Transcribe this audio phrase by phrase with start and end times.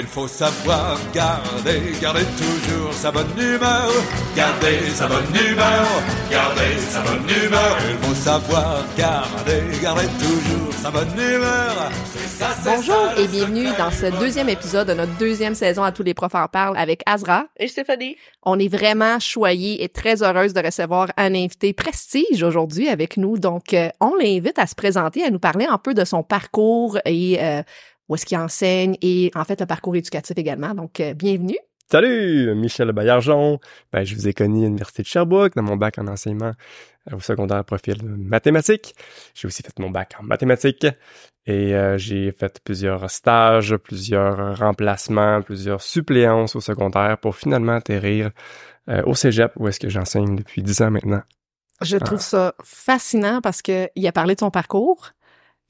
[0.00, 3.90] Il faut savoir garder, garder toujours sa bonne humeur.
[4.36, 5.86] Garder sa bonne humeur,
[6.30, 7.76] garder sa bonne humeur.
[7.90, 11.90] Il faut savoir garder, garder toujours sa bonne humeur.
[12.12, 15.82] C'est ça, c'est Bonjour ça, et bienvenue dans ce deuxième épisode de notre deuxième saison
[15.82, 17.46] à tous les profs en parlent avec Azra.
[17.56, 18.16] Et Stéphanie?
[18.44, 23.36] On est vraiment choyés et très heureuse de recevoir un invité prestige aujourd'hui avec nous.
[23.36, 26.98] Donc, euh, on l'invite à se présenter, à nous parler un peu de son parcours
[27.04, 27.62] et euh,
[28.08, 30.74] où est-ce qu'il enseigne et en fait le parcours éducatif également.
[30.74, 31.58] Donc, euh, bienvenue.
[31.90, 33.60] Salut, Michel Bayarjon.
[33.94, 36.52] Ben, je vous ai connu à l'Université de Sherbrooke dans mon bac en enseignement
[37.10, 38.94] euh, au secondaire profil mathématiques.
[39.34, 40.86] J'ai aussi fait mon bac en mathématiques
[41.46, 48.32] et euh, j'ai fait plusieurs stages, plusieurs remplacements, plusieurs suppléances au secondaire pour finalement atterrir
[48.90, 51.22] euh, au cégep où est-ce que j'enseigne depuis dix ans maintenant.
[51.80, 55.12] Je trouve ça fascinant parce que il a parlé de son parcours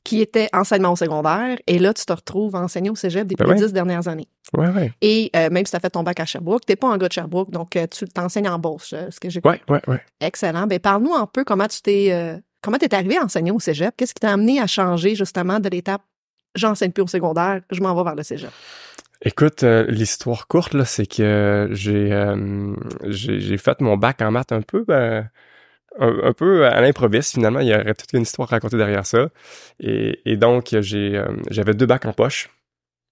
[0.04, 3.44] qui était enseignement au secondaire et là tu te retrouves à enseigner au cégep depuis
[3.44, 3.66] Ben les ouais.
[3.66, 4.28] dix dernières années.
[4.56, 4.92] Ouais, ouais.
[5.02, 7.08] Et euh, même si tu as fait ton bac à Sherbrooke, t'es pas un gars
[7.08, 10.00] de Sherbrooke, donc euh, tu t'enseignes en Beauce, euh, ce que j'ai Ouais, ouais, ouais.
[10.20, 10.66] Excellent.
[10.66, 13.94] Ben parle-nous un peu comment tu t'es euh, comment t'es arrivé à enseigner au cégep?
[13.96, 16.02] Qu'est-ce qui t'a amené à changer justement de l'étape
[16.54, 18.50] j'enseigne plus au secondaire, je m'en vais vers le cégep?
[19.22, 22.72] Écoute, euh, l'histoire courte, là, c'est que j'ai, euh,
[23.06, 25.28] j'ai j'ai fait mon bac en maths un peu, ben,
[25.98, 27.34] un, un peu à l'improviste.
[27.34, 29.28] Finalement, il y aurait toute une histoire racontée derrière ça.
[29.80, 32.50] Et, et donc, j'ai, euh, j'avais deux bacs en poche.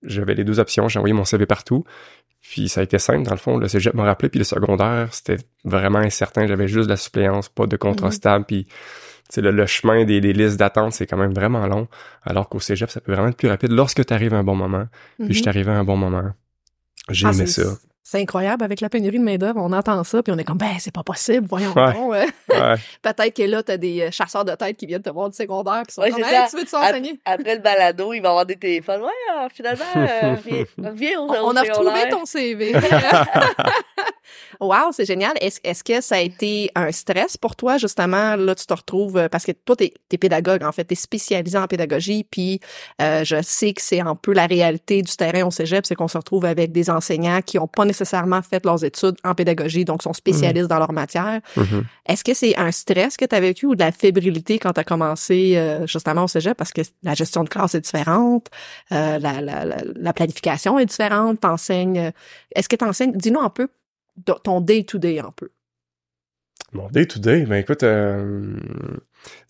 [0.03, 0.89] J'avais les deux options.
[0.89, 1.85] J'ai envoyé mon CV partout.
[2.43, 3.57] Puis ça a été simple, dans le fond.
[3.57, 6.47] Le cégep m'a rappelé, puis le secondaire, c'était vraiment incertain.
[6.47, 8.13] J'avais juste de la suppléance, pas de contrat Mhm.
[8.13, 8.45] stable.
[8.45, 8.67] Puis,
[9.37, 11.89] le, le chemin des, des listes d'attente, c'est quand même vraiment long.
[12.23, 14.55] Alors qu'au cégep, ça peut vraiment être plus rapide lorsque tu arrives à un bon
[14.55, 14.87] moment.
[15.19, 16.31] Puis je suis arrivé à un bon moment.
[17.09, 17.63] J'ai Ah, aimé ça.
[18.09, 20.77] C'est incroyable avec la pénurie de main-d'œuvre, on entend ça puis on est comme ben
[20.79, 21.93] c'est pas possible, voyons Ouais.
[21.93, 22.15] donc.
[22.15, 22.25] euh.
[22.49, 22.77] Ouais.
[23.03, 25.83] Peut-être que là t'as des euh, chasseurs de tête qui viennent te voir du secondaire
[25.85, 26.47] puis sont Ouais, comme hey, ça.
[26.49, 29.03] tu veux tu enseigner Après le balado, il va avoir des téléphones.
[29.03, 32.75] Ouais, euh, finalement, euh, viens, viens On, on a retrouvé ton CV.
[34.61, 35.33] Wow, c'est génial.
[35.41, 38.37] Est-ce est-ce que ça a été un stress pour toi, justement?
[38.37, 41.59] Là, tu te retrouves, euh, parce que toi, t'es es pédagogue, en fait, t'es spécialisé
[41.59, 42.61] en pédagogie, puis
[43.03, 46.09] euh, je sais que c'est un peu la réalité du terrain au cégep, c'est qu'on
[46.09, 50.03] se retrouve avec des enseignants qui ont pas nécessairement fait leurs études en pédagogie, donc
[50.03, 51.41] sont spécialistes dans leur matière.
[51.57, 51.85] Mhm.
[52.09, 54.81] Est-ce que c'est un stress que tu as vécu ou de la fébrilité quand tu
[54.81, 56.57] as commencé euh, justement au cégep?
[56.57, 58.47] Parce que la gestion de classe est différente,
[58.93, 61.99] euh, la, la, la, la planification est différente, t'enseignes...
[61.99, 62.11] euh,
[62.55, 63.13] Est-ce que t'enseignes...
[63.13, 63.69] Dis-nous un peu
[64.43, 65.51] ton day-to-day un peu?
[66.73, 68.57] Mon day to day, ben écoute, euh,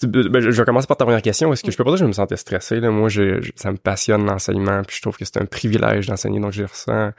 [0.02, 1.50] ben, je vais commencer par ta première question.
[1.52, 2.78] Est-ce que je peux pas dire que je me sentais stressé?
[2.78, 2.90] Là?
[2.90, 6.40] Moi, je, je- ça me passionne l'enseignement, puis je trouve que c'est un privilège d'enseigner,
[6.40, 7.12] donc je ressens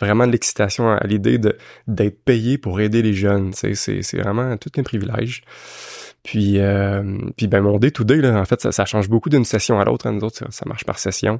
[0.00, 1.56] vraiment de l'excitation à l'idée de
[1.86, 3.52] d'être payé pour aider les jeunes.
[3.52, 5.44] c'est vraiment tout un privilège.
[6.24, 9.44] Puis, euh, puis ben mon day to day, en fait, ça, ça change beaucoup d'une
[9.44, 10.06] session à l'autre.
[10.06, 10.12] hein.
[10.12, 11.38] Nous autres, ça, ça marche par session.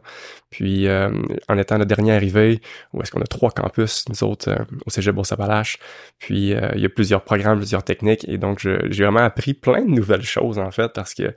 [0.50, 1.10] Puis, euh,
[1.48, 2.60] en étant le dernier arrivé,
[2.92, 5.78] où est-ce qu'on a trois campus, nous autres, euh, au Cégep Beauce-Appalaches,
[6.18, 9.80] puis euh, il y a plusieurs programmes, plusieurs techniques, et donc j'ai vraiment appris plein
[9.80, 11.34] de nouvelles choses en fait, parce que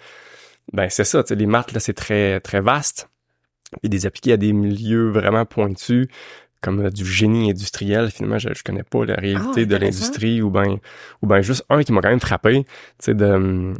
[0.74, 3.10] ben c'est ça, les maths là c'est très très vaste,
[3.82, 6.08] et des appliqués à des milieux vraiment pointus,
[6.62, 8.10] comme euh, du génie industriel.
[8.12, 10.78] Finalement, je, je connais pas la réalité Ah, de l'industrie, ou ben
[11.22, 12.68] ou ben juste un qui m'a quand même frappé, tu
[13.00, 13.74] sais, euh,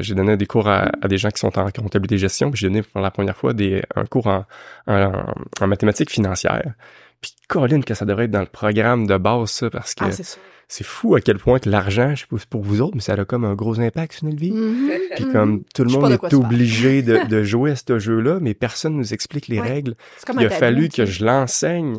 [0.00, 2.68] j'ai donné des cours à, à des gens qui sont en comptabilité gestion, puis j'ai
[2.68, 4.44] donné pour la première fois des un cours en
[4.86, 5.12] en,
[5.60, 6.74] en mathématiques financières.
[7.20, 10.10] Puis Colin que ça devrait être dans le programme de base ça parce que Ah,
[10.68, 13.14] c'est fou à quel point que l'argent, je sais pas pour vous autres, mais ça
[13.14, 14.52] a comme un gros impact sur notre vie.
[14.52, 14.90] Mhm.
[15.16, 18.96] Puis comme tout le monde est obligé de, de jouer à ce jeu-là, mais personne
[18.96, 19.68] nous explique les Ouais.
[19.68, 19.94] règles.
[20.38, 21.98] Il a fallu que je l'enseigne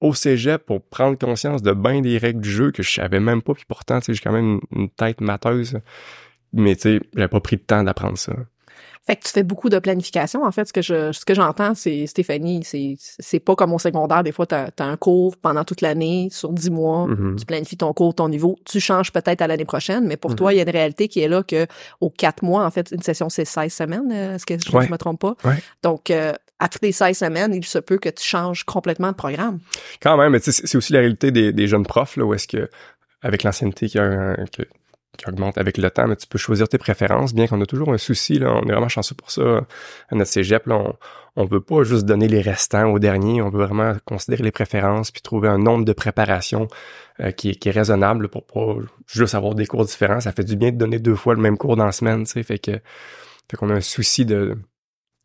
[0.00, 3.42] au cégep pour prendre conscience de bien des règles du jeu que je savais même
[3.42, 3.54] pas.
[3.54, 5.78] Puis pourtant, tu sais, j'ai quand même une, une tête mateuse.
[6.52, 8.32] Mais tu sais, j'avais pas pris le temps d'apprendre ça.
[9.06, 10.42] Fait que tu fais beaucoup de planification.
[10.44, 13.78] En fait, ce que je, ce que j'entends, c'est Stéphanie, c'est, c'est pas comme au
[13.78, 14.24] secondaire.
[14.24, 17.06] Des fois, t'as, as un cours pendant toute l'année sur dix mois.
[17.06, 17.36] Mhm.
[17.38, 18.56] Tu planifies ton cours, ton niveau.
[18.64, 20.36] Tu changes peut-être à l'année prochaine, mais pour Mhm.
[20.36, 21.66] toi, il y a une réalité qui est là que
[22.00, 24.10] aux quatre mois, en fait, une session, c'est 16 semaines.
[24.12, 24.86] euh, Est-ce que je, Ouais.
[24.86, 25.36] je me trompe pas?
[25.44, 25.56] Ouais.
[25.82, 29.16] Donc, euh, à toutes les 16 semaines, il se peut que tu changes complètement de
[29.16, 29.58] programme.
[30.02, 32.68] Quand même, mais c'est aussi la réalité des, des jeunes profs, là, où est-ce que,
[33.22, 34.62] avec l'ancienneté qui, a un- que-
[35.16, 37.92] qui augmente avec le temps, mais tu peux choisir tes préférences, bien qu'on a toujours
[37.92, 39.66] un souci, là, on est vraiment chanceux pour ça.
[40.08, 40.94] À notre cégep, là, on,
[41.36, 45.10] on veut pas juste donner les restants au dernier, on veut vraiment considérer les préférences,
[45.10, 46.68] puis trouver un nombre de préparations
[47.20, 48.76] euh, qui, est, qui est raisonnable pour pas
[49.06, 50.20] juste avoir des cours différents.
[50.20, 52.32] Ça fait du bien de donner deux fois le même cours dans la semaine, tu
[52.32, 52.72] sais, fait que,
[53.50, 54.56] fait qu'on a un souci de,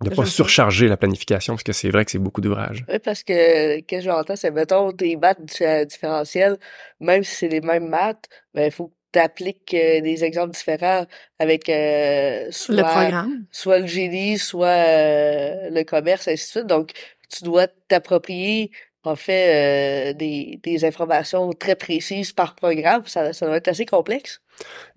[0.04, 2.84] de pas surcharger la planification, parce que c'est vrai que c'est beaucoup d'ouvrages.
[2.90, 6.58] Oui, parce que, ce que j'entends, c'est, mettons, tes maths di- différentielles,
[7.00, 11.06] même si c'est les mêmes maths, ben, il faut que tu appliques des exemples différents
[11.40, 13.46] avec euh, soit, Le programme.
[13.52, 16.68] soit le génie, soit euh, le commerce, ainsi de suite.
[16.68, 16.92] Donc,
[17.30, 18.72] tu dois t'approprier
[19.04, 23.04] en fait euh, des, des informations très précises par programme.
[23.06, 24.42] Ça, ça doit être assez complexe.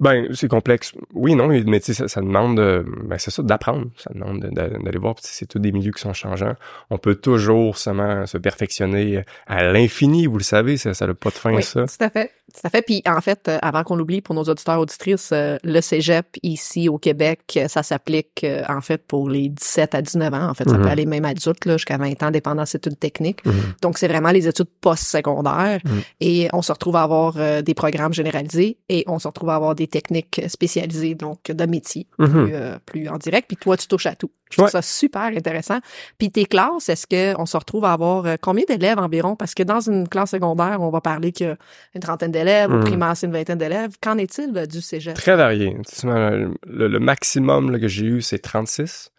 [0.00, 0.92] Ben, c'est complexe.
[1.12, 3.86] Oui, non, mais tu sais, ça, ça, demande, ben, c'est ça, d'apprendre.
[3.96, 5.14] Ça demande d'aller voir.
[5.20, 6.54] C'est tous des milieux qui sont changeants.
[6.90, 11.34] On peut toujours seulement se perfectionner à l'infini, vous le savez, ça n'a pas de
[11.34, 11.86] fin, oui, ça.
[11.86, 12.30] Tout à fait.
[12.52, 12.82] Tout à fait.
[12.82, 16.88] Puis, en fait, euh, avant qu'on l'oublie, pour nos auditeurs auditrices, euh, le cégep ici
[16.88, 20.50] au Québec, ça s'applique, euh, en fait, pour les 17 à 19 ans.
[20.50, 20.82] En fait, ça Mhm.
[20.82, 23.44] peut aller même adulte, là, jusqu'à 20 ans, dépendant c'est une technique.
[23.46, 23.54] Mhm.
[23.82, 25.80] Donc, c'est vraiment les études post-secondaires.
[25.84, 26.02] Mhm.
[26.20, 29.53] Et on se retrouve à avoir euh, des programmes généralisés et on se retrouve à
[29.54, 32.28] avoir des techniques spécialisées, donc de métier, Mhm.
[32.28, 33.46] plus, euh, plus en direct.
[33.48, 34.30] Puis toi, tu touches à tout.
[34.50, 34.70] Je trouve Ouais.
[34.70, 35.78] ça super intéressant.
[36.18, 39.34] Puis tes classes, est-ce que on se retrouve à avoir euh, combien d'élèves environ?
[39.36, 41.56] Parce que dans une classe secondaire, on va parler qu'il y a
[41.94, 42.84] une trentaine d'élèves, au Mhm.
[42.84, 43.92] primaire, c'est une vingtaine d'élèves.
[44.00, 45.14] Qu'en est-il euh, du cégep?
[45.14, 45.76] Très varié.
[46.04, 49.10] Le, le- le maximum là, que j'ai eu, c'est 36.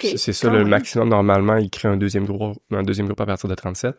[0.00, 0.68] C'est- ça le même.
[0.68, 1.08] maximum.
[1.08, 3.96] Normalement, il crée un deuxième groupe, un deuxième groupe à partir de 37.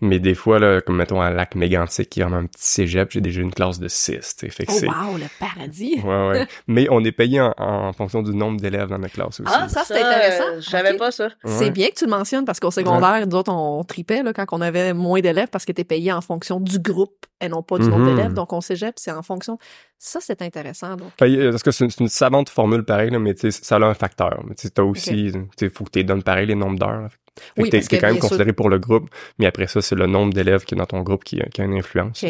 [0.00, 3.10] Mais des fois, là, comme mettons à Lac Mégantic, qui est vraiment un petit cégep,
[3.10, 4.36] j'ai déjà une classe de 6.
[4.36, 4.50] tu sais.
[4.50, 6.00] Fait que Oh wow, le paradis!
[6.04, 6.46] Ouais, ouais.
[6.66, 9.42] Mais on est payé en, en fonction du nombre d'élèves dans notre classe aussi.
[9.46, 10.44] Ah, ça, c'est intéressant.
[10.54, 11.28] euh, je savais pas ça.
[11.44, 11.70] C'est Ouais.
[11.70, 14.60] bien que tu le mentionnes parce qu'au secondaire, nous autres, on tripait là, quand on
[14.60, 17.88] avait moins d'élèves parce que tu payé en fonction du groupe et non pas du
[17.88, 18.16] nombre Mhm.
[18.16, 18.32] d'élèves.
[18.32, 19.58] Donc, on cégep, c'est en fonction.
[19.98, 20.96] Ça, c'est intéressant.
[20.96, 23.84] Donc, Fait, euh, parce que c'est une, savante formule pareil, là, mais tu ça a
[23.84, 24.42] un facteur.
[24.46, 27.08] Mais tu sais, t'as aussi, tu sais, faut que tu donnes pareil les nombres d'heures.
[27.56, 30.32] Oui, que quand même sûr- considéré pour le groupe, mais après ça, c'est le nombre
[30.32, 32.24] d'élèves qui est dans ton groupe qui, qui a une influence.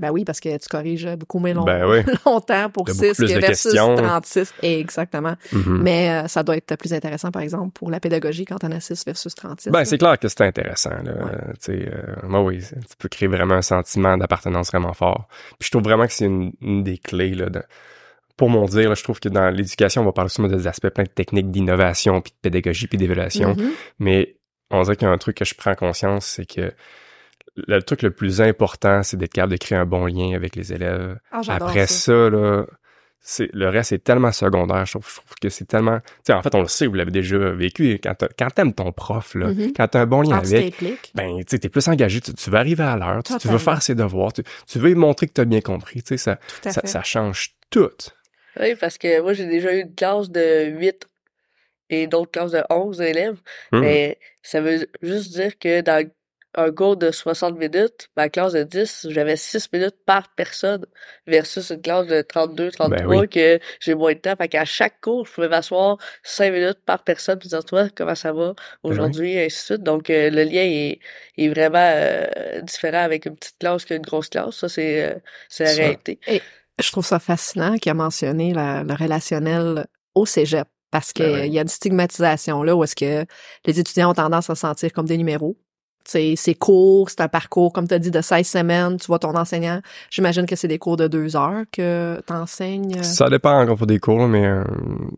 [0.00, 1.98] Ben oui, parce que tu corriges beaucoup moins long- Ben oui.
[2.26, 3.94] longtemps pour T'as beaucoup 6 plus de versus questions.
[3.94, 4.52] 36.
[4.62, 5.34] Exactement.
[5.52, 5.80] Mhm.
[5.82, 8.80] Mais euh, ça doit être plus intéressant, par exemple, pour la pédagogie quand on a
[8.80, 9.70] 6 versus 36.
[9.70, 10.90] Ben, c'est clair que c'est intéressant.
[10.90, 11.12] Là.
[11.12, 11.32] Ouais.
[11.68, 15.28] Euh, euh, moi, oui, tu peux créer vraiment un sentiment d'appartenance vraiment fort.
[15.58, 17.34] Puis je trouve vraiment que c'est une, une des clés.
[17.34, 17.62] Là, de-
[18.36, 20.88] pour mon dire, là, je trouve que dans l'éducation, on va parler souvent des aspects
[20.88, 23.50] plein de techniques d'innovation, puis de pédagogie, puis d'évaluation.
[23.54, 23.70] Mhm.
[23.98, 24.36] Mais
[24.70, 26.72] on dirait qu'il y a un truc que je prends conscience, c'est que
[27.56, 30.72] le truc le plus important, c'est d'être capable de créer un bon lien avec les
[30.72, 31.18] élèves.
[31.32, 32.12] Ah, Après ça.
[32.12, 32.66] ça, là,
[33.22, 34.86] c'est, le reste est tellement secondaire.
[34.86, 36.94] Je trouve, je trouve que c'est tellement, tu sais, en fait, on le sait, vous
[36.94, 37.98] l'avez déjà vécu.
[38.02, 39.72] Quand, quand t'aimes ton prof, là, Mhm.
[39.76, 40.80] quand t'as un bon lien Quand tu avec,
[41.14, 43.58] ben, tu sais, t'es plus engagé, tu, tu veux arriver à l'heure, tu, tu veux
[43.58, 46.38] faire ses devoirs, tu, tu veux lui montrer que t'as bien compris, tu sais, ça,
[46.62, 47.90] ça, ça change tout.
[48.58, 51.06] Oui, parce que moi, j'ai déjà eu une classe de 8
[51.90, 53.36] et d'autres classes de 11 élèves.
[53.72, 53.80] Hmm.
[53.80, 56.08] Mais ça veut juste dire que dans
[56.56, 60.84] un cours de 60 minutes, ma classe de 10, j'avais 6 minutes par personne
[61.26, 63.28] versus une classe de 32, 33 Ben oui.
[63.28, 64.34] que j'ai moins de temps.
[64.36, 68.14] Fait qu'à chaque cours, je pouvais m'asseoir 5 minutes par personne puis dire, toi, comment
[68.16, 69.82] ça va aujourd'hui, et ainsi de suite.
[69.84, 70.98] Donc, euh, le lien est,
[71.38, 74.56] est vraiment euh, différent avec une petite classe qu'une grosse classe.
[74.56, 75.14] Ça, c'est euh,
[75.48, 75.76] c'est la Ça.
[75.82, 76.18] réalité.
[76.80, 81.42] Je trouve ça fascinant qu'il a mentionné la- le relationnel au cégep parce qu'il Ben
[81.42, 81.50] oui.
[81.50, 83.24] y a une stigmatisation là où est-ce que
[83.66, 85.56] les étudiants ont tendance à se sentir comme des numéros.
[86.04, 88.96] C'est c'est court, c'est un parcours, comme tu as dit, de 16 semaines.
[88.96, 89.80] Tu vois ton enseignant.
[90.10, 93.02] J'imagine que c'est des cours de deux heures que tu enseignes.
[93.02, 94.64] Ça dépend encore pour des cours, mais euh,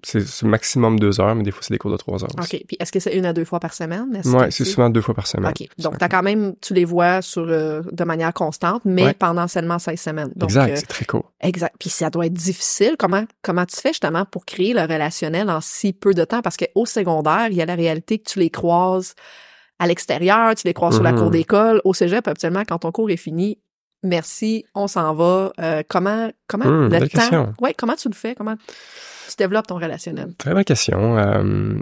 [0.03, 2.57] c'est, maximum deux heures, mais des fois, c'est des cours de trois heures aussi.
[2.57, 2.65] OK.
[2.67, 4.21] Puis est-ce que c'est une à deux fois par semaine?
[4.25, 5.53] Ouais, c'est souvent deux fois par semaine.
[5.59, 5.69] OK.
[5.79, 9.15] Donc, t'as quand même, tu les vois sur, euh, de manière constante, mais Ouais.
[9.15, 10.33] pendant seulement 16 semaines.
[10.37, 11.33] Donc, exact, euh, c'est très court.
[11.41, 11.75] Exact.
[11.79, 12.97] Puis ça doit être difficile.
[12.99, 16.43] Comment comment tu fais justement pour créer le relationnel en si peu de temps?
[16.43, 19.15] Parce qu'au secondaire, il y a la réalité que tu les croises
[19.83, 21.19] à l'extérieur, tu les croises sur la Mhm.
[21.19, 21.81] cour d'école.
[21.85, 23.59] Au cégep, habituellement, quand ton cours est fini,
[24.03, 25.53] merci, on s'en va.
[25.61, 27.19] Euh, comment comment le belle temps?
[27.19, 27.55] question.
[27.61, 28.35] Ouais, comment tu le fais?
[28.35, 30.35] Comment tu développes ton relationnel?
[30.39, 31.17] Très bonne question.
[31.19, 31.75] Euh,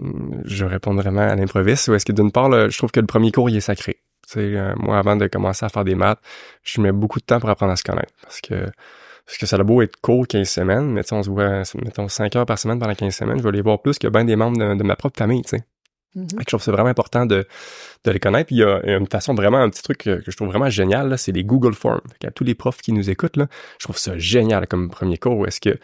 [0.45, 1.87] je réponds vraiment à l'improviste.
[1.89, 3.97] Ou est-ce que d'une part, là, je trouve que le premier cours, il est sacré.
[4.27, 6.19] Tu sais, euh, moi, avant de commencer à faire des maths,
[6.63, 8.13] je mets beaucoup de temps pour apprendre à se connaître.
[8.23, 8.55] Parce que
[9.25, 12.35] parce que ça a beau être court 15 semaines, mais on se voit, mettons, 5
[12.35, 14.57] heures par semaine pendant 15 semaines, je vais les voir plus que bien des membres
[14.57, 15.63] de, de ma propre famille, tu sais.
[16.15, 16.27] Mhm.
[16.27, 17.47] Que je trouve c'est vraiment important de,
[18.03, 18.47] de les connaître.
[18.47, 21.17] Puis il y a une façon vraiment, un petit truc que, je trouve vraiment génial,
[21.17, 22.01] c'est les Google Forms.
[22.11, 23.47] Fait qu'à tous les profs qui nous écoutent, là,
[23.79, 25.47] je trouve ça génial comme premier cours.
[25.47, 25.79] Est-ce que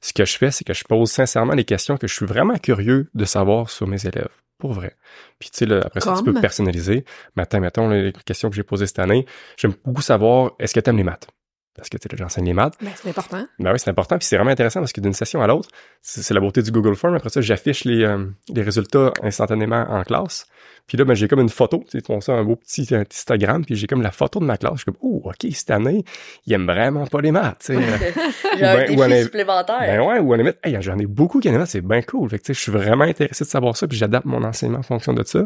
[0.00, 2.58] ce que je fais, c'est que je pose sincèrement les questions que je suis vraiment
[2.58, 4.28] curieux de savoir sur mes élèves.
[4.58, 4.94] Pour vrai.
[5.38, 6.42] Puis tu sais, là, après ça, tu peux Comme?
[6.42, 7.06] personnaliser.
[7.36, 9.24] Attends, mettons, les questions que j'ai posées cette année,
[9.56, 11.28] j'aime beaucoup savoir, est-ce que tu aimes les maths?
[11.76, 12.74] Parce que tu sais, là, j'enseigne les maths.
[12.80, 13.46] Ben, c'est important.
[13.58, 15.68] Ben oui, c'est important, puis c'est vraiment intéressant parce que d'une session à l'autre,
[16.02, 17.14] c'est la beauté du Google Form.
[17.14, 20.46] Après ça, j'affiche les, euh, les résultats instantanément en classe.
[20.88, 22.88] Puis là, ben, j'ai comme une photo, tu sais, ils font ça, un beau petit
[22.92, 24.72] Instagram, puis j'ai comme la photo de ma classe.
[24.72, 26.04] Je suis comme, oh, OK, cette année,
[26.46, 27.80] ils aiment vraiment pas les maths, tu sais.
[28.58, 29.78] J'ai un ben, défi supplémentaire.
[29.78, 31.80] ben ouais, ou à la limite, hey, j'en ai beaucoup qui aiment les maths, c'est
[31.80, 32.28] bien cool.
[32.28, 34.80] Fait que, tu sais, je suis vraiment intéressé de savoir ça, puis j'adapte mon enseignement
[34.80, 35.44] en fonction de ça.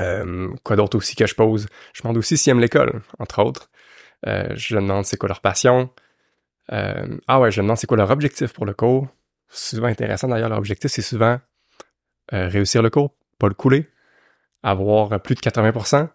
[0.00, 1.66] Euh, quoi d'autre aussi que je pose?
[1.92, 3.68] Je demande aussi s'ils aiment l'école, entre autres.
[4.26, 5.90] Euh, je demande c'est quoi leur passion.
[6.72, 9.08] Euh, ah ouais, je demande c'est quoi leur objectif pour le cours.
[9.48, 11.38] Souvent intéressant d'ailleurs, leur objectif, c'est souvent
[12.32, 13.88] euh, réussir le cours, pas le couler,
[14.62, 16.08] avoir plus de 80%,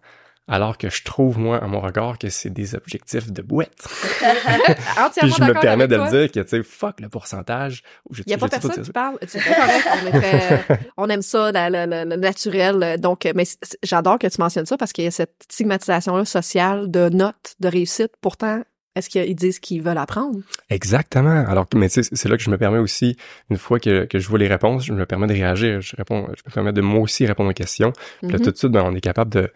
[0.48, 3.68] alors que je trouve, moi, à mon regard, que c'est des objectifs de boîte.
[5.20, 6.10] Puis je me permets de toi.
[6.10, 7.82] le dire que, tu sais, fuck le pourcentage.
[8.16, 9.18] Il n'y a pas personne qui parle.
[9.18, 10.80] Pas correct.
[10.96, 12.98] On, on aime ça, le naturel.
[12.98, 13.44] Donc, mais
[13.82, 17.68] j'adore que tu mentionnes ça parce qu'il y a cette stigmatisation-là sociale de notes, de
[17.68, 18.12] réussite.
[18.20, 18.62] Pourtant,
[18.98, 20.38] est-ce qu'ils disent qu'ils veulent apprendre?
[20.70, 21.44] Exactement.
[21.48, 23.16] Alors, mais c'est là que je me permets aussi,
[23.50, 25.80] une fois que, que je vois les réponses, je me permets de réagir.
[25.80, 27.92] Je réponds, je me permets de moi aussi répondre aux questions.
[28.22, 28.44] Puis là, Mhm.
[28.44, 29.50] tout de suite, ben, on est capable de,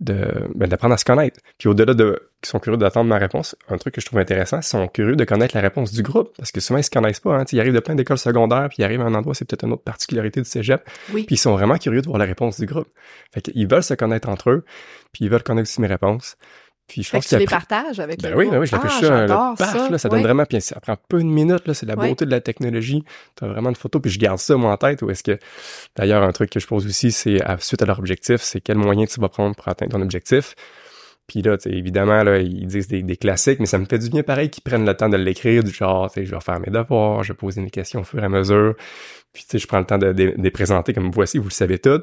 [0.00, 1.40] ben, d'apprendre à se connaître.
[1.58, 4.58] Puis au-delà de, qu'ils sont curieux d'attendre ma réponse, un truc que je trouve intéressant,
[4.58, 6.34] ils sont curieux de connaître la réponse du groupe.
[6.38, 7.44] Parce que souvent, ils se connaissent pas, hein.
[7.52, 9.72] Ils arrivent de plein d'écoles secondaires, puis ils arrivent à un endroit, c'est peut-être une
[9.72, 10.82] autre particularité du cégep.
[11.12, 11.24] Oui.
[11.24, 12.88] Puis ils sont vraiment curieux de voir la réponse du groupe.
[13.32, 14.64] Fait qu'ils veulent se connaître entre eux,
[15.12, 16.36] puis ils veulent connaître aussi mes réponses.
[16.90, 18.80] Puis je Fait pense que tu les partages avec ben oui, ben oui, je ah,
[18.82, 19.88] l'affiche ça, le paf, ça.
[19.88, 22.30] là, ça donne vraiment, puis ça prend peu de minutes, là, c'est la beauté de
[22.32, 23.04] la technologie.
[23.36, 25.38] T'as vraiment une photo, puis je garde ça, moi, en tête, ou est-ce que,
[25.94, 28.76] d'ailleurs, un truc que je pose aussi, c'est, à- suite à leur objectif, c'est quel
[28.76, 30.56] moyen tu vas prendre pour atteindre ton objectif.
[31.28, 34.00] Puis là, tu sais, évidemment, là, ils disent des, des classiques, mais ça me fait
[34.00, 36.40] du bien pareil qu'ils prennent le temps de l'écrire, du genre, tu sais, je vais
[36.40, 38.74] faire mes devoirs, je vais poser mes questions au fur et à mesure.
[39.32, 41.44] Puis, tu sais, je prends le temps de, de, de les présenter comme voici, vous
[41.44, 42.00] le savez tout.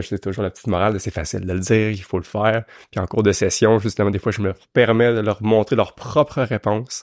[0.00, 2.24] Puis là, toujours la petite morale de c'est facile de le dire, il faut le
[2.24, 2.64] faire.
[2.90, 5.94] Puis en cours de session, justement, des fois, je me permets de leur montrer leur
[5.94, 7.02] propre réponse.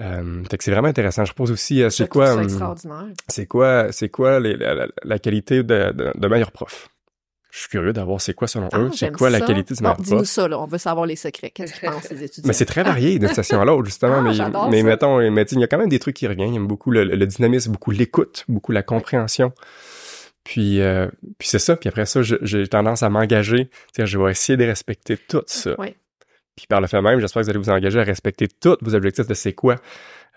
[0.00, 1.24] Euh, fait que c'est vraiment intéressant.
[1.24, 3.04] Je pose aussi, euh, c'est quoi, hum, extraordinaire.
[3.28, 6.88] c'est quoi, c'est quoi les- la, qualité de, de, de meilleur prof?
[7.52, 9.90] Je suis curieux d'avoir c'est quoi selon Ah, eux, c'est quoi la qualité du Bon,
[9.90, 10.26] meilleur dis-nous prof?
[10.28, 10.58] ça, là.
[10.58, 11.50] On veut savoir les secrets.
[11.50, 12.48] Qu'est-ce qu'ils pensent, les étudiants?
[12.48, 14.16] Mais c'est très varié d'une station à l'autre, justement.
[14.18, 14.86] Ah, mais j'adore mais ça.
[14.88, 16.52] mettons, mais il y a quand même des trucs qui reviennent.
[16.52, 19.52] J'aime beaucoup le, le dynamisme, beaucoup l'écoute, beaucoup la compréhension.
[20.44, 21.08] Puis, euh,
[21.38, 21.76] puis c'est ça.
[21.76, 23.70] Puis après ça, j'ai tendance à m'engager.
[23.98, 25.74] Je vais essayer de respecter tout ça.
[25.78, 25.94] Oui.
[26.54, 28.94] Puis par le fait même, j'espère que vous allez vous engager à respecter tous vos
[28.94, 29.76] objectifs de c'est quoi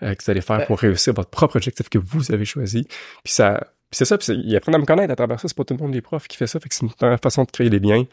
[0.02, 2.84] euh, que vous allez faire pour réussir votre propre objectif que vous avez choisi.
[3.22, 3.60] Puis ça,
[3.90, 4.18] puis c'est ça.
[4.18, 5.46] Puis ils apprennent à me connaître à travers ça.
[5.46, 6.58] C'est pas tout le monde des profs qui fait ça.
[6.58, 8.04] Fait que c'est une façon de créer des liens.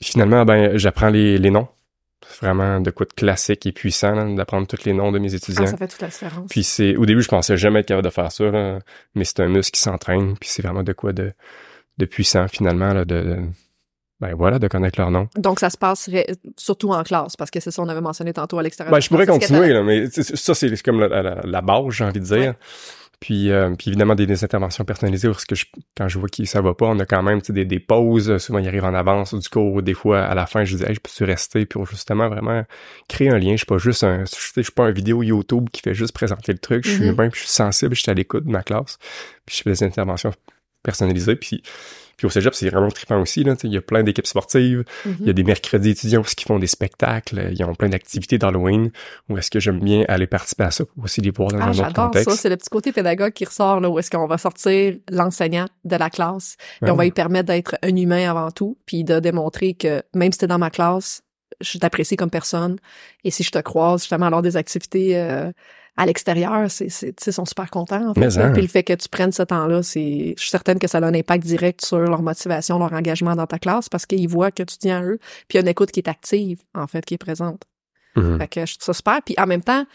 [0.00, 1.68] Puis finalement, ben, j'apprends les, les noms.
[2.28, 5.64] C'est vraiment de quoi de classique et puissant d'apprendre tous les noms de mes étudiants.
[5.64, 6.48] Ah, ça fait toute la différence.
[6.50, 8.78] Puis c'est au début je pensais jamais être capable de faire ça là,
[9.14, 11.32] mais c'est un muscle qui s'entraîne puis c'est vraiment de quoi de
[11.98, 13.38] de puissant finalement là de, de-
[14.20, 15.28] ben voilà de connaître leur nom.
[15.36, 18.58] Donc, ça se passerait surtout en classe, parce que c'est ça, on avait mentionné tantôt
[18.58, 18.90] à l'extérieur.
[18.90, 22.04] Ben je pourrais continuer là mais ça c'est c'est comme la, la, la base j'ai
[22.04, 22.36] envie de dire.
[22.38, 22.54] Ouais.
[23.20, 25.64] Puis, euh, puis évidemment des, des interventions personnalisées parce que je,
[25.96, 28.36] quand je vois que ça va pas, on a quand même des, des pauses.
[28.38, 29.82] Souvent ils arrivent en avance du cours.
[29.82, 31.66] Des fois à la fin je dis hey, je peux rester?
[31.66, 32.64] Pour justement vraiment
[33.08, 33.52] créer un lien.
[33.52, 36.52] Je suis pas juste un, je suis pas un vidéo YouTube qui fait juste présenter
[36.52, 36.84] le truc.
[36.84, 37.10] Je suis Mhm.
[37.12, 38.98] humain, puis je suis sensible, je suis à l'écoute de ma classe.
[39.46, 40.32] Puis je fais des interventions
[40.82, 41.36] personnalisées.
[41.36, 41.62] Puis
[42.16, 43.44] puis au cégep, c'est vraiment trippant aussi.
[43.44, 44.84] Là, il y a plein d'équipes sportives.
[45.04, 45.16] Mhm.
[45.20, 47.50] Il y a des mercredis étudiants qui font des spectacles.
[47.52, 48.90] Ils ont plein d'activités d'Halloween.
[49.28, 51.66] Où est-ce que j'aime bien aller participer à ça pour aussi les voir dans Ah,
[51.66, 52.30] un autre contexte.
[52.30, 52.36] ça.
[52.36, 55.96] C'est le petit côté pédagogue qui ressort, là, où est-ce qu'on va sortir l'enseignant de
[55.96, 56.90] la classe et Ouais.
[56.90, 60.38] on va lui permettre d'être un humain avant tout, puis de démontrer que même si
[60.38, 61.22] t'es dans ma classe,
[61.60, 62.76] je t'apprécie comme personne.
[63.24, 65.50] Et si je te croise, justement, lors des activités euh,
[65.96, 68.10] à l'extérieur, c'est, c'est, sont super contents.
[68.10, 68.52] En fait, hein.
[68.52, 71.04] Puis le fait que tu prennes ce temps-là, c'est, je suis certaine que ça a
[71.04, 74.62] un impact direct sur leur motivation, leur engagement dans ta classe, parce qu'ils voient que
[74.62, 75.18] tu tiens à eux.
[75.48, 77.62] Puis il y a une écoute qui est active, en fait, qui est présente.
[78.16, 78.38] Mhm.
[78.38, 79.22] Fait que je trouve ça super.
[79.24, 79.86] Puis en même temps,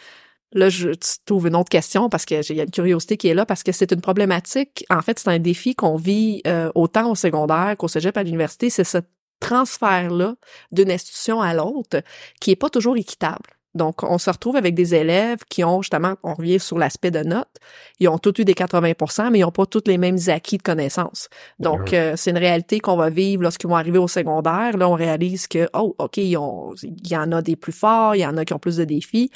[0.54, 3.18] là, je tu trouves une autre question parce que j'ai il y a une curiosité
[3.18, 4.86] qui est là parce que c'est une problématique.
[4.90, 8.70] En fait, c'est un défi qu'on vit euh, autant au secondaire qu'au cégep à l'université.
[8.70, 9.00] C'est ce
[9.40, 10.36] transfert-là
[10.72, 12.02] d'une institution à l'autre
[12.40, 13.50] qui est pas toujours équitable.
[13.74, 17.20] Donc, on se retrouve avec des élèves qui ont justement, on revient sur l'aspect de
[17.20, 17.58] notes,
[18.00, 20.64] ils ont tous eu des 80% mais ils n'ont pas tous les mêmes acquis de
[20.64, 21.30] connaissances.
[21.60, 24.78] Donc, euh, c'est une réalité qu'on va vivre lorsqu'ils vont arriver au secondaire.
[24.78, 28.26] Là, on réalise que, oh, OK, il y en a des plus forts, il y
[28.26, 29.32] en a qui ont plus de défis.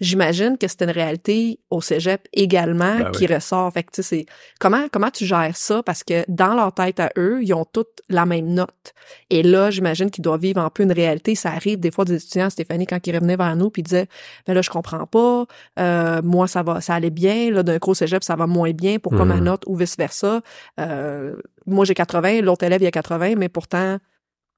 [0.00, 3.72] J'imagine que c'est une réalité au cégep également Ben qui ressort.
[3.72, 4.26] Fait que, tu sais,
[4.58, 5.82] comment, comment tu gères ça?
[5.82, 8.94] Parce que dans leur tête à eux, ils ont toutes la même note.
[9.28, 11.34] Et là, j'imagine qu'ils doivent vivre un peu une réalité.
[11.34, 14.06] Ça arrive des fois des étudiants, Stéphanie, quand ils revenaient vers nous, puis ils disaient,
[14.46, 15.46] ben là, je comprends pas,
[15.78, 18.98] euh, moi, ça va, ça allait bien, là, d'un au cégep, ça va moins bien,
[18.98, 19.44] pourquoi ma Mhm.
[19.44, 20.40] note, ou vice-versa.
[20.78, 23.98] Euh, moi, j'ai 80, l'autre élève, il a 80, mais pourtant,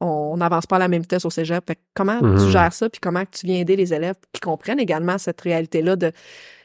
[0.00, 1.64] on n'avance pas à la même vitesse au cégep.
[1.66, 2.50] Fait que comment tu Mhm.
[2.50, 6.10] gères ça, puis comment tu viens aider les élèves qui comprennent également cette réalité-là de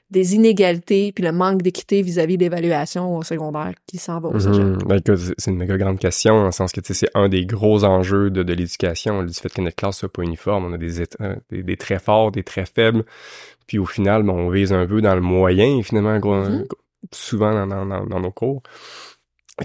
[0.09, 4.39] des inégalités puis le manque d'équité vis-à-vis de l'évaluation au secondaire qui s'en va au
[4.39, 4.63] cégep.
[4.63, 4.77] Mhm.
[4.87, 5.01] Ben,
[5.37, 8.43] c'est- une méga grande question, dans le sens que c'est un des gros enjeux de,
[8.43, 10.65] de l'éducation, du fait que notre classe soit pas uniforme.
[10.65, 11.03] On a des,
[11.49, 13.03] des, des traits forts, des traits faibles.
[13.67, 16.65] Puis au final, ben, on vise un peu dans le moyen, finalement, gros, Mhm.
[17.13, 18.61] souvent dans, dans, dans- dans nos cours.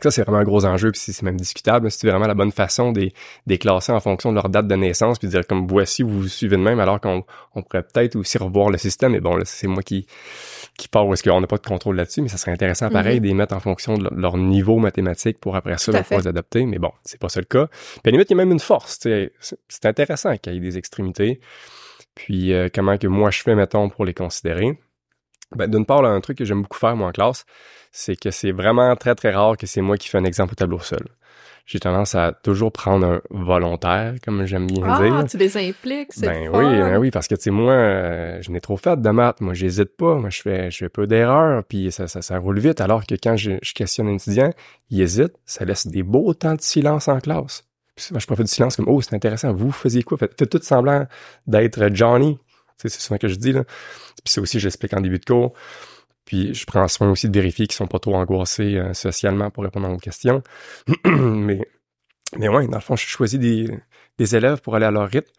[0.00, 1.90] Ça, c'est vraiment un gros enjeu, puis c'est même discutable.
[1.90, 3.12] C'est vraiment la bonne façon des,
[3.46, 6.28] des classer en fonction de leur date de naissance, puis dire comme voici, vous vous
[6.28, 9.12] suivez de même, alors qu'on on pourrait peut-être aussi revoir le système.
[9.12, 10.06] Mais bon, là, c'est moi qui
[10.78, 13.26] qui où est-ce qu'on n'a pas de contrôle là-dessus, mais ça serait intéressant pareil de
[13.26, 16.64] les mettre en fonction de leur niveau mathématique pour après ça leur pouvoir les adopter.
[16.64, 17.66] Mais bon, c'est pas ça le cas.
[17.66, 18.98] Puis à la limite, il y a même une force.
[19.02, 21.40] c'est intéressant qu'il y ait des extrémités.
[22.14, 24.78] Puis euh, comment que moi je fais, mettons, pour les considérer.
[25.54, 27.44] Ben, d'une part, là, un truc que j'aime beaucoup faire, moi, en classe,
[27.92, 30.56] c'est que c'est vraiment très, très rare que c'est moi qui fais un exemple au
[30.56, 31.06] tableau seul.
[31.64, 35.24] J'ai tendance à toujours prendre un volontaire, comme j'aime bien Ah, dire.
[35.30, 38.50] tu les impliques, c'est Ben oui, ben oui, parce que tu sais, moi, euh, je
[38.50, 39.40] n'ai trop fait de maths.
[39.40, 40.16] Moi, j'hésite pas.
[40.16, 42.80] Moi, je fais, je fais peu d'erreurs, puis ça, ça, ça roule vite.
[42.80, 44.52] Alors que quand je, je questionne un étudiant,
[44.90, 47.62] il hésite, ça laisse des beaux temps de silence en classe.
[47.94, 49.52] Puis souvent, je profite du silence comme, oh, c'est intéressant.
[49.52, 50.18] Vous faisiez quoi?
[50.18, 51.06] Faites, tout semblant
[51.46, 52.38] d'être Johnny.
[52.76, 53.62] C'est souvent que je dis, là.
[54.24, 55.52] Puis ça aussi, j'explique en début de cours.
[56.24, 59.64] Puis je prends soin aussi de vérifier qu'ils sont pas trop angoissés euh, socialement pour
[59.64, 60.42] répondre à vos questions.
[61.04, 61.60] mais,
[62.38, 63.68] mais dans le fond, je choisis des,
[64.18, 65.32] des élèves pour aller à leur rythme.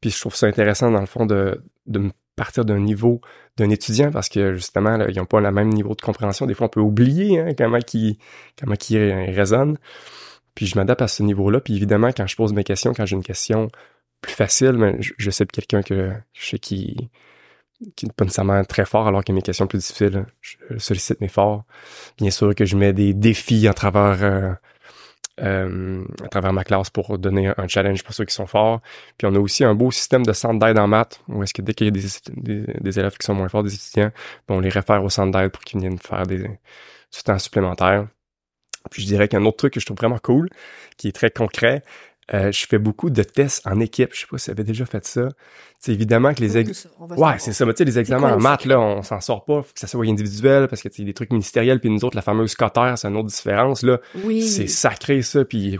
[0.00, 3.20] Puis je trouve ça intéressant, dans le fond, de, de partir d'un niveau
[3.56, 6.46] d'un étudiant parce que justement, ils n'ont pas le même niveau de compréhension.
[6.46, 8.18] Des fois, on peut oublier hein, comment ils
[8.60, 9.78] comment raisonnent.
[10.54, 11.60] Puis je m'adapte à ce niveau-là.
[11.60, 13.70] Puis évidemment, quand je pose mes questions, quand j'ai une question
[14.20, 17.10] plus facile, je, je sais de quelqu'un que je sais qui
[17.94, 21.28] qui n'est pas nécessairement très fort alors que mes questions plus difficiles, je sollicite mes
[21.28, 21.64] forts.
[22.18, 24.52] Bien sûr que je mets des défis à travers euh,
[25.42, 28.80] euh, à travers ma classe pour donner un challenge pour ceux qui sont forts.
[29.18, 31.60] Puis on a aussi un beau système de centre d'aide en maths, où est-ce que
[31.60, 34.12] dès qu'il y a des, élèves qui sont moins forts, des étudiants,
[34.48, 38.08] ben, on les réfère au centre d'aide pour qu'ils viennent faire des, du temps.
[38.90, 40.48] Puis je dirais qu'un autre truc que je trouve vraiment cool,
[40.96, 41.82] qui est très concret,
[42.34, 44.10] euh, je fais beaucoup de tests en équipe.
[44.12, 45.28] Je sais pas si vous avez déjà fait ça.
[45.78, 46.88] C'est évidemment que les ex...
[46.98, 47.64] Ouais, c'est ça.
[47.64, 49.62] Mais tu sais, les examens en maths, là, on s'en sort pas.
[49.62, 51.78] Faut que ça soit individuel parce que tu des trucs ministériels.
[51.78, 54.00] Puis nous autres, la fameuse Cotter, c'est une autre différence, là.
[54.24, 54.42] Oui.
[54.42, 55.44] C'est sacré, ça.
[55.44, 55.78] Puis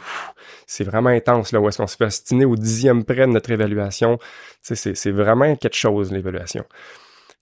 [0.67, 3.50] c'est vraiment intense, là, où est-ce qu'on se fait astiner au dixième près de notre
[3.50, 4.19] évaluation.
[4.65, 6.65] Tu sais, c'est vraiment quelque chose, l'évaluation.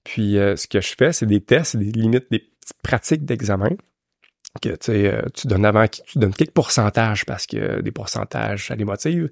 [0.03, 3.71] Puis euh, ce que je fais, c'est des tests, des limites, des petites pratiques d'examen
[4.61, 8.75] que tu euh, tu donnes avant, tu donnes quelques pourcentages parce que des pourcentages, ça
[8.75, 9.29] les motive,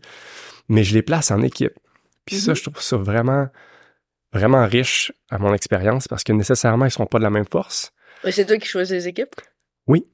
[0.69, 1.75] mais je les place en équipe.
[2.25, 2.45] Puis mm -hmm.
[2.45, 3.49] ça, je trouve ça vraiment,
[4.33, 7.93] vraiment riche à mon expérience parce que nécessairement, ils sont pas de la même force.
[8.25, 9.35] Mais c'est toi qui choisis les équipes?
[9.87, 10.07] Oui.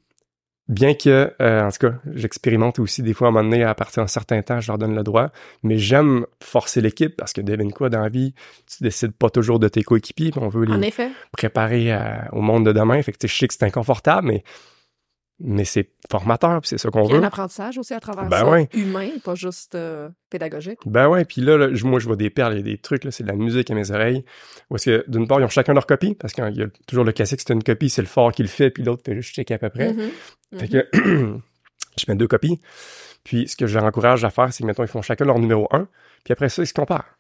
[0.69, 3.75] Bien que, euh, en tout cas, j'expérimente aussi des fois à un moment donné, à
[3.75, 5.31] partir d'un certain temps, je leur donne le droit,
[5.63, 8.35] mais j'aime forcer l'équipe parce que devine quoi, dans la vie,
[8.67, 10.93] tu décides pas toujours de tes coéquipiers, on veut les
[11.33, 13.01] préparer à, au monde de demain.
[13.03, 14.45] Fait que je sais que c'est inconfortable, mais
[15.41, 17.11] mais c'est formateur, puis c'est ça qu'on veut.
[17.11, 18.69] Il y a un apprentissage aussi à travers ben ça, ouais.
[18.75, 20.81] humain, pas juste euh, pédagogique.
[20.85, 23.05] Ben ouais, puis là, là, moi, je vois des perles, il y a des trucs,
[23.05, 24.25] là, c'est de la musique à mes oreilles.
[24.71, 27.05] Où est-ce que, d'une part, ils ont chacun leur copie, parce qu'il y a toujours
[27.05, 29.35] le classique, c'est une copie, c'est le fort qui le fait, puis l'autre fait juste
[29.35, 29.93] checker à peu près.
[29.93, 30.59] Mm -hmm.
[30.59, 30.89] Fait que,
[31.99, 32.61] je mets deux copies.
[33.23, 35.39] Puis ce que je leur encourage à faire, c'est que, mettons, ils font chacun leur
[35.39, 35.87] numéro un,
[36.25, 37.19] puis après ça, ils se comparent.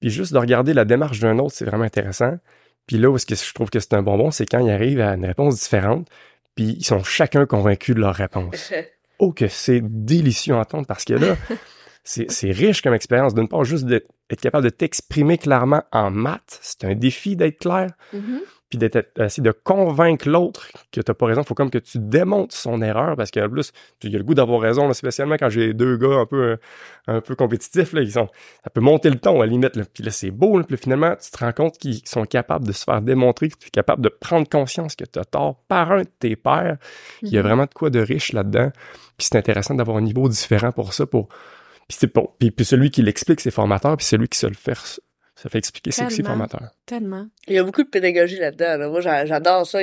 [0.00, 2.38] Puis juste de regarder la démarche d'un autre, c'est vraiment intéressant.
[2.86, 5.00] Puis là où est-ce que je trouve que c'est un bonbon, c'est quand ils arrivent
[5.00, 6.08] à une réponse différente,
[6.54, 8.72] puis ils sont chacun convaincus de leur réponse.
[9.18, 11.36] oh, que c'est délicieux à entendre parce que là,
[12.04, 13.34] c'est riche comme expérience.
[13.34, 17.90] D'une part, juste d'être capable de t'exprimer clairement en maths, c'est un défi d'être clair.
[18.12, 18.40] Mm -hmm.
[18.74, 21.44] Puis d'être essayer de convaincre l'autre que t'as pas raison.
[21.44, 23.70] Faut comme que tu démontres son erreur parce qu'en plus,
[24.02, 26.56] il y a le goût d'avoir raison, là, spécialement quand j'ai deux gars un peu
[27.06, 27.92] un peu compétitifs.
[27.92, 28.28] Là, ils sont,
[28.64, 29.76] ça peut monter le ton à la limite.
[29.76, 29.84] Là.
[29.92, 30.58] Puis là, c'est beau.
[30.58, 33.58] Là, puis finalement, tu te rends compte qu'ils sont capables de se faire démontrer, que
[33.58, 36.78] tu es capable de prendre conscience que tu as tort par un de tes pairs.
[37.22, 38.72] Il y a vraiment de quoi de riche là-dedans.
[39.16, 41.06] Puis c'est intéressant d'avoir un niveau différent pour ça.
[41.06, 41.28] Pour...
[41.28, 43.96] Puis, c'est puis, puis celui qui l'explique, c'est formateur.
[43.96, 45.00] Puis celui qui se le fait
[45.36, 46.70] ça fait expliquer, c'est aussi formateur.
[46.86, 47.26] Tellement.
[47.48, 48.76] Il y a beaucoup de pédagogie là-dedans.
[48.78, 48.88] Là.
[48.88, 49.80] Moi, j'adore ça,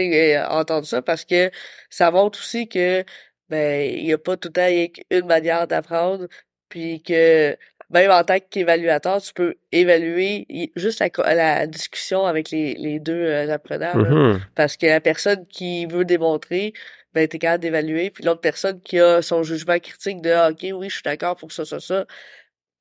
[0.49, 1.51] entendre ça, parce que
[1.89, 3.03] ça montre aussi que
[3.49, 6.27] ben il y a pas tout le temps une manière d'apprendre,
[6.69, 7.57] puis que
[7.89, 13.49] même en tant qu'évaluateur, tu peux évaluer juste la, la discussion avec les, les deux
[13.49, 13.95] apprenants.
[13.95, 14.39] Mm -hmm.
[14.55, 16.73] parce que la personne qui veut démontrer,
[17.13, 20.65] ben t'es capable d'évaluer, puis l'autre personne qui a son jugement critique de ah, OK,
[20.73, 22.05] oui, je suis d'accord pour ça, ça, ça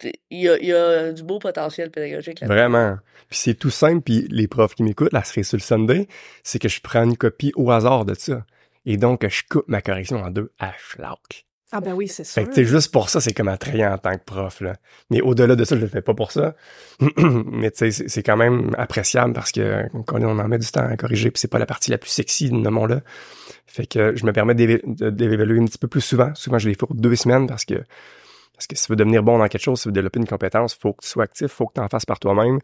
[0.04, 2.98] il y, a, il y a du beau potentiel pédagogique là Vraiment.
[3.28, 6.08] Puis c'est tout simple, puis les profs qui m'écoutent, la cerise sur le Sunday,
[6.42, 8.44] c'est que je prends une copie au hasard de ça.
[8.86, 11.44] Et donc, je coupe ma correction en deux à schlock.
[11.72, 12.42] Ah ben oui, c'est sûr.
[12.42, 14.74] Fait que, juste pour ça, c'est comme attrayant en tant que prof, là.
[15.08, 16.56] Mais au-delà de ça, je le fais pas pour ça.
[17.16, 20.84] Mais tu sais, c'est quand même appréciable parce que quand on en met du temps
[20.84, 23.02] à corriger, puis c'est pas la partie la plus sexy, nommons-le.
[23.66, 26.34] Fait que je me permets d'évaluer un petit peu plus souvent.
[26.34, 27.84] Souvent, je les fais pour deux semaines parce que
[28.60, 30.26] parce que si tu veux devenir bon dans quelque chose, si tu veux développer une
[30.26, 32.58] compétence, faut que tu sois actif, faut que tu en fasses par toi-même.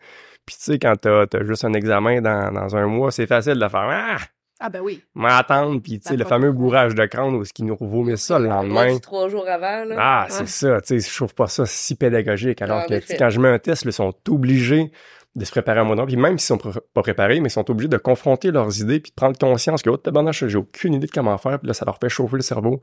[0.45, 3.55] Puis tu sais, quand t'as as juste un examen dans, dans un mois, c'est facile
[3.55, 4.19] de faire Ah!
[4.61, 5.03] Ah ben oui.
[5.15, 8.39] M'attendre, puis tu sais, le fameux bourrage de crâne où ce qui nous vomit ça
[8.39, 8.99] le lendemain.
[8.99, 9.97] trois jours avant, là.
[9.99, 12.61] Ah, c'est ça, tu sais, je trouve pas ça si pédagogique.
[12.61, 14.91] Alors ah, que quand je mets un test, ils sont obligés
[15.35, 17.71] de se préparer à un moment Puis même s'ils sont pas préparés, mais ils sont
[17.71, 21.07] obligés de confronter leurs idées puis de prendre conscience que, oh, tabarnache, j'ai aucune idée
[21.07, 21.59] de comment faire.
[21.59, 22.81] Puis là, ça leur fait chauffer le cerveau.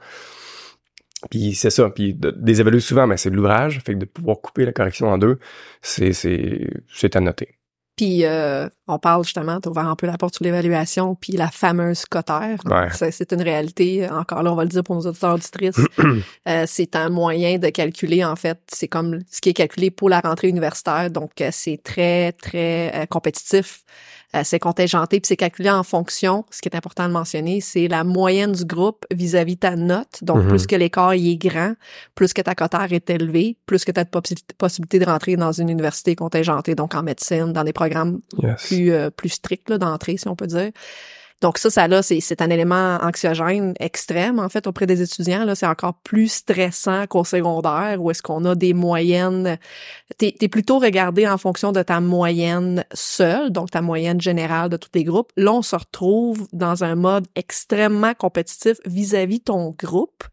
[1.30, 1.90] Puis c'est ça.
[1.90, 3.82] Puis de, des évaluer souvent, mais c'est de l'ouvrage.
[3.86, 5.40] Fait que de pouvoir couper la correction en deux,
[5.82, 7.56] c'est, c'est, c'est à noter.
[7.96, 11.50] Puis euh, on parle justement, tu ouvert un peu la porte sur l'évaluation, puis la
[11.50, 12.60] fameuse cotère.
[12.92, 15.80] C'est une réalité, encore là, on va le dire pour nos auditeurs auditrices.
[16.48, 20.10] euh, c'est un moyen de calculer, en fait, c'est comme ce qui est calculé pour
[20.10, 23.84] la rentrée universitaire, donc euh, c'est très, très euh, compétitif.
[24.36, 26.46] Euh, c'est contingenté puis c'est calculé en fonction.
[26.50, 30.24] Ce qui est important de mentionner, c'est la moyenne du groupe vis-à-vis ta note.
[30.24, 30.48] Donc, mhm.
[30.48, 31.74] plus que l'écart y est grand,
[32.16, 34.10] plus que ta cotère est élevée, plus que tu as de
[34.58, 38.22] possibilité de rentrer dans une université contingentée, donc en médecine, dans des programmes
[38.66, 40.72] plus, euh, plus stricts d'entrée, si on peut dire.
[41.44, 45.44] Donc ça, ça là, c'est un élément anxiogène extrême, en fait, auprès des étudiants.
[45.44, 49.58] Là, c'est encore plus stressant qu'au secondaire, où est-ce qu'on a des moyennes.
[50.18, 54.78] T'es es plutôt regardé en fonction de ta moyenne seule, donc ta moyenne générale de
[54.78, 55.34] tous les groupes.
[55.36, 60.24] Là, on se retrouve dans un mode extrêmement compétitif vis-à-vis -vis ton groupe.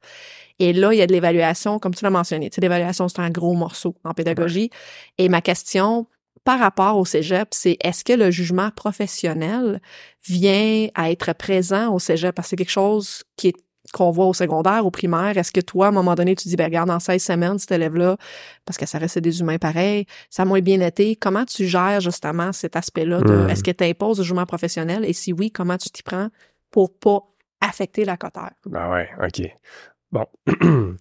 [0.60, 2.50] Et là, il y a de l'évaluation, comme tu l'as mentionné.
[2.50, 4.70] Tu sais, l'évaluation, c'est un gros morceau en pédagogie.
[5.18, 6.06] Et ma question
[6.44, 9.80] par rapport au cégep, c'est est-ce que le jugement professionnel
[10.26, 12.34] vient à être présent au cégep?
[12.34, 13.56] Parce que c'est quelque chose qui est
[13.92, 16.56] qu'on voit au secondaire, au primaire, est-ce que toi, à un moment donné, tu dis,
[16.56, 18.16] ben regarde, dans 16 semaines, cet élève-là,
[18.64, 22.00] parce que ça reste des humains pareils, ça a moins bien été, comment tu gères
[22.00, 25.76] justement cet aspect-là de, est-ce que tu imposes le jugement professionnel, et si oui, comment
[25.76, 26.28] tu t'y prends
[26.70, 27.20] pour pas
[27.60, 28.52] affecter la cotère?
[28.66, 29.42] Ben ouais, OK.
[30.12, 30.26] Bon.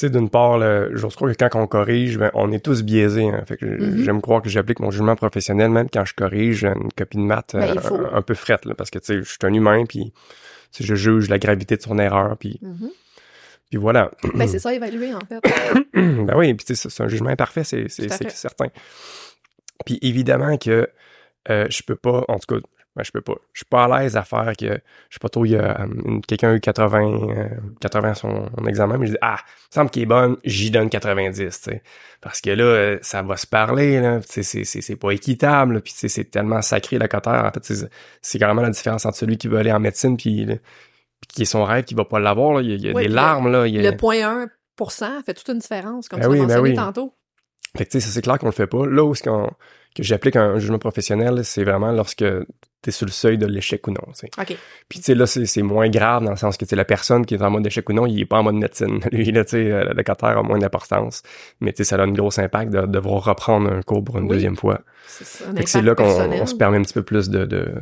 [0.00, 3.28] sais, d'une part, je crois que quand on corrige, ben, on est tous biaisés.
[3.28, 3.42] Hein.
[3.46, 4.04] Fait que mm-hmm.
[4.04, 7.54] j'aime croire que j'applique mon jugement professionnel, même quand je corrige une copie de maths
[7.54, 10.12] ben, euh, un, peu frette, là, parce que tu sais, je suis un humain, puis
[10.78, 12.90] je juge la gravité de son erreur, puis mm-hmm.
[13.70, 14.10] puis voilà.
[14.34, 15.40] Ben c'est ça, évaluer en fait.
[15.94, 18.68] ben oui, puis c'est un jugement imparfait, c'est certain.
[19.86, 20.88] Puis évidemment que
[21.48, 23.34] euh, je peux pas, en tout cas, ben, je peux pas.
[23.52, 25.82] Je suis pas à l'aise à faire que, je sais pas trop, il y a
[25.82, 27.30] euh, quelqu'un a eu 80,
[27.78, 29.36] 80 euh, son, examen, mais je dis, ah,
[29.70, 31.82] il semble qu'il est bonne, j'y donne 90, tu sais.
[32.22, 35.92] Parce que là, euh, ça va se parler, là, c'est, c'est, c'est pas équitable, puis
[35.94, 37.44] c'est tellement sacré la cotère.
[37.44, 37.88] En fait,
[38.22, 40.46] c'est carrément la différence entre celui qui veut aller en médecine puis,
[41.28, 43.66] qui est son rêve, qui va pas l'avoir, Il y a, des larmes, là.
[43.66, 44.46] Le point
[44.78, 46.74] 1% fait toute une différence, comme ben tu oui, ben oui.
[46.74, 47.12] tantôt.
[47.76, 48.86] Fait que, tu sais, c'est clair qu'on le fait pas.
[48.86, 49.50] Là où ce qu'on,
[49.96, 52.24] que j'applique un jugement professionnel, c'est vraiment lorsque
[52.86, 54.12] t'es sur le seuil de l'échec ou non.
[54.12, 54.30] T'sais.
[54.38, 54.56] OK.
[54.88, 57.42] Puis tu sais, là, c'est moins grave dans le sens que la personne qui est
[57.42, 59.00] en mode échec ou non, il est pas en mode médecine.
[59.12, 61.22] Lui, là, tu sais, le locataire a moins d'importance.
[61.60, 64.28] Mais tu sais, ça a un gros impact de, devoir reprendre un cours pour une
[64.28, 64.82] deuxième fois.
[65.08, 67.74] C'est là qu'on se permet un petit peu plus de, de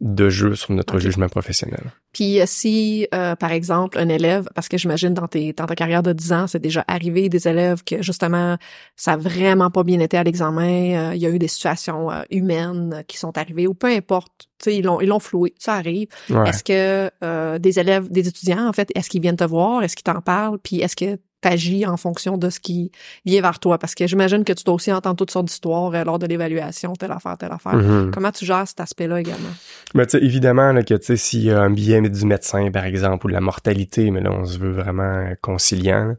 [0.00, 1.92] de jeu sur notre jugement professionnel.
[2.12, 5.74] Puis euh, si, euh, par exemple, un élève, parce que j'imagine dans, tes, dans ta
[5.74, 8.56] carrière de 10 ans, c'est déjà arrivé des élèves que justement,
[8.96, 12.10] ça a vraiment pas bien été à l'examen, euh, il y a eu des situations
[12.30, 15.74] humaines qui sont arrivées, ou peu importe, tu sais, ils l'ont, ils l'ont floué, ça
[15.74, 16.08] arrive.
[16.46, 20.04] Est-ce que des élèves, des étudiants, en fait, est-ce qu'ils viennent te voir, est-ce qu'ils
[20.04, 22.90] t'en parlent, puis est-ce que t'agis en fonction de ce qui
[23.26, 23.78] vient vers toi.
[23.78, 26.94] Parce que j'imagine que tu dois aussi entendre toutes sortes d'histoires euh, lors de l'évaluation,
[26.94, 27.76] telle affaire, telle affaire.
[27.76, 28.10] Mm-hmm.
[28.12, 29.50] Comment tu gères cet aspect-là également?
[29.94, 32.70] Mais tu sais, évidemment là, que tu sais, s'il y a un billet du médecin,
[32.70, 36.16] par exemple, ou de la mortalité, mais là, on se veut vraiment conciliant.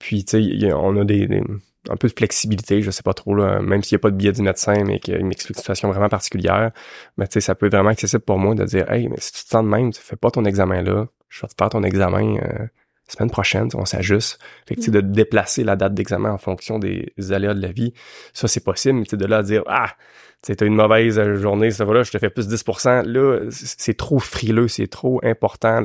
[0.00, 1.40] Puis, tu sais, on a des,
[1.88, 4.16] un peu de flexibilité, je sais pas trop, là, même s'il n'y a pas de
[4.16, 6.72] billet du médecin, mais qu'il m'explique une situation vraiment particulière,
[7.16, 9.32] mais tu sais, ça peut être vraiment accessible pour moi de dire Hey, mais si
[9.32, 11.68] tu te sens de même, tu fais pas ton examen là, je vais te faire
[11.68, 12.66] ton examen euh,
[13.12, 14.38] semaine prochaine, on s'ajuste.
[14.66, 17.92] Fait que, de déplacer la date d'examen en fonction des aléas de la vie,
[18.32, 18.98] ça, c'est possible.
[18.98, 19.94] Mais de là à dire, ah,
[20.42, 23.04] tu as une mauvaise journée, ça va là, je te fais plus 10%.
[23.06, 25.82] Là, c'est trop frileux, c'est trop important,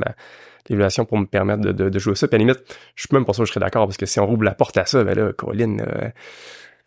[0.68, 2.28] l'évaluation pour me permettre de, jouer ça.
[2.28, 4.06] Puis à la limite, je suis même pas sûr que je serais d'accord, parce que
[4.06, 5.82] si on rouvre la porte à ça, ben là, Colline...
[5.82, 6.08] Euh...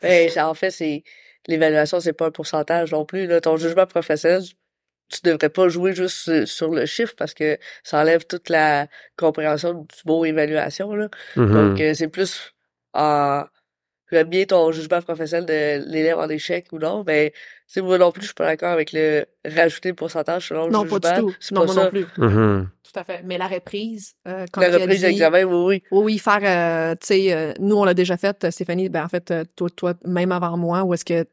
[0.01, 1.03] Ben, en fait, c'est...
[1.47, 3.25] L'évaluation, c'est pas un pourcentage non plus.
[3.25, 3.39] Là.
[3.39, 4.41] Ton jugement professionnel,
[5.09, 9.73] tu devrais pas jouer juste sur le chiffre parce que ça enlève toute la compréhension
[9.73, 10.93] du mot évaluation.
[10.93, 11.09] Là.
[11.35, 11.51] Mm-hmm.
[11.51, 12.53] Donc, euh, c'est plus
[12.93, 13.45] en
[14.25, 17.33] bien ton jugement professionnel de l'élève en échec ou non, mais
[17.65, 20.83] c'est moi non plus, je suis pas d'accord avec le rajouter le pourcentage selon non,
[20.83, 20.99] le jugement.
[20.99, 21.35] Pas du tout.
[21.51, 22.05] Non, pas moi non plus.
[22.17, 22.65] Mm-hmm.
[22.83, 23.21] Tout à fait.
[23.25, 25.83] Mais la reprise, euh, quand La reprise d'examen, oui, oui.
[25.91, 29.09] Oui, oui, faire, euh, tu sais, euh, nous, on l'a déjà fait, Stéphanie, ben en
[29.09, 31.25] fait, toi, toi, même avant moi, où est-ce que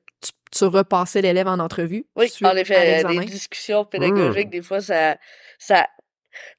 [0.50, 2.06] tu repassais l'élève en entrevue.
[2.16, 4.50] Oui, en effet, des discussions pédagogiques, mmh.
[4.50, 5.16] des fois, ça,
[5.58, 5.88] ça,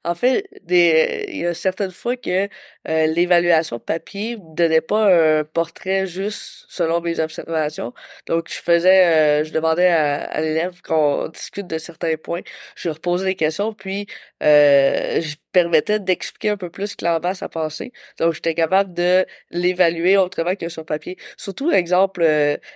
[0.04, 2.48] En fait, des, il y a certaines fois que
[2.88, 7.92] euh, l'évaluation papier ne donnait pas un portrait juste selon mes observations.
[8.26, 12.42] Donc, je faisais, euh, je demandais à, l'élève qu'on discute de certains points.
[12.76, 14.06] Je leur posais des questions, puis
[14.42, 17.92] euh, je permettais d'expliquer un peu plus clairement sa pensée.
[18.18, 21.16] Donc, j'étais capable de l'évaluer autrement que sur papier.
[21.36, 22.24] Surtout, exemple,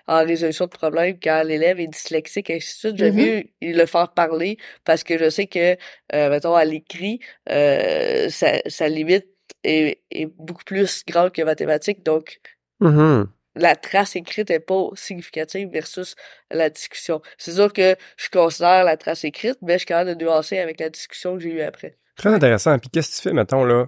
[0.07, 3.47] en résolution de problèmes, quand l'élève est dyslexique, et ainsi de suite, j'aime mm-hmm.
[3.63, 5.77] mieux le faire parler parce que je sais que,
[6.13, 9.27] mettons, à l'écrit, sa, limite
[9.65, 9.99] est,
[10.39, 12.05] beaucoup plus grande que mathématique.
[12.05, 12.41] Donc,
[12.81, 13.27] mm-hmm.
[13.57, 16.15] la trace écrite est pas significative versus
[16.51, 17.21] la discussion.
[17.39, 20.81] C'est sûr que je considère la trace écrite, mais je suis capable de nuancer avec
[20.81, 21.97] la discussion que j'ai eue après.
[22.17, 22.79] Très intéressant.
[22.79, 23.87] Puis qu'est-ce que tu fais, mettons, là,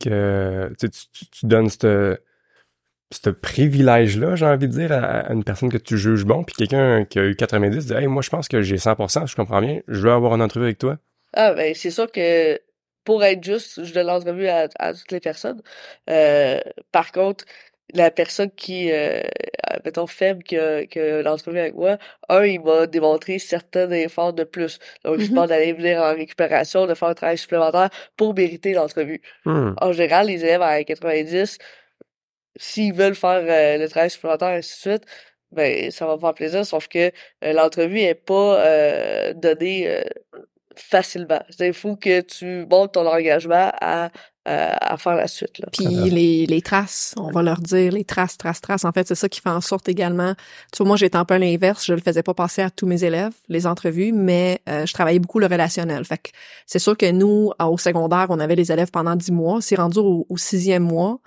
[0.00, 0.88] que tu,
[1.32, 6.44] tu, donnes ce privilège-là, j'ai envie de dire, à, une personne que tu juges bon,
[6.44, 9.36] puis quelqu'un qui a eu 90 dit Hey, moi, je pense que j'ai 100%, je
[9.36, 10.98] comprends bien, je veux avoir une entrevue avec toi.
[11.34, 12.60] Ah, ben, c'est sûr que
[13.04, 15.62] pour être juste, je donne l'entrevue à, à toutes les personnes.
[16.10, 16.60] Euh,
[16.92, 17.44] par contre,
[17.94, 19.22] la personne qui, euh,
[19.84, 24.34] mettons, faible qui a, qui a l'entrevue avec moi, un, il m'a démontré certains efforts
[24.34, 24.78] de plus.
[25.04, 25.34] Donc, je mm-hmm.
[25.34, 29.22] pense d'aller venir en récupération, de faire un travail supplémentaire pour mériter l'entrevue.
[29.44, 29.72] Hmm.
[29.80, 31.58] En général, les élèves à 90,
[32.56, 35.04] s'ils veulent faire euh, le travail supplémentaire, et ainsi de suite,
[35.52, 37.10] ben, ça va me faire plaisir, sauf que
[37.44, 40.02] euh, l'entrevue est pas euh, donnée
[40.78, 41.42] facilement.
[41.60, 44.10] Il faut que tu montes ton engagement à,
[44.44, 45.58] à faire la suite.
[45.58, 45.68] Là.
[45.72, 48.84] Puis les, les traces, on va leur dire les traces, traces, traces.
[48.84, 50.34] En fait, c'est ça qui fait en sorte également.
[50.72, 51.84] Tu vois, moi, j'étais un peu l'inverse.
[51.84, 55.18] Je le faisais pas passer à tous mes élèves, les entrevues, mais euh, je travaillais
[55.18, 56.04] beaucoup le relationnel.
[56.04, 56.30] Fait que
[56.66, 59.60] c'est sûr que nous, au secondaire, on avait les élèves pendant dix mois.
[59.60, 61.20] C'est rendu au, sixième mois,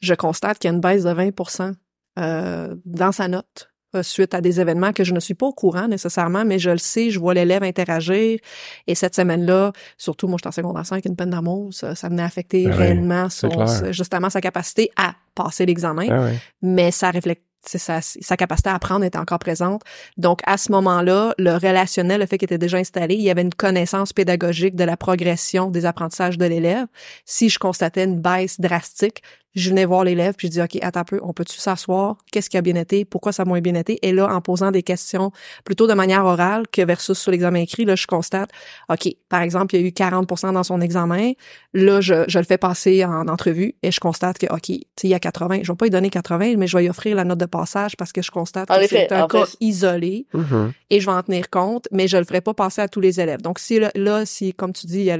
[0.00, 1.74] je constate qu'il y a une baisse de 20%
[2.18, 5.52] euh, dans sa note euh, suite à des événements que je ne suis pas au
[5.52, 8.38] courant nécessairement, mais je le sais, je vois l'élève interagir.
[8.86, 12.08] Et cette semaine-là, surtout moi, je suis en secondaire 5, une peine d'amour, ça, ça
[12.08, 13.50] venait affecter ben réellement son,
[13.92, 16.06] justement sa capacité à passer l'examen.
[16.06, 19.82] Ben mais ça reflète sa, sa capacité à apprendre était encore présente.
[20.16, 23.42] Donc, à ce moment-là, le relationnel, le fait qu'il était déjà installé, il y avait
[23.42, 26.86] une connaissance pédagogique de la progression des apprentissages de l'élève.
[27.24, 29.22] Si je constatais une baisse drastique,
[29.54, 32.16] je venais voir l'élève puis je dis OK, attends un peu, on peut-tu s'asseoir?
[32.32, 33.04] Qu'est-ce qui a bien été?
[33.04, 33.98] Pourquoi ça a moins bien été?
[34.06, 35.32] Et là, en posant des questions
[35.64, 38.50] plutôt de manière orale que versus sur l'examen écrit, là, je constate
[38.88, 41.32] OK, par exemple, il y a eu 40% dans son examen.
[41.72, 45.14] Là, je, je le fais passer en entrevue et je constate que OK, il y
[45.14, 45.60] a 80.
[45.62, 47.96] Je vais pas lui donner 80, mais je vais lui offrir la note de passage
[47.96, 50.72] parce que je constate que c'est un cas isolé mm-hmm.
[50.90, 53.20] et je vais en tenir compte, mais je le ferai pas passer à tous les
[53.20, 53.42] élèves.
[53.42, 55.18] Donc si là, si comme tu dis, il y a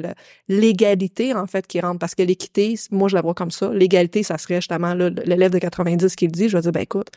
[0.49, 4.24] l'égalité en fait qui rentre parce que l'équité, moi je la vois comme ça, l'égalité
[4.25, 7.09] ça serait justement l'élève de 90 qui le dit, je vais dire, ben écoute,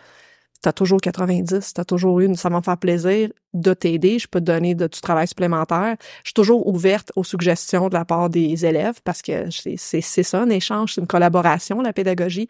[0.61, 4.39] t'as toujours 90, t'as toujours une, ça va me faire plaisir de t'aider, je peux
[4.39, 5.95] te donner de, du travail supplémentaire.
[6.23, 10.41] Je suis toujours ouverte aux suggestions de la part des élèves parce que c'est ça,
[10.41, 12.47] un échange, c'est une collaboration, la pédagogie.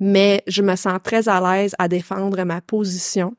[0.00, 3.36] Mais je me sens très à l'aise à défendre ma position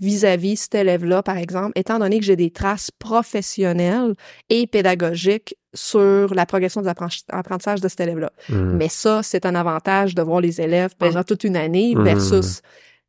[0.00, 4.14] vis-à-vis cet élève-là, par exemple, étant donné que j'ai des traces professionnelles
[4.50, 8.32] et pédagogiques sur la progression des apprentissages de cet élève-là.
[8.48, 8.76] Hmm.
[8.76, 12.02] Mais ça, c'est un avantage de voir les élèves pendant toute une année hmm.
[12.02, 12.62] versus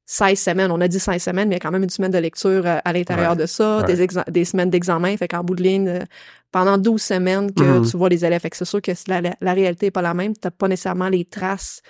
[0.06, 0.72] 16 semaines.
[0.72, 2.66] On a dit 16 semaines, mais il y a quand même une semaine de lecture
[2.66, 5.16] euh, à l'intérieur de ça, des, des semaines d'examen.
[5.18, 6.00] Fait qu'en bout de ligne, euh,
[6.52, 7.86] pendant 12 semaines que hmm.
[7.90, 8.42] tu vois les élèves.
[8.42, 10.36] Fait que c'est sûr que la, la, réalité est pas la même.
[10.36, 11.82] T'as pas nécessairement les traces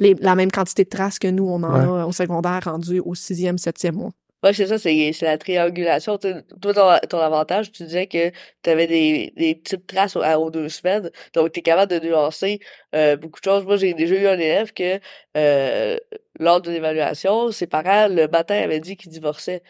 [0.00, 3.58] la même quantité de traces que nous, on en a au secondaire rendu au sixième,
[3.58, 4.10] septième mois.
[4.44, 6.18] Oui, c'est ça, c'est, la triangulation.
[6.18, 8.30] Toi, ton, avantage, tu disais que
[8.62, 12.60] tu avais des, des petites traces aux, deux semaines, donc tu es capable de nuancer
[12.94, 13.64] euh, beaucoup de choses.
[13.64, 15.00] Moi, j'ai déjà eu un élève que,
[15.38, 15.96] euh,
[16.38, 19.62] lors de l'évaluation, ses parents, le matin, avaient dit qu'il divorçait.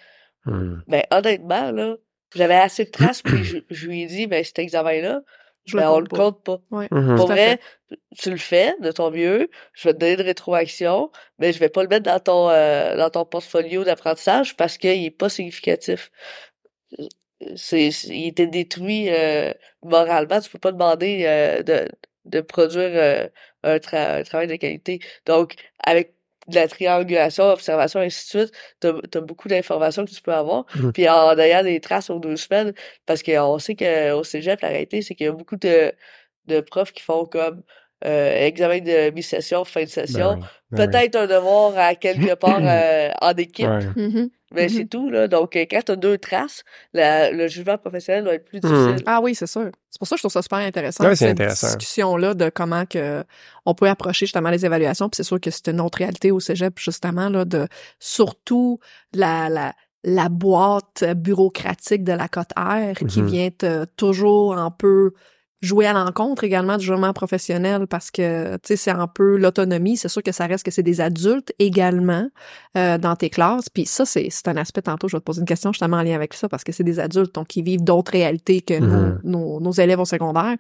[0.44, 0.80] Hmm.
[0.88, 1.94] Ben, honnêtement, là,
[2.34, 5.20] j'avais assez de traces, puis je, je, lui ai dit, ben, cet examen-là,
[5.64, 6.60] je ben, on le compte pas.
[6.70, 7.16] Mhm.
[7.16, 7.58] Pour vrai,
[8.18, 11.68] tu le fais de ton mieux, je vais te donner de rétroaction, mais je vais
[11.68, 16.10] pas le mettre dans ton euh, dans ton portfolio d'apprentissage parce qu'il est pas significatif.
[17.56, 21.88] C'est, il était détruit euh, moralement, tu peux pas demander euh, de,
[22.24, 23.28] de produire
[23.62, 25.00] un, travail de qualité.
[25.26, 26.14] Donc, avec
[26.48, 30.66] de la triangulation, observation, ainsi de suite, t'as as beaucoup d'informations que tu peux avoir.
[30.76, 30.92] Mmh.
[30.92, 32.72] Puis en ayant des traces aux deux semaines,
[33.06, 35.92] parce qu'on sait qu'au cégep, la réalité, c'est qu'il y a beaucoup de,
[36.46, 37.62] de profs qui font comme
[38.04, 40.36] euh, examen de mi-session, fin de session.
[40.36, 43.66] Ben ben Peut-être un devoir à quelque part euh, en équipe.
[43.66, 44.30] Mm-hmm.
[44.54, 44.88] Mais c'est mm-hmm.
[44.88, 45.28] tout, là.
[45.28, 46.62] Donc, euh, quand tu as deux traces,
[46.92, 48.68] le jugement professionnel va être plus mm.
[48.68, 49.02] difficile.
[49.06, 49.70] Ah oui, c'est sûr.
[49.90, 51.14] C'est pour ça que je trouve ça super intéressant.
[51.14, 53.24] cette discussion-là de comment que
[53.66, 55.08] on peut approcher justement les évaluations.
[55.08, 57.66] Puis c'est sûr que c'est une autre réalité au cégep, justement, là, de
[57.98, 58.80] surtout
[59.12, 63.26] la, la, la boîte bureaucratique de la cote R qui Mm-hmm.
[63.26, 65.12] vient toujours un peu
[65.64, 69.96] jouer à l'encontre également du jugement professionnel parce que, tu sais, c'est un peu l'autonomie.
[69.96, 72.28] C'est sûr que ça reste que c'est des adultes également
[72.76, 73.68] euh, dans tes classes.
[73.68, 76.02] Puis ça, c'est, c'est un aspect, tantôt, je vais te poser une question justement en
[76.02, 78.94] lien avec ça parce que c'est des adultes, donc ils vivent d'autres réalités que nos,
[78.94, 79.20] Mhm.
[79.24, 80.56] nos, nos élèves au secondaire.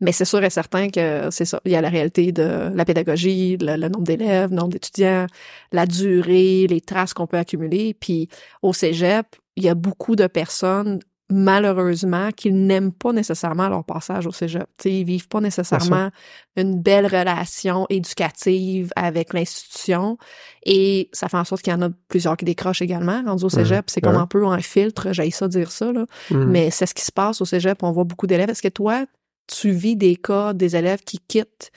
[0.00, 1.60] Mais c'est sûr et certain que c'est ça.
[1.64, 5.26] Il y a la réalité de la pédagogie, le, le nombre d'élèves, le nombre d'étudiants,
[5.72, 7.94] la durée, les traces qu'on peut accumuler.
[7.94, 8.28] Puis
[8.62, 11.00] au cégep, il y a beaucoup de personnes
[11.30, 14.66] malheureusement qui n'aiment pas nécessairement leur passage au cégep.
[14.76, 16.10] T'sais, ils vivent pas nécessairement
[16.56, 20.18] une belle relation éducative avec l'institution
[20.64, 23.48] et ça fait en sorte qu'il y en a plusieurs qui décrochent également rendus au
[23.48, 23.88] cégep.
[23.88, 26.06] C'est comme un peu un filtre, j'ai ça dire ça, là.
[26.30, 26.44] Mhm.
[26.44, 27.82] mais c'est ce qui se passe au cégep.
[27.82, 28.50] On voit beaucoup d'élèves.
[28.50, 29.06] Est-ce que toi,
[29.46, 31.70] tu vis des cas des élèves qui quittent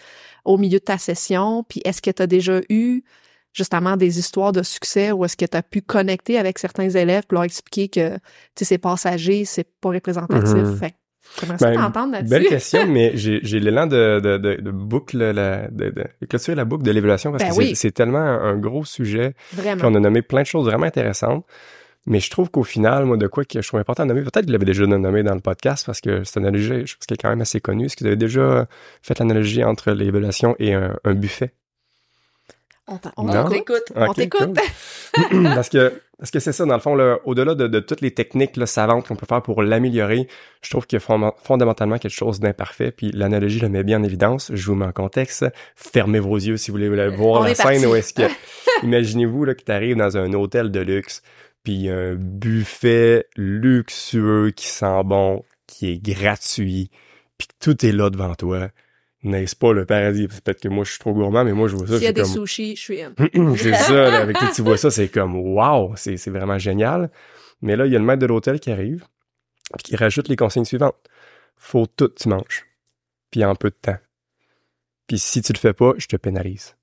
[0.44, 1.64] au milieu de ta session?
[1.64, 3.04] Puis est-ce que tu as déjà eu
[3.54, 7.24] justement des histoires de succès ou est-ce que tu as pu connecter avec certains élèves
[7.28, 8.20] pour leur expliquer que tu
[8.58, 10.54] sais, c'est passager, c'est pas représentatif?
[10.54, 10.78] Mhm.
[10.78, 10.94] Fait
[11.40, 12.30] j'aimerais ça Ben, t'entendre là-dessus.
[12.30, 16.56] Belle question, mais j'ai l'élan de, de, de, de boucle, la, de, de, de clôturer
[16.56, 17.76] la boucle de l'évaluation parce Ben que oui.
[17.76, 19.34] c'est- tellement un, gros sujet.
[19.52, 19.84] Puis Vraiment.
[19.88, 21.46] on a nommé plein de choses vraiment intéressantes.
[22.06, 24.42] Mais je trouve qu'au final, moi, de quoi que je trouve important de nommer, peut-être
[24.42, 27.16] que vous l'avez déjà nommé dans le podcast parce que cette analogie, je pense qu'elle
[27.16, 27.86] est quand même assez connue.
[27.86, 28.68] Est-ce que vous avez déjà
[29.02, 31.54] fait l'analogie entre l'évaluation et un, un buffet?
[33.16, 33.84] On t'écoute.
[33.96, 34.58] On t'écoute.
[35.30, 35.44] cool.
[35.56, 38.12] parce que parce que c'est ça, dans le fond, là, au-delà de, de toutes les
[38.12, 40.28] techniques là, savantes qu'on peut faire pour l'améliorer,
[40.62, 42.92] je trouve qu'il y a fond- fondamentalement quelque chose d'imparfait.
[42.92, 44.52] Puis l'analogie le met bien en évidence.
[44.54, 45.46] Je vous mets en contexte.
[45.76, 48.24] Fermez vos yeux si vous voulez voir On la est scène où est-ce que.
[48.84, 51.22] Imaginez-vous que tu arrives dans un hôtel de luxe,
[51.64, 56.90] puis un buffet luxueux qui sent bon, qui est gratuit,
[57.38, 58.70] puis tout est là devant toi.
[59.24, 60.28] N'est-ce pas le paradis?
[60.28, 62.12] Peut-être que moi je suis trop gourmand, mais moi je vois ça, S'il y a
[62.12, 63.14] des comme sushis, je suis in.
[63.56, 67.10] c'est ça, là, avec tu vois ça, c'est comme wow, c'est vraiment génial.
[67.62, 69.06] Mais là, il y a le maître de l'hôtel qui arrive,
[69.76, 70.98] puis qui rajoute les consignes suivantes.
[71.56, 72.66] Faut tout tu manges,
[73.32, 73.98] puis en peu de temps.
[75.08, 76.76] Puis si tu le fais pas, je te pénalise.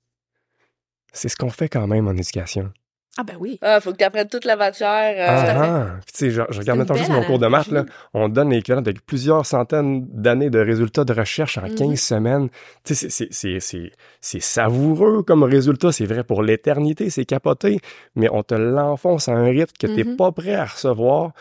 [1.13, 2.71] C'est ce qu'on fait quand même en éducation.
[3.17, 3.59] Ah ben oui.
[3.61, 4.87] Ah, faut que tu apprennes toute la matière.
[5.17, 5.25] euh.
[5.27, 5.99] Ah, ah.
[6.05, 7.83] Puis tu sais, je, je regarde maintenant juste mon cours de maths, là.
[8.13, 11.95] On donne l'équivalent de plusieurs centaines d'années de résultats de recherche en 15 Mhm.
[11.97, 12.49] semaines.
[12.85, 15.91] Tu sais, c'est- c'est- c'est- c'est c'est savoureux comme résultat.
[15.91, 17.79] C'est vrai pour l'éternité, c'est capoté.
[18.15, 20.15] Mais on te l'enfonce à un rythme que t'es Mhm.
[20.15, 21.31] pas prêt à recevoir.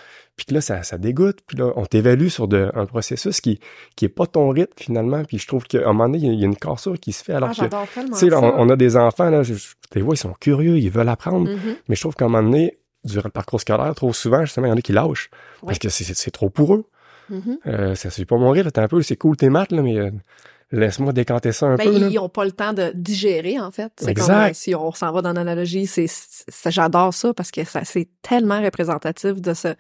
[0.40, 1.40] Puis que là, ça, ça dégoûte.
[1.46, 3.60] Puis là, on t'évalue sur de, un processus qui,
[3.94, 5.22] qui est pas ton rythme, finalement.
[5.24, 6.98] Puis je trouve qu'à un moment donné, il y a- il y, a une cassure
[6.98, 7.34] qui se fait.
[7.34, 9.52] Alors Ah, que, j'adore tellement tu sais, on, on a des enfants, là, je,
[9.94, 11.50] les vois, ils sont curieux, ils veulent apprendre.
[11.50, 11.58] Mhm.
[11.88, 14.70] Mais je trouve qu'à un moment donné, durant le parcours scolaire, trop souvent, justement, il
[14.70, 15.28] y en a qui lâchent.
[15.66, 16.84] Parce que c'est- trop pour eux.
[17.28, 17.58] Mhm.
[17.66, 18.70] Euh, ça suit pas mon rythme.
[18.70, 20.10] T'es un peu, c'est cool tes maths, là, mais euh,
[20.72, 21.96] laisse-moi décanter ça un Ben, peu.
[22.10, 23.92] ils n'ont pas le temps de digérer, en fait.
[24.00, 24.44] C'est Exact.
[24.46, 26.06] comme si on s'en va dans l'analogie, c'est,
[26.66, 29.74] j'adore ça parce que ça, c'est tellement représentatif de ce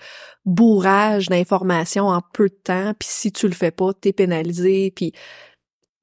[0.44, 2.92] bourrage d'informations en peu de temps.
[2.98, 4.90] Puis si tu le fais pas, t'es pénalisé.
[4.94, 5.12] Puis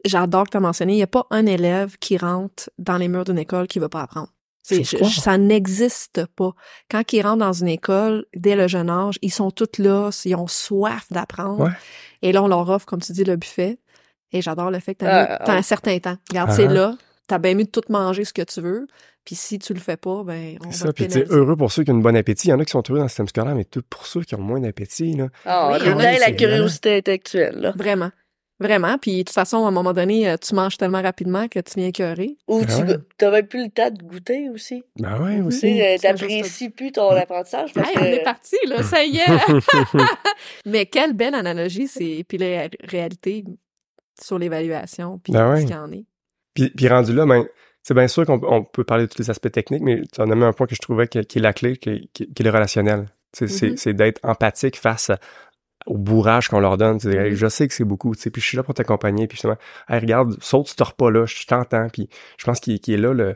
[0.05, 3.07] j'adore que tu as mentionné, il n'y a pas un élève qui rentre dans les
[3.07, 4.29] murs d'une école qui veut pas apprendre.
[4.69, 6.51] Je je- ça n'existe pas.
[6.91, 10.35] Quand ils rentrent dans une école, dès le jeune âge, ils sont tous là, ils
[10.35, 11.63] ont soif d'apprendre.
[11.63, 11.71] Ouais.
[12.21, 13.79] Et là, on leur offre, comme tu dis, le buffet.
[14.33, 15.57] Et j'adore le fait que t'as, Ah, mis- ah.
[15.57, 16.17] un certain temps.
[16.29, 16.55] Regarde, Ah.
[16.55, 16.95] c'est là.
[17.27, 18.87] T'as bien mieux de tout manger ce que tu veux.
[19.25, 21.19] Puis si tu le fais pas, ben, on C'est va ça, te puis tu sais,
[21.21, 21.35] pénaliser.
[21.39, 22.47] heureux pour ceux qui ont un bon appétit.
[22.47, 24.21] Il y en a qui sont heureux dans le système scolaire, mais tout pour ceux
[24.21, 25.27] qui ont moins d'appétit, là.
[25.45, 27.73] Ah, Oui, on a la curiosité intellectuelle, là.
[27.75, 28.11] Vraiment.
[28.59, 28.97] Vraiment.
[28.97, 31.73] Puis de toute façon, à un moment donné, euh, tu manges tellement rapidement que tu
[31.77, 32.37] viens écœuré.
[32.47, 32.97] Ou Ah tu ouais.
[33.17, 34.83] t'as même plus le temps de goûter aussi.
[34.97, 35.59] Ben ouais, Tu aussi.
[35.59, 37.99] sais, euh, Ça, t'apprécies plus ton apprentissage parce Hey, que...
[37.99, 39.25] on est parti, là, ça y est!
[40.65, 43.43] Mais quelle belle analogie, c'est, puis la ré- réalité
[44.21, 45.61] sur l'évaluation, puis Ben ouais.
[45.61, 46.05] ce qu'il y en est.
[46.53, 47.45] Puis, puis rendu là, ben,
[47.83, 50.29] c'est bien sûr qu'on on peut parler de tous les aspects techniques, mais tu en
[50.31, 52.45] as mis un point que je trouvais qui est la clé, qui, qui- qui est
[52.45, 53.05] le relationnel.
[53.33, 55.19] Sais, C'est d'être empathique face à-
[55.85, 56.97] au bourrage qu'on leur donne.
[57.05, 57.35] Hey, Mhm.
[57.35, 59.57] Je sais que c'est beaucoup, tu sais, puis je suis là pour t'accompagner, puis justement,
[59.87, 63.35] hey, regarde, saute ce repas-là, je t'entends, puis je pense qu'il qu'il est là le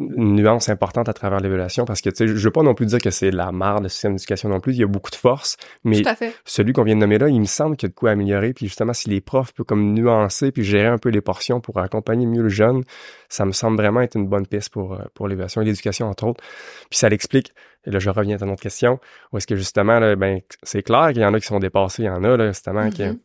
[0.00, 2.86] une nuance importante à travers l'évaluation parce que tu sais je veux pas non plus
[2.86, 5.16] dire que c'est la marre le système d'éducation non plus il y a beaucoup de
[5.16, 6.02] force mais
[6.44, 8.52] celui qu'on vient de nommer là, il me semble qu'il y a de quoi améliorer.
[8.52, 11.78] Puis justement, si les profs peuvent comme nuancer puis gérer un peu les portions pour
[11.78, 12.82] accompagner mieux le jeune,
[13.28, 16.26] ça me semble vraiment être une bonne piste pour, euh, pour l'évaluation et l'éducation, entre
[16.26, 16.42] autres.
[16.90, 17.52] Puis ça l'explique,
[17.84, 18.98] et là je reviens à ton autre question,
[19.32, 22.02] où est-ce que justement, là, ben, c'est clair qu'il y en a qui sont dépassés,
[22.02, 23.04] il y en a, là, justement, qui...
[23.04, 23.18] Mhm.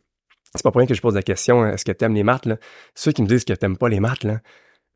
[0.54, 2.56] C'est pas pour rien que je pose la question, est-ce que t'aimes les maths, là?
[2.94, 4.40] Ceux qui me disent que t'aimes pas les maths, là,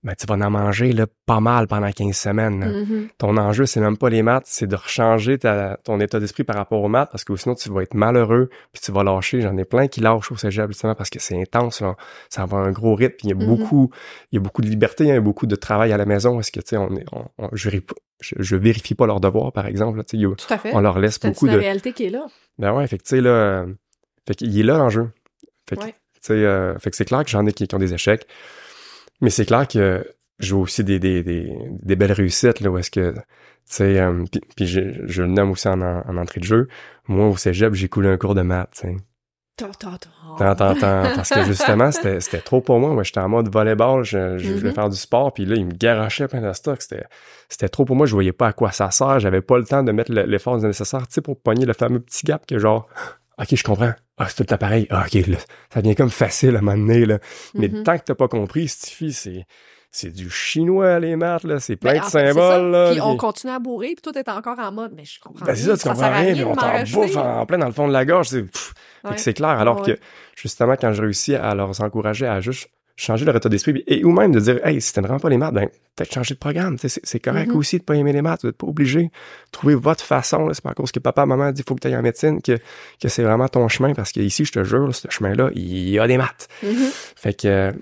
[0.03, 3.09] ben, tu vas en manger, là, pas mal pendant 15 semaines, Mhm.
[3.19, 6.57] ton enjeu, c'est même pas les maths, c'est de rechanger ta, ton état d'esprit par
[6.57, 9.43] rapport aux maths, parce que sinon tu vas être malheureux, puis tu vas lâcher.
[9.43, 11.97] J'en ai plein qui lâchent au cégep, justement, parce que c'est intense, là.
[12.31, 13.47] Ça va à un gros rythme, puis il y a Mhm.
[13.47, 13.91] beaucoup,
[14.33, 16.41] il y a beaucoup de liberté, il y a beaucoup de travail à la maison.
[16.41, 17.85] Est-ce que, tu sais, on est, on, on- je, vérifie-
[18.21, 20.71] je, vérifie pas leurs devoirs, par exemple, là, tu sais, il Tout à fait.
[20.75, 21.59] on leur laisse C'est beaucoup la de...
[21.59, 22.25] réalité qui est là.
[22.59, 23.67] Ben ouais, fait que, tu sais, là,
[24.27, 25.11] fait qu'il est là l'enjeu.
[25.69, 25.95] Fait que, Ouais.
[26.31, 28.27] euh, fait que c'est clair que j'en ai qui, qui ont des échecs,
[29.21, 30.07] mais c'est clair que
[30.39, 31.53] je vois aussi des, des, des,
[31.83, 33.21] des belles réussites, là, où est-ce que, tu
[33.67, 36.69] sais, euh, puis, puis je, je le nomme aussi en, en, en entrée de jeu.
[37.09, 38.97] Moi, au cégep, j'ai coulé un cours de maths, tu sais.
[39.57, 40.09] Ta, ta, ta.
[40.39, 42.95] Tant, tant, tant, parce que justement, c'était, c'était trop pour moi.
[42.95, 44.75] Moi, j'étais en mode volleyball, je, je voulais Mhm.
[44.75, 46.81] faire du sport, puis là, il me garochait plein de stock.
[46.81, 47.05] C'était,
[47.51, 48.07] c'était trop pour moi.
[48.07, 49.19] Je voyais pas à quoi ça sert.
[49.21, 52.01] J'avais pas le temps de mettre le- l'effort nécessaire, tu sais, pour pogner le fameux
[52.01, 52.89] petit gap que genre,
[53.41, 53.93] OK, je comprends.
[54.19, 54.87] Ah, c'est tout le temps pareil.
[54.91, 55.37] Ah, OK, là,
[55.73, 57.19] ça devient comme facile à un moment donné, là.
[57.55, 57.83] Mais Mhm.
[57.85, 59.47] tant que t'as pas compris, Stifi, c'est,
[59.91, 61.59] c'est du chinois, les maths, là.
[61.59, 62.91] C'est plein Ben, de symboles, là.
[62.93, 64.93] Puis on continue à bourrer, puis tout est encore en mode.
[64.95, 65.47] Mais je comprends.
[65.47, 67.73] ben, c'est ça, tu comprends rien, puis de on t'en bouffe en plein dans le
[67.73, 68.29] fond de la gorge.
[68.29, 68.45] C'est,
[69.05, 69.33] Ouais.
[69.35, 69.49] clair.
[69.51, 69.95] Alors Ouais.
[69.95, 70.01] que,
[70.37, 72.69] justement, quand je réussis à leur encourager à juste
[73.01, 75.39] changer leur état d'esprit, et ou même de dire, hey, si t'aimes vraiment pas les
[75.39, 76.77] maths, ben, peut-être changer de programme.
[76.79, 77.57] C'est, correct Mhm.
[77.57, 78.43] aussi de pas aimer les maths.
[78.43, 79.11] Vous êtes pas obligé.
[79.53, 80.47] Trouvez votre façon.
[80.47, 80.55] là.
[80.55, 82.59] C'est pas à cause que papa, maman dit, faut que tu ailles en médecine, que,
[83.03, 83.95] que c'est vraiment ton chemin.
[83.95, 86.49] Parce que ici, je te jure, ce chemin-là, il y a des maths.
[86.63, 86.91] Mhm.
[87.17, 87.73] Fait que,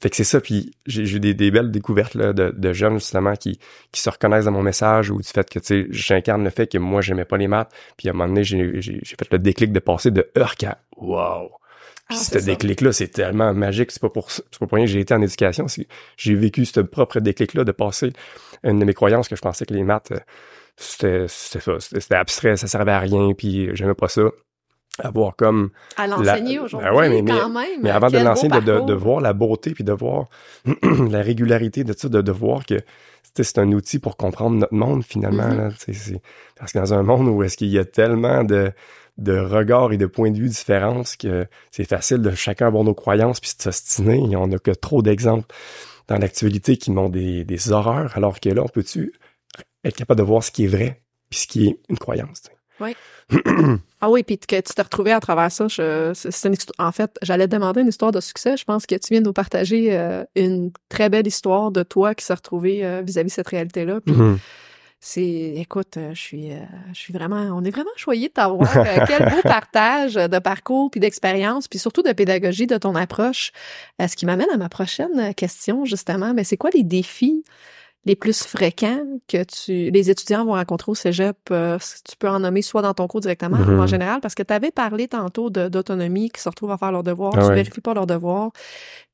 [0.00, 0.40] fait que c'est ça.
[0.40, 3.58] Puis j'ai eu des, des belles découvertes là, de, de jeunes justement qui,
[3.90, 6.68] qui se reconnaissent dans mon message ou du fait que tu sais, j'incarne le fait
[6.68, 7.70] que moi j'aimais pas les maths.
[7.96, 8.70] Puis à un moment donné, j'ai
[9.04, 11.50] fait le déclic de passer de Urk à wow.
[12.08, 13.90] Puis Ah, ce déclic-là, c'est tellement magique.
[13.90, 15.66] C'est pas pour c'est pas pour rien que j'ai été en éducation.
[16.16, 18.12] J'ai vécu ce propre déclic-là de passer
[18.64, 20.18] une de mes croyances que je pensais que les maths euh,
[20.76, 23.32] c'était c'était ça, c'était abstrait, ça servait à rien.
[23.36, 24.22] Puis j'aimais pas ça.
[25.00, 27.80] Avoir comme À l'enseigner La- aujourd'hui, Ben ouais, mais- quand même.
[27.82, 30.26] mais avant de lancer, de, de, de voir la beauté puis de voir
[30.82, 32.74] la régularité de ça, de, de voir que
[33.40, 35.46] c'est un outil pour comprendre notre monde finalement.
[35.46, 35.56] Mhm.
[35.56, 35.68] là,
[36.56, 38.72] parce que dans un monde où est-ce qu'il y a tellement de,
[39.18, 42.94] de regards et de points de vue différents que c'est facile de chacun avoir nos
[42.94, 44.22] croyances puis de s'ostiner.
[44.30, 45.46] Et on n'a que trop d'exemples
[46.06, 49.12] dans l'actualité qui montrent des, des horreurs, alors que là, on peut-tu
[49.84, 52.42] être capable de voir ce qui est vrai puis ce qui est une croyance.
[52.44, 52.52] sais?
[54.00, 55.66] Ah oui, puis que tu t'es retrouvé à travers ça.
[55.66, 58.56] je- c'est une en fait, j'allais te demander une histoire de succès.
[58.56, 62.14] Je pense que tu viens de nous partager euh, une très belle histoire de toi
[62.14, 64.00] qui s'est retrouvé euh, vis-à-vis de cette réalité-là.
[64.00, 64.38] Puis Mhm.
[65.00, 66.58] C'est, écoute, euh, je suis, euh,
[66.92, 68.76] je suis vraiment, on est vraiment choyé de t'avoir.
[68.76, 73.52] Euh, quel beau partage de parcours puis d'expérience, puis surtout de pédagogie de ton approche.
[74.00, 76.34] Ce qui m'amène à ma prochaine question justement.
[76.34, 77.44] Mais c'est quoi les défis
[78.04, 82.28] les plus fréquents que tu, les étudiants vont rencontrer au cégep, euh, si tu peux
[82.28, 85.08] en nommer soit dans ton cours directement ou en général, parce que tu avais parlé
[85.08, 87.54] tantôt d'autonomie, qui se retrouvent à faire leurs devoirs, Ah tu ouais.
[87.56, 88.50] vérifies pas leurs devoirs.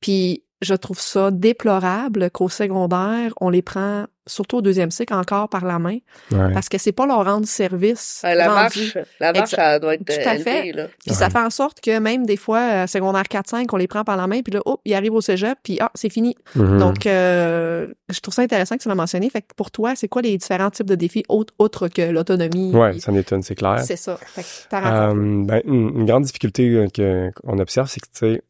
[0.01, 5.49] Puis je trouve ça déplorable qu'au secondaire, on les prend, surtout au deuxième cycle, encore
[5.49, 5.99] par la main,
[6.33, 6.53] Ouais.
[6.55, 8.23] parce que c'est pas leur rendre service.
[8.25, 8.81] Ouais, la rendu.
[8.95, 10.73] marche, la marche, elle doit être Tout à élevée, fait.
[10.73, 10.87] là.
[11.05, 14.03] Puis ça fait en sorte que même des fois, euh, secondaire 4-5, on les prend
[14.05, 16.35] par la main, puis là, hop, ils arrivent au cégep, puis ah, c'est fini.
[16.57, 16.79] Mhm.
[16.79, 19.29] Donc, euh, je trouve ça intéressant que tu l'as mentionné.
[19.31, 22.75] Fait que pour toi, c'est quoi les différents types de défis autres, autres que l'autonomie?
[22.75, 23.81] ouais, puis- ça m'étonne, c'est clair.
[23.85, 24.17] C'est ça.
[24.17, 24.77] Fait que.
[24.87, 28.43] Euh, ben, une, une grande difficulté que, qu'on observe, c'est que, tu sais,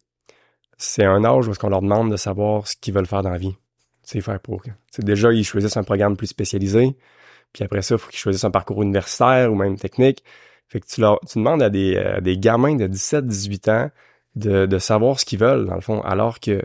[0.77, 3.39] c'est un âge où qu'on leur demande de savoir ce qu'ils veulent faire dans la
[3.39, 3.57] vie.
[4.03, 4.63] C'est faire pour.
[4.91, 6.97] Sais, déjà, ils choisissent un programme plus spécialisé.
[7.53, 10.23] Puis après ça, il faut qu'ils choisissent un parcours universitaire ou même technique.
[10.69, 13.91] Fait que tu leur, tu demandes à des, à des gamins de 17, 18 ans
[14.35, 16.63] de, de savoir ce qu'ils veulent, dans le fond, alors que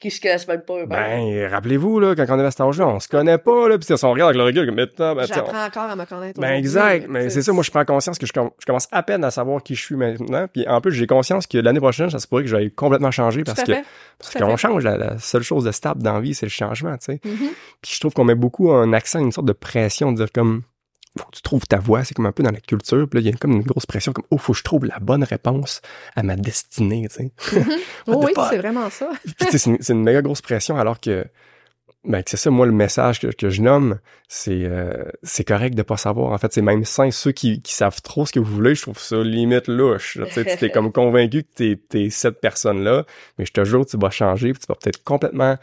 [0.00, 0.88] Qui se connaissent même pas eux-mêmes.
[0.88, 3.84] ben, rappelez-vous, là, quand on est à cet âge-là, on se connaît pas, là, pis
[3.84, 6.40] si on regarde avec le recul, comme, attends, ben, J'apprends encore à me connaître.
[6.40, 9.02] ben exact, mais c'est ça, moi je prends conscience que je, com- je commence à
[9.02, 12.08] peine à savoir qui je suis maintenant, puis en plus j'ai conscience que l'année prochaine,
[12.08, 13.72] ça se pourrait que j'aille complètement changer parce que
[14.18, 16.96] parce qu'on change, la, la seule chose de stable dans la vie, c'est le changement,
[16.96, 17.20] tu sais.
[17.24, 17.48] Mhm.
[17.82, 20.62] Puis je trouve qu'on met beaucoup un accent, une sorte de pression, de dire comme
[21.20, 23.28] faut que tu trouves ta voie, c'est comme un peu dans la culture, puis là
[23.28, 25.24] il y a comme une grosse pression comme oh faut que je trouve la bonne
[25.24, 25.82] réponse
[26.16, 27.32] à ma destinée, tu sais.
[28.06, 29.10] The oui, c'est vraiment ça.
[29.24, 31.26] Puis, tu sais, c'est une, méga grosse pression alors que
[32.04, 35.82] ben c'est ça moi le message que, que je nomme c'est euh, c'est correct de
[35.82, 36.32] pas savoir.
[36.32, 38.74] En fait c'est même sain ceux qui, qui savent trop ce que vous voulez.
[38.74, 40.26] Je trouve ça limite louche là.
[40.32, 43.04] tu t'es comme convaincu que t'es t'es cette personne là
[43.38, 45.62] mais je te jure tu vas changer puis tu vas peut-être complètement tu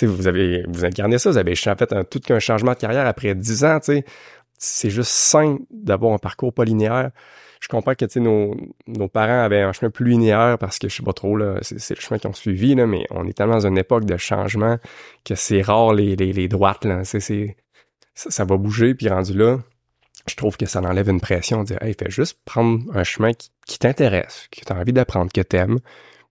[0.00, 2.78] sais vous avez vous incarnez ça vous avez en fait un, tout qu'un changement de
[2.78, 4.04] carrière après 10 ans tu sais
[4.58, 7.10] c'est juste sain d'avoir un parcours pas linéaire
[7.60, 8.54] je comprends que nos,
[8.86, 11.90] nos parents avaient un chemin plus linéaire parce que je sais pas trop là, c'est,
[11.90, 14.78] le chemin qu'ils ont suivi là, mais on est tellement dans une époque de changement
[15.24, 17.04] que c'est rare les, les, les droites là.
[17.04, 17.18] Ça,
[18.14, 19.58] ça va bouger puis rendu là,
[20.28, 23.32] je trouve que ça enlève une pression de dire hey fais juste prendre un chemin
[23.32, 25.78] qui, qui t'intéresse, que tu as envie d'apprendre, que t'aimes,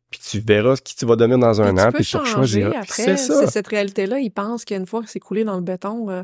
[0.09, 2.83] puis tu verras ce qui tu vas devenir dans un an, puis tu choisiras.
[2.87, 3.41] C'est ça.
[3.41, 4.19] C'est cette réalité-là.
[4.19, 6.23] Ils pensent qu'une fois que c'est coulé dans le béton, euh,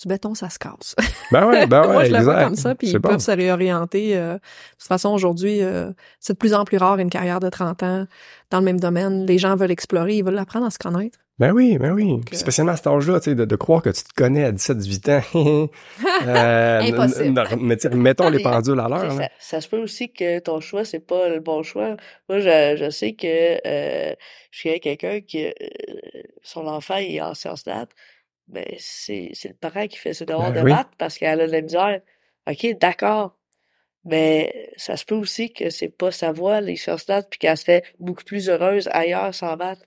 [0.00, 0.94] du béton, ça se casse.
[1.30, 2.44] Ben ouais, ben ouais, Moi, je le vois exact.
[2.44, 3.10] comme ça, puis ils bon.
[3.10, 4.16] peuvent se réorienter.
[4.16, 4.38] euh, de
[4.78, 5.90] toute façon, aujourd'hui, euh,
[6.20, 8.06] c'est de plus en plus rare une carrière de 30 ans
[8.50, 9.26] dans le même domaine.
[9.26, 11.18] Les gens veulent explorer, ils veulent apprendre à se connaître.
[11.38, 12.08] Ben oui, ben oui.
[12.08, 14.42] Donc, euh, Spécialement à cet âge-là, tu sais, de, de croire que tu te connais
[14.44, 15.68] à 17-18 ans.
[16.26, 17.44] Euh, Impossible.
[17.60, 19.12] Mais mettons les pendules à l'heure.
[19.12, 21.96] ça, ça se peut aussi que ton choix, c'est pas le bon choix.
[22.28, 24.14] Moi, je, je sais que euh,
[24.50, 25.52] je connais quelqu'un qui, euh,
[26.42, 27.86] son enfant il est en sciences nat,
[28.48, 30.72] ben c'est c'est le parent qui fait ses devoirs Ben de oui.
[30.72, 32.00] maths parce qu'elle a de la misère.
[32.50, 33.36] OK, d'accord.
[34.04, 37.56] Mais ça se peut aussi que c'est pas sa voie, les sciences nat, puis qu'elle
[37.58, 39.80] se fait beaucoup plus heureuse ailleurs sans maths.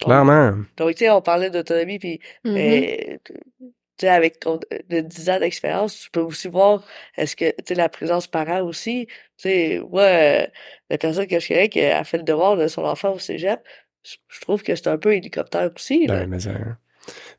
[0.00, 0.52] Donc, Clairement.
[0.76, 4.58] donc tu sais, on parlait d'autonomie, puis mais, tu sais, avec ton
[4.88, 6.84] de 10 ans d'expérience, tu peux aussi voir
[7.16, 10.46] est-ce que, tu sais, la présence parent aussi, tu sais, moi, euh,
[10.90, 13.60] la personne que je connais qui a fait le devoir de son enfant au cégep,
[14.04, 16.26] je trouve que c'est un peu hélicoptère aussi, là.
[16.26, 16.78] Ben, mais, hein.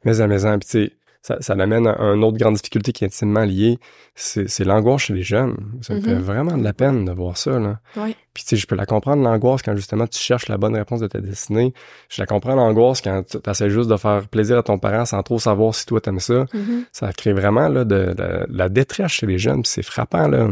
[0.05, 0.59] Mais, hein, mais, hein.
[0.59, 3.77] Puis tu sais, ça, ça l'amène à une autre grande difficulté qui est intimement liée,
[4.15, 5.57] c'est c'est l'angoisse chez les jeunes.
[5.81, 6.21] Ça me fait Mhm.
[6.21, 7.79] vraiment de la peine de voir ça, là.
[7.97, 8.15] Oui.
[8.33, 11.01] Puis tu sais, je peux la comprendre, l'angoisse, quand justement tu cherches la bonne réponse
[11.01, 11.73] de ta destinée.
[12.07, 15.21] Je la comprends, l'angoisse, quand tu essaies juste de faire plaisir à ton parent sans
[15.21, 16.45] trop savoir si toi t'aimes ça.
[16.53, 16.85] Mhm.
[16.93, 20.47] Ça crée vraiment là, de, la- la détresse chez les jeunes, c'est frappant, là.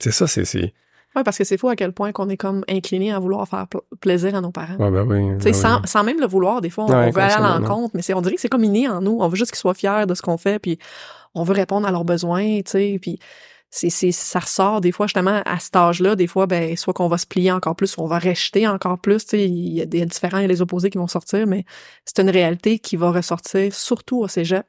[0.00, 0.74] C'est ça, c'est...
[1.14, 3.66] Ouais, parce que c'est fou à quel point qu'on est comme incliné à vouloir faire
[3.68, 4.76] pl- plaisir à nos parents.
[4.76, 5.34] Ouais, ben oui.
[5.44, 5.82] Ben sans, oui.
[5.86, 8.14] sans même le vouloir, des fois, on, Ouais, on veut aller à l'encontre, mais c'est,
[8.14, 9.18] on dirait que c'est comme inné en nous.
[9.20, 10.78] On veut juste qu'ils soient fiers de ce qu'on fait, puis
[11.34, 13.18] on veut répondre à leurs besoins, tu sais, puis
[13.74, 17.08] c'est, c'est, ça ressort des fois, justement, à cet âge-là, des fois, ben, soit qu'on
[17.08, 19.80] va se plier encore plus, ou on va rejeter encore plus, tu sais, il y
[19.80, 21.64] a des différents et les opposés qui vont sortir, mais
[22.04, 24.66] c'est une réalité qui va ressortir surtout au cégep,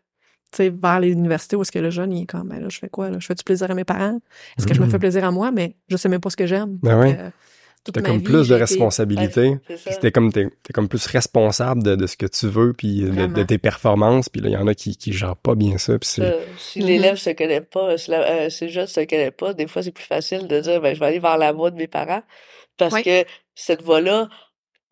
[0.59, 2.89] vers les universités où est-ce que le jeune, il est comme, ben là, je fais
[2.89, 3.17] quoi, là?
[3.19, 4.19] Je fais du plaisir à mes parents?
[4.57, 4.91] Est-ce que je me Mhm.
[4.91, 5.51] fais plaisir à moi?
[5.51, 6.77] Mais je sais même pas ce que j'aime.
[6.81, 7.15] Ben Donc, oui.
[7.19, 7.29] euh,
[7.91, 9.57] T'as comme vie, plus de responsabilité.
[9.99, 13.43] T'es comme t'es, t'es comme plus responsable de, de ce que tu veux puis de,
[13.43, 16.09] tes performances puis là il y en a qui qui gèrent pas bien ça puis
[16.21, 16.85] Euh, si Mhm.
[16.85, 19.83] l'élève se connaît pas, si, la, euh, si le jeune se connaît pas, des fois
[19.83, 22.23] c'est plus facile de dire ben je vais aller vers la voie de mes parents
[22.77, 23.03] parce Ouais.
[23.03, 24.29] que cette voie-là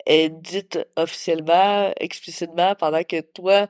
[0.05, 3.67] est dite officiellement, explicitement pendant que toi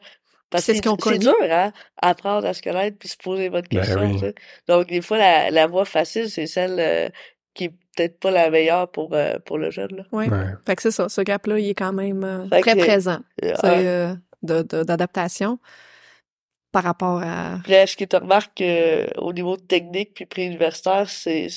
[0.51, 1.71] parce C'est que ce qu'on c'est dur hein
[2.01, 4.13] apprendre à se connaître puis se poser les bonnes Ben questions oui.
[4.13, 4.35] tu sais.
[4.67, 7.09] donc des fois la, la voie facile c'est celle euh,
[7.55, 10.03] qui est peut-être pas la meilleure pour euh, pour le jeune là.
[10.11, 10.29] Ouais.
[10.29, 10.45] ouais.
[10.65, 14.15] Fait que c'est ça, ce gap-là, il est quand même euh, très présent, tu sais,
[14.43, 15.59] de, de- d'adaptation
[16.71, 17.59] par rapport à...
[17.63, 21.47] Puis là, est-ce que tu remarques que, au niveau technique puis pré-universitaire, c'est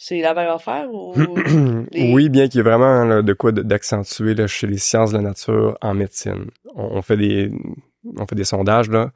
[0.00, 1.14] c'est la même affaire ou
[1.92, 4.78] les- Oui, bien qu'il y ait vraiment là, de quoi de- d'accentuer là, chez les
[4.78, 6.50] sciences de la nature en médecine.
[6.76, 7.50] On, on fait des
[8.04, 9.10] on fait des sondages là.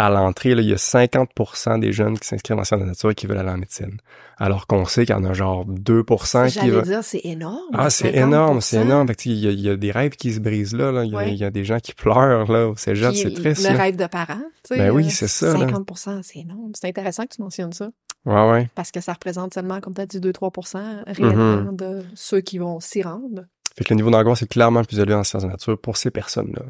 [0.00, 3.12] À l'entrée, il y a 50% des jeunes qui s'inscrivent en sciences de la nature
[3.16, 3.96] qui veulent aller en médecine.
[4.36, 6.84] Alors qu'on sait qu'il y en a genre 2% qui J'allais veulent.
[6.84, 7.58] dire, c'est énorme.
[7.74, 8.14] Ah, c'est 50%.
[8.22, 9.08] énorme, c'est énorme.
[9.24, 10.92] Il y, a, il y a des rêves qui se brisent là.
[10.92, 11.04] là.
[11.04, 11.32] Il, y a, Ouais.
[11.32, 13.64] il y a des gens qui pleurent là au cégep, c'est triste.
[13.68, 13.82] Le là.
[13.82, 14.78] rêve de parents, tu sais.
[14.78, 15.66] Ben oui, c'est ça, là.
[15.66, 16.70] 50% c'est énorme.
[16.74, 17.90] C'est intéressant que tu mentionnes ça,
[18.24, 18.70] Ouais, ouais.
[18.76, 21.76] parce que ça représente seulement, comme tu as dit, 2-3% réellement Mm-hmm.
[21.76, 23.46] de ceux qui vont s'y rendre.
[23.76, 25.96] Fait que le niveau d'angoisse est clairement plus élevé en sciences de la nature pour
[25.96, 26.62] ces personnes-là.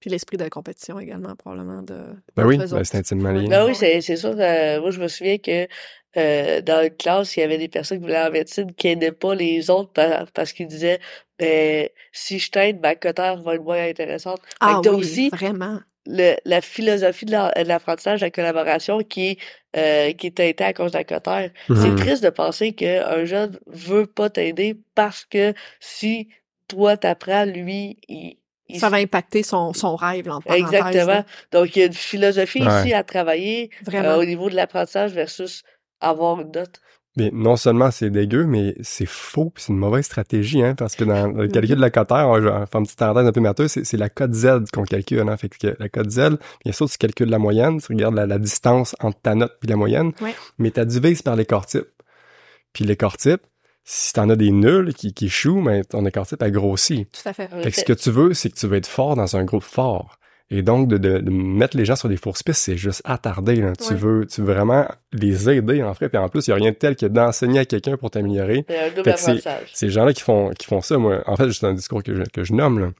[0.00, 1.94] Puis l'esprit de compétition également, probablement, de...
[2.36, 2.86] Ben oui, eux ben, autres.
[2.86, 3.48] c'est intimement lié.
[3.48, 4.34] Ben oui, c'est c'est sûr.
[4.38, 5.68] euh, moi, je me souviens que
[6.16, 9.12] euh, dans une classe, il y avait des personnes qui voulaient en médecine qui aidaient
[9.12, 11.00] pas les autres pa- parce qu'ils disaient
[11.38, 14.40] ben si je t'aide, ma cotère va être moins intéressante.
[14.44, 15.80] Fait Ah que t'as oui, aussi vraiment.
[16.06, 19.38] le, la philosophie de la- de l'apprentissage, de la collaboration qui est
[19.76, 21.50] euh, qui est teintée à cause de la cotère.
[21.74, 21.96] C'est Mhm.
[21.96, 26.28] triste de penser qu'un jeune veut pas t'aider parce que si
[26.68, 28.39] toi t'apprends, lui, il, il
[28.78, 31.24] Ça va impacter son, son rêve, parenthèse, Exactement.
[31.52, 32.80] Donc, il y a une philosophie Ouais.
[32.82, 34.16] ici à travailler euh, Vraiment.
[34.16, 35.62] au niveau de l'apprentissage versus
[36.00, 36.80] avoir une note.
[37.16, 40.94] Mais non seulement c'est dégueu, mais c'est faux, puis c'est une mauvaise stratégie, hein, parce
[40.94, 43.40] que dans le calcul de la cotère, on va faire une petite parenthèse un peu
[43.40, 46.72] mateuse, c'est, c'est la cote Z qu'on calcule, hein, fait que la cote Z, bien
[46.72, 49.74] sûr, tu calcules la moyenne, tu regardes la, la distance entre ta note et la
[49.76, 50.34] moyenne, Ouais.
[50.58, 51.88] mais tu divises par l'écart type.
[52.72, 53.40] Puis l'écart type,
[53.84, 57.06] si t'en as des nuls qui, qui échouent, ben, ton écart type a grossi.
[57.06, 57.48] Tout à fait.
[57.48, 59.62] Fait que ce que tu veux, c'est que tu veux être fort dans un groupe
[59.62, 60.16] fort.
[60.52, 63.56] Et donc, de, de, de mettre les gens sur des fausses pistes, c'est juste attardé.
[63.56, 63.72] Là.
[63.76, 66.08] Tu, veux, tu veux vraiment les aider, en fait.
[66.08, 68.66] Puis en plus, il n'y a rien de tel que d'enseigner à quelqu'un pour t'améliorer.
[69.16, 69.44] C'est.
[69.72, 72.24] Ces gens-là qui font, qui font ça, moi, en fait, c'est un discours que je,
[72.24, 72.80] que je nomme.
[72.80, 72.90] Là.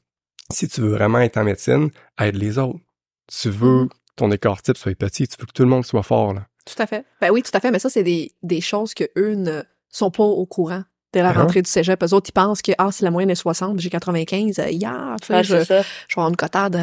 [0.53, 2.79] Si tu veux vraiment être en médecine, aide les autres.
[3.27, 6.05] Tu veux que ton écart type soit petit, tu veux que tout le monde soit
[6.05, 6.35] fort.
[6.35, 6.47] Là.
[6.65, 7.05] Tout à fait.
[7.21, 7.73] Ben oui, tout à fait.
[7.73, 10.83] Mais ça, c'est des, des choses que eux ne sont pas au courant
[11.13, 11.41] dès la non?
[11.41, 12.03] rentrée du cégep.
[12.03, 15.17] Eux autres, ils pensent que, ah, si la moyenne est 60, j'ai 95, euh, hier,
[15.21, 15.83] tu sais, Ah, je, je vais
[16.17, 16.79] avoir une cotère de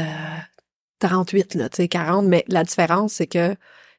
[0.99, 2.25] 38, là, tu sais, 40.
[2.25, 3.55] Mais la différence, c'est que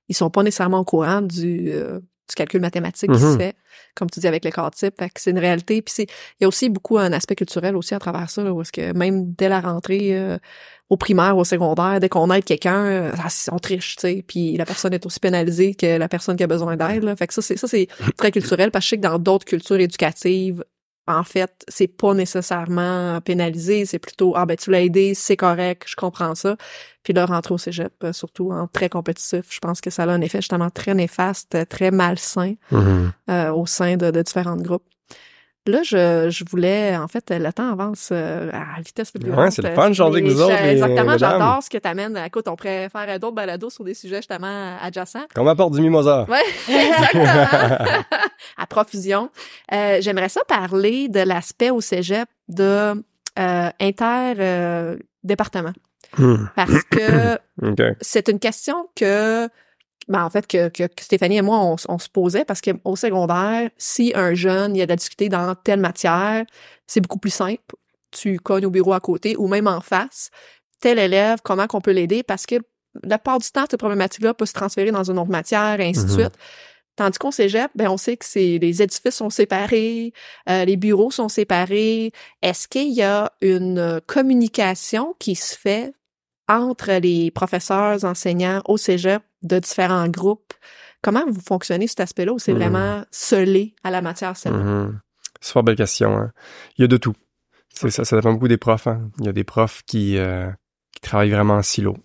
[0.08, 3.38] ils sont pas nécessairement au courant du, euh, du calcul mathématique qui se Mhm.
[3.38, 3.56] fait,
[3.98, 4.94] comme tu dis, avec l'écart type.
[4.98, 5.82] Fait que c'est une réalité.
[5.82, 8.52] Puis c'est, il y a aussi beaucoup un aspect culturel aussi à travers ça, là,
[8.72, 10.38] que même dès la rentrée, euh,
[10.88, 14.56] au primaire au secondaire, dès qu'on aide quelqu'un, euh, ah, on triche, tu sais, puis
[14.56, 17.02] la personne est aussi pénalisée que la personne qui a besoin d'aide.
[17.02, 17.14] là.
[17.16, 19.44] Fait que ça, c'est ça, c'est très culturel, parce que je sais que dans d'autres
[19.44, 20.64] cultures éducatives,
[21.08, 25.84] en fait, c'est pas nécessairement pénalisé, c'est plutôt ah ben tu l'as aidé, c'est correct,
[25.86, 26.56] je comprends ça.
[27.02, 30.08] Puis là rentrer au cégep, euh, surtout en très compétitif, je pense que ça a
[30.08, 33.12] un effet justement très néfaste, très malsain Mhm.
[33.30, 34.84] euh, au sein de, de différents groupes.
[35.68, 39.74] Là, je, je voulais, en fait, le temps avance euh, à vitesse Ouais, c'est le
[39.74, 42.16] fun jaser avec vous autres, Exactement, j'adore ce que t'amènes.
[42.26, 45.26] Écoute, on pourrait faire d'autres balados sur des sujets justement adjacents.
[45.34, 46.26] Comme apporte du mimosa.
[46.26, 47.24] Ouais, exactement.
[48.56, 49.30] à profusion.
[49.72, 52.94] Euh, J'aimerais ça parler de l'aspect au cégep de
[53.38, 54.96] euh, inter euh,
[56.16, 56.46] Hmm.
[56.56, 57.38] parce que
[58.00, 59.46] c'est une question que
[60.08, 62.70] ben en fait que, que, que Stéphanie et moi on, on se posait parce que
[62.84, 66.44] au secondaire si un jeune il y a de la difficulté dans telle matière
[66.86, 67.62] c'est beaucoup plus simple
[68.10, 70.30] tu cognes au bureau à côté ou même en face
[70.80, 72.22] tel élève comment qu'on peut l'aider?
[72.22, 72.56] Parce que
[73.04, 75.88] la part du temps cette problématique là peut se transférer dans une autre matière et
[75.88, 76.18] ainsi de Mhm.
[76.20, 76.34] suite
[76.96, 80.12] Tandis qu'on cégep, ben on sait que c'est les édifices sont séparés,
[80.48, 82.10] euh, les bureaux sont séparés.
[82.42, 85.92] Est-ce qu'il y a une communication qui se fait
[86.48, 90.52] entre les professeurs, enseignants au cégep de différents groupes?
[91.02, 92.58] Comment vous fonctionnez cet aspect-là où c'est Mhm.
[92.58, 94.64] vraiment scellé à la matière seulement?
[94.84, 95.00] Mhm.
[95.40, 96.16] Super belle question.
[96.16, 96.32] hein.
[96.76, 97.14] Il y a de tout.
[97.72, 98.88] C'est ça, ça dépend beaucoup des profs.
[98.88, 99.10] hein.
[99.20, 100.50] Il y a des profs qui, euh,
[100.94, 101.96] qui travaillent vraiment en silo,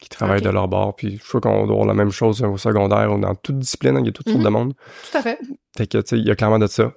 [0.00, 0.96] qui travaillent de leur bord.
[0.96, 3.96] Puis je trouve qu'on doit avoir la même chose au secondaire ou dans toute discipline.
[3.98, 4.00] hein.
[4.00, 4.44] Il y a toutes sortes Mhm.
[4.44, 4.74] de monde.
[5.10, 5.38] Tout à fait.
[5.76, 6.94] Que, il y a clairement de ça.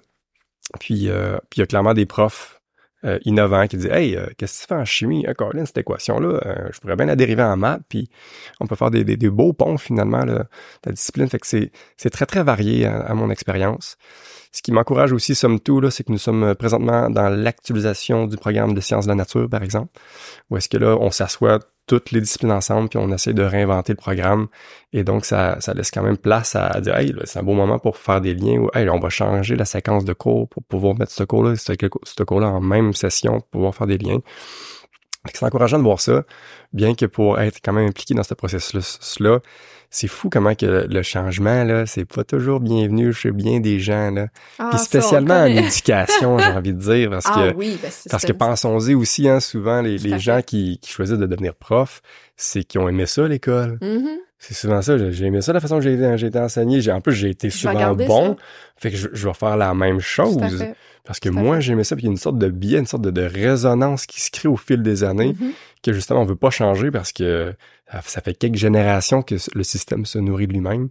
[0.80, 2.62] Puis, euh, puis il y a clairement des profs
[3.06, 3.20] euh,
[3.68, 6.39] qui disent Hey, euh, qu'est-ce que tu fais en chimie, hein, Colin, cette équation-là?
[6.45, 8.10] Euh, je pourrais bien la dériver en maths, puis
[8.60, 10.45] on peut faire des, des, des beaux ponts finalement là, de
[10.86, 11.28] la discipline.
[11.28, 13.97] Fait que c'est, c'est très, très varié à, à mon expérience.
[14.51, 18.28] Ce qui m'encourage aussi, somme tout, là, c'est que nous sommes euh, présentement dans l'actualisation
[18.28, 19.91] du programme de sciences de la nature, par exemple,
[20.49, 23.94] où est-ce que là, on s'assoit toutes les disciplines ensemble, puis on essaie de réinventer
[23.94, 24.48] le programme.
[24.94, 27.80] Et donc, ça, ça laisse quand même place à, dire, hey, c'est un beau moment
[27.80, 30.98] pour faire des liens, ou hey, on va changer la séquence de cours pour pouvoir
[30.98, 34.20] mettre ce cours-là, ce, cours-là en même session, pour pouvoir faire des liens.
[35.34, 36.24] C'est encourageant de voir ça,
[36.74, 39.40] bien que pour être quand même impliqué dans ce processus-là,
[39.94, 44.10] c'est fou comment que le changement, là, c'est pas toujours bienvenu chez bien des gens,
[44.10, 44.26] là.
[44.58, 48.26] Ah, Puis spécialement en éducation, j'ai envie de dire, parce ah que oui, ben, parce
[48.26, 52.02] que pensons-y aussi, hein, souvent, les, les gens qui, qui choisissent de devenir prof,
[52.36, 53.78] c'est qu'ils ont aimé ça, l'école.
[53.82, 54.18] Mhm.
[54.39, 54.98] C'est souvent ça.
[55.12, 56.82] J'ai aimé ça, la façon que j'ai été, enseigné.
[56.82, 58.30] J'ai, en plus, j'ai été souvent bon.
[58.36, 58.36] ça.
[58.76, 60.66] Fait que je, je vais faire la même chose.
[61.06, 61.62] Parce que moi, fait.
[61.62, 61.96] j'ai aimé ça.
[61.96, 64.32] Puis il y a une sorte de biais, une sorte de, de résonance qui se
[64.32, 65.52] crée au fil des années Mhm.
[65.84, 67.54] Que justement, on veut pas changer parce que
[67.92, 70.90] ça- ça fait quelques générations que le système se nourrit de lui-même.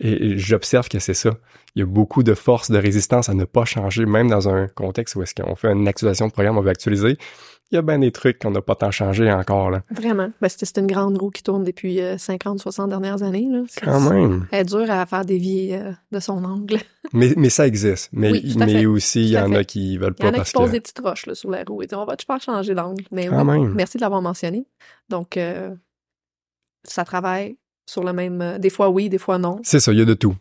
[0.00, 1.30] Et j'observe que c'est ça.
[1.76, 4.66] Il y a beaucoup de force de résistance à ne pas changer, même dans un
[4.66, 7.16] contexte où est-ce qu'on fait une actualisation de programme, on veut actualiser.
[7.72, 9.82] Il y a bien des trucs qu'on n'a pas tant changé encore, là.
[9.90, 10.30] Vraiment.
[10.42, 13.48] Ben, c'est une grande roue qui tourne depuis euh, 50, 60 dernières années.
[13.50, 13.62] Là.
[13.82, 14.46] Quand même.
[14.50, 16.76] Elle est dure à faire dévier euh, de son angle.
[17.14, 18.08] Mais, mais ça existe.
[18.12, 20.44] Mais, Oui, mais aussi, il y en a qui veulent Il y en pas a
[20.44, 20.72] qui posent que...
[20.72, 23.04] des petites roches là, sur la roue et disent on va te faire changer d'angle?
[23.10, 23.74] Mais Quand oui, même.
[23.74, 24.66] merci de l'avoir mentionné.
[25.10, 25.74] Donc, euh,
[26.84, 27.56] ça travaille
[27.86, 28.40] sur le même.
[28.40, 29.60] euh, des fois oui, des fois non.
[29.62, 30.34] C'est ça, il y a de tout.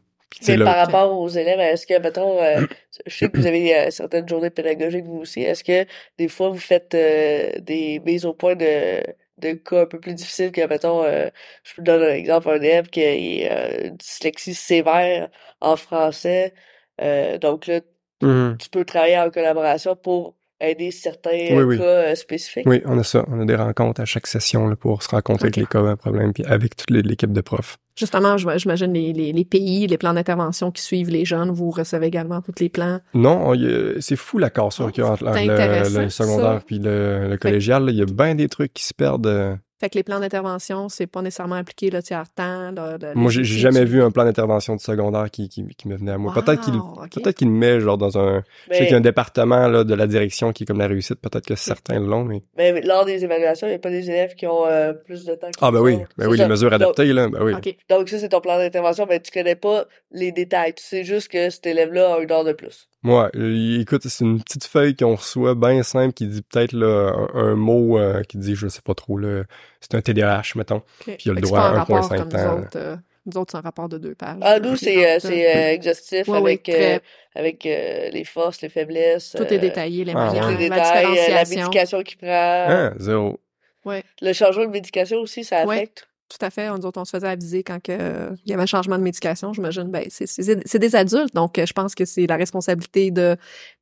[0.48, 2.62] Mais là- par rapport aux élèves, est-ce que, mettons, euh,
[3.06, 5.86] je sais que vous avez euh, certaines journées pédagogiques vous aussi, est-ce que
[6.18, 9.04] des fois vous faites euh, des mises au point de,
[9.38, 11.30] de cas un peu plus difficiles que, mettons, euh,
[11.64, 13.10] je vous donne un exemple, un élève qui a
[13.54, 15.30] euh, une dyslexie sévère
[15.62, 16.54] en français,
[17.02, 17.82] euh, donc là,
[18.24, 18.58] Mhm.
[18.60, 21.78] tu peux travailler en collaboration pour aider certains Oui, euh, oui.
[21.78, 22.64] cas euh, spécifiques.
[22.68, 23.26] Oui, on a ça.
[23.28, 25.96] On a des rencontres à chaque session là, pour se rencontrer avec les cas à
[25.96, 27.78] problème, puis avec toute l'équipe de profs.
[27.98, 31.70] Justement, je- j'imagine les, les, les pays, les plans d'intervention qui suivent les jeunes, vous
[31.72, 33.00] recevez également tous les plans?
[33.14, 33.54] Non,
[34.00, 36.64] c'est fou la cassure qu'il y a entre le, secondaire ça.
[36.66, 37.86] puis le, le collégial.
[37.86, 37.92] là.
[37.92, 39.60] Il y a bien des trucs qui se perdent.
[39.82, 42.70] Fait que les plans d'intervention, c'est pas nécessairement appliqué le tiers-temps.
[42.72, 45.98] le- le- Moi, j'ai jamais vu un plan d'intervention de secondaire qui, qui, qui me
[45.98, 46.34] venait à moi.
[46.36, 47.10] Peut-être qu'il Wow, ok.
[47.16, 48.44] peut-être qu'il le met genre dans un...
[48.70, 50.86] Je sais qu'il y a un département là, de la direction qui est comme la
[50.88, 51.20] réussite.
[51.20, 52.44] Peut-être que certains l'ont, mais...
[52.56, 55.34] mais lors des évaluations, il n'y a pas des élèves qui ont euh, plus de
[55.34, 56.44] temps que Ah ben oui, ben oui, ça.
[56.44, 57.54] les mesures Donc- adaptées, là, ben oui.
[57.56, 57.76] OK.
[57.90, 60.76] Donc ça, c'est ton plan d'intervention, mais tu connais pas les détails.
[60.76, 62.88] Tu sais juste que cet élève-là a une heure de plus.
[63.04, 67.12] Moi, euh, écoute, c'est une petite feuille qu'on reçoit bien simple qui dit peut-être là,
[67.34, 69.44] un, un mot euh, qui dit, je sais pas trop, là,
[69.80, 70.78] c'est un TDAH, mettons.
[70.78, 70.84] OK.
[71.06, 72.60] Puis il y a le droit à un rapport 1.5 comme nous temps.
[72.60, 72.70] autres.
[72.76, 72.96] euh,
[73.26, 74.38] nous autres, c'est un rapport de deux pages.
[74.42, 77.02] Ah, nous, c'est euh, euh, exhaustif Ouais, avec, très-
[77.36, 79.36] avec euh, les forces, les faiblesses.
[79.36, 82.28] tout euh, est détaillé, les ah, les détails, la médication qu'il prend.
[82.30, 83.40] Hein, zéro.
[83.84, 85.78] Ouais, Le changement de médication aussi, ça Ouais.
[85.78, 86.08] affecte.
[86.38, 86.70] Tout à fait.
[86.70, 89.04] Nous autres, on se faisait aviser quand que, euh, il y avait un changement de
[89.04, 89.54] médication.
[89.54, 93.36] J'imagine, ben, c'est- des adultes, donc euh, je pense que c'est la responsabilité de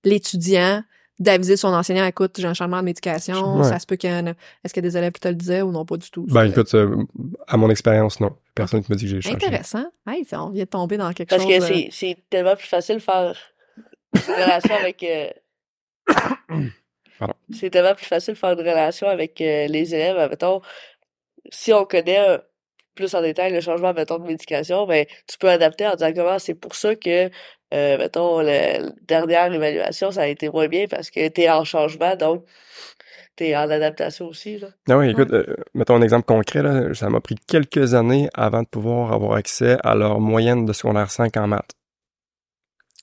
[0.03, 0.83] l'étudiant
[1.19, 3.63] d'aviser son enseignant, écoute, j'ai un changement de médication, Ouais.
[3.65, 4.27] ça se peut qu'il y ait un-
[4.63, 6.25] Est-ce qu'il y a des élèves qui te le disaient ou non, pas du tout?
[6.29, 6.95] Ben écoute, euh,
[7.45, 8.31] à mon expérience, non.
[8.55, 9.35] Personne qui me dit que j'ai changé.
[9.35, 9.83] Intéressant.
[10.07, 11.51] Hey, on vient de tomber dans quelque Parce chose.
[11.51, 13.33] que euh, c'est c'est tellement plus facile de faire
[14.15, 15.27] une relation avec, euh,
[17.19, 17.33] Pardon.
[17.51, 20.29] c'est tellement plus facile de faire une relation avec euh, les élèves.
[20.29, 20.61] Mettons,
[21.51, 22.39] si on connaît
[22.95, 26.39] plus en détail le changement, mettons, de médication, ben, tu peux adapter en disant comment
[26.39, 27.29] c'est pour ça que,
[27.73, 32.15] euh, mettons, la dernière évaluation, ça a été moins bien parce que t'es en changement,
[32.15, 32.43] donc
[33.37, 34.67] t'es en adaptation aussi, là.
[34.89, 38.63] Ah oui, écoute, euh, mettons un exemple concret, là, ça m'a pris quelques années avant
[38.63, 41.71] de pouvoir avoir accès à leur moyenne de secondaire 5 en maths.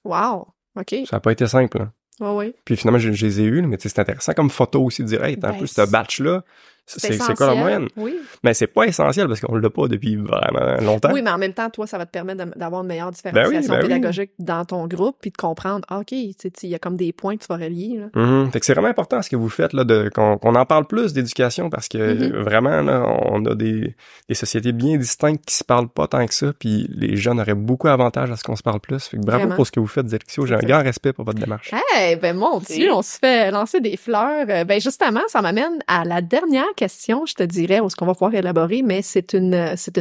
[0.05, 0.49] Wow.
[0.79, 0.95] OK.
[1.09, 1.79] Ça n'a pas été simple.
[1.79, 1.93] Là.
[2.21, 2.55] Ouais, ouais.
[2.65, 5.09] Puis finalement, je, je les ai eus, mais tu c'est intéressant comme photo aussi de
[5.09, 6.45] dire, hey, en Ben, plus, ce batch-là,
[6.87, 7.89] c'est quoi la moyenne?
[7.97, 8.17] Oui.
[8.45, 11.11] Mais c'est pas essentiel parce qu'on l'a pas depuis vraiment longtemps.
[11.13, 13.81] Oui, mais en même temps, toi, ça va te permettre d'avoir une meilleure différenciation ben
[13.83, 13.89] oui.
[13.89, 16.97] pédagogique dans ton groupe, puis de comprendre, ah, OK, tu sais, il y a comme
[16.97, 17.99] des points que tu vas relier.
[17.99, 18.21] Là.
[18.23, 18.51] Mhm.
[18.53, 21.13] Fait que c'est vraiment important ce que vous faites là, de qu'on en parle plus
[21.13, 22.43] d'éducation parce que Mhm.
[22.43, 23.95] vraiment là, on a des,
[24.29, 27.55] des sociétés bien distinctes qui se parlent pas tant que ça, puis les jeunes auraient
[27.55, 29.05] beaucoup avantage à ce qu'on se parle plus.
[29.09, 29.57] Fait que bravo Vraiment.
[29.57, 30.47] pour ce que vous faites, Zélixio.
[30.47, 31.73] J'ai un grand respect pour votre démarche.
[32.01, 32.59] Eh ben mon.
[32.61, 34.47] Dieu, on se fait lancer des fleurs.
[34.49, 38.07] Euh, Ben justement, ça m'amène à la dernière question, je te dirais, où ce qu'on
[38.07, 39.51] va pouvoir élaborer, mais c'est une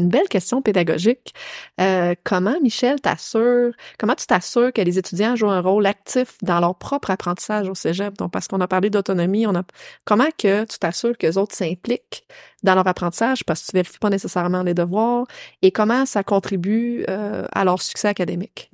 [0.10, 1.34] belle question pédagogique.
[1.82, 6.60] Euh, comment Michel t'assure, comment tu t'assures que les étudiants jouent un rôle actif dans
[6.60, 8.18] leur propre apprentissage au cégep?
[8.18, 9.64] Donc parce qu'on a parlé d'autonomie, on a
[10.04, 12.28] comment que tu t'assures que les autres s'impliquent
[12.64, 13.44] dans leur apprentissage?
[13.44, 15.26] Parce que tu vérifies pas nécessairement les devoirs
[15.62, 18.70] et comment ça contribue euh, à leur succès académique?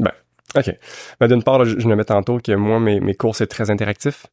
[0.56, 0.78] OK.
[1.20, 3.70] Ben, D'une part, je, je le mets tantôt que moi, mes, mes cours, c'est très
[3.70, 4.26] interactif.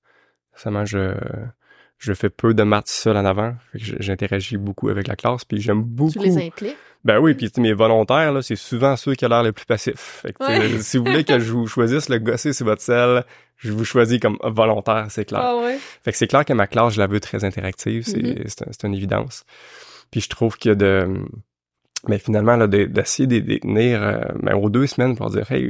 [1.99, 3.55] Je fais peu de maths seul en avant.
[3.73, 6.13] Fait que je- j'interagis beaucoup avec la classe, puis j'aime beaucoup...
[6.13, 6.77] Tu les impliques?
[7.05, 9.53] Ben oui, puis tu sais, mes volontaires, là, c'est souvent ceux qui ont l'air le
[9.53, 10.21] plus passifs.
[10.23, 10.81] Fait que, Ouais.
[10.81, 13.25] si vous voulez que je vous choisisse le gosser sur votre selle,
[13.57, 15.41] je vous choisis comme volontaire, c'est clair.
[15.43, 15.79] Ah ouais?
[16.05, 18.73] Fait que c'est clair que ma classe, je la veux très interactive, c'est c'est un-
[18.73, 19.45] c'est une évidence.
[20.11, 21.09] Puis je trouve que de...
[22.09, 25.51] Mais finalement, là, de- d'essayer de, les tenir euh, ben, aux deux semaines pour dire,
[25.53, 25.67] hey,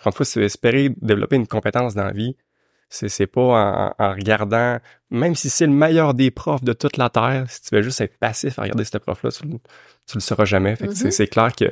[0.00, 2.36] encore une fois, si espérer développer une compétence dans la vie,
[2.88, 4.78] c'est c'est pas en, en regardant,
[5.10, 8.00] même si c'est le meilleur des profs de toute la Terre, si tu veux juste
[8.00, 9.58] être passif à regarder ce prof-là, tu, le-
[10.06, 10.74] tu le sauras jamais.
[10.76, 11.10] Fait que c'est- Mhm.
[11.10, 11.66] c'est clair que,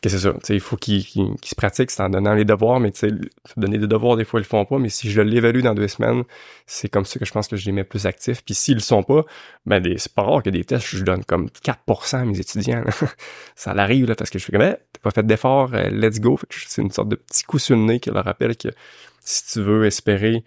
[0.00, 0.32] que c'est ça.
[0.34, 3.14] Tu sais, il faut qu'il se pratique, c'est en donnant les devoirs, mais tu sais,
[3.56, 5.88] donner des devoirs, des fois, ils le font pas, mais si je l'évalue dans deux
[5.88, 6.22] semaines,
[6.66, 8.44] c'est comme ça que je pense que je les mets plus actifs.
[8.44, 9.24] Puis s'ils le sont pas,
[9.66, 12.82] ben des, c'est pas rare que des tests, je donne comme 4% à mes étudiants.
[12.84, 12.90] là.
[13.56, 16.20] ça l'arrive, là, parce que je fais comme, Eh, t'as pas fait d'effort, euh, let's
[16.20, 16.38] go.
[16.50, 18.68] C'est une sorte de petit coup sur le nez qui leur rappelle que
[19.20, 20.44] si tu veux espérer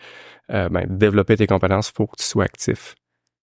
[0.51, 2.95] euh, ben, développer tes compétences, faut que tu sois actif.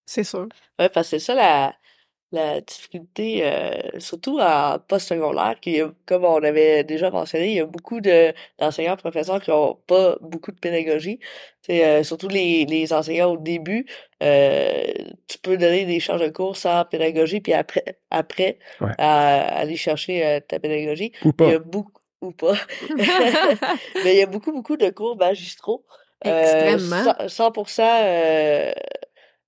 [0.07, 0.49] C'est sûr.
[0.79, 1.75] Ouais, parce que c'est ça la,
[2.33, 7.67] la difficulté, euh, surtout en post-secondaire, qui, comme on avait déjà mentionné, il y a
[7.67, 11.21] beaucoup de d'enseignants professeurs qui ont pas beaucoup de pédagogie.
[11.63, 13.87] C'est euh, surtout les, les enseignants au début,
[14.23, 14.85] euh,
[15.29, 18.93] tu peux donner des charges de cours sans pédagogie, puis après après Ouais.
[18.99, 21.13] à- aller chercher euh, ta pédagogie.
[21.25, 22.55] Ou Il y a beaucoup ou pas.
[24.05, 25.85] Mais il y a beaucoup, beaucoup de cours magistraux.
[26.27, 26.31] euh,
[26.75, 27.05] Extrêmement.
[27.29, 28.73] cent- 100% euh,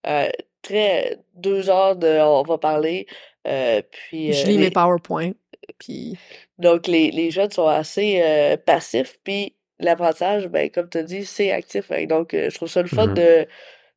[0.07, 0.29] euh,
[0.63, 3.07] très deux heures de on va parler.
[3.47, 5.33] euh, puis je lis les- mes PowerPoint.
[5.79, 6.17] Puis
[6.59, 9.19] donc les, les jeunes sont assez euh, passifs.
[9.25, 11.91] Puis l'apprentissage, ben comme tu as dit, c'est actif.
[12.09, 13.15] Donc euh, je trouve ça le fun Mhm.
[13.15, 13.47] de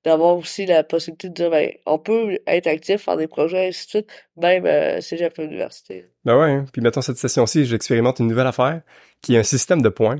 [0.03, 3.85] d'avoir aussi la possibilité de dire ben on peut être actif, faire des projets, ainsi
[3.85, 6.07] de suite, même euh, cégep à l'université.
[6.25, 6.65] Ben ouais, hein.
[6.71, 8.81] puis mettons cette session-ci, j'expérimente une nouvelle affaire
[9.21, 10.17] qui est un système de points.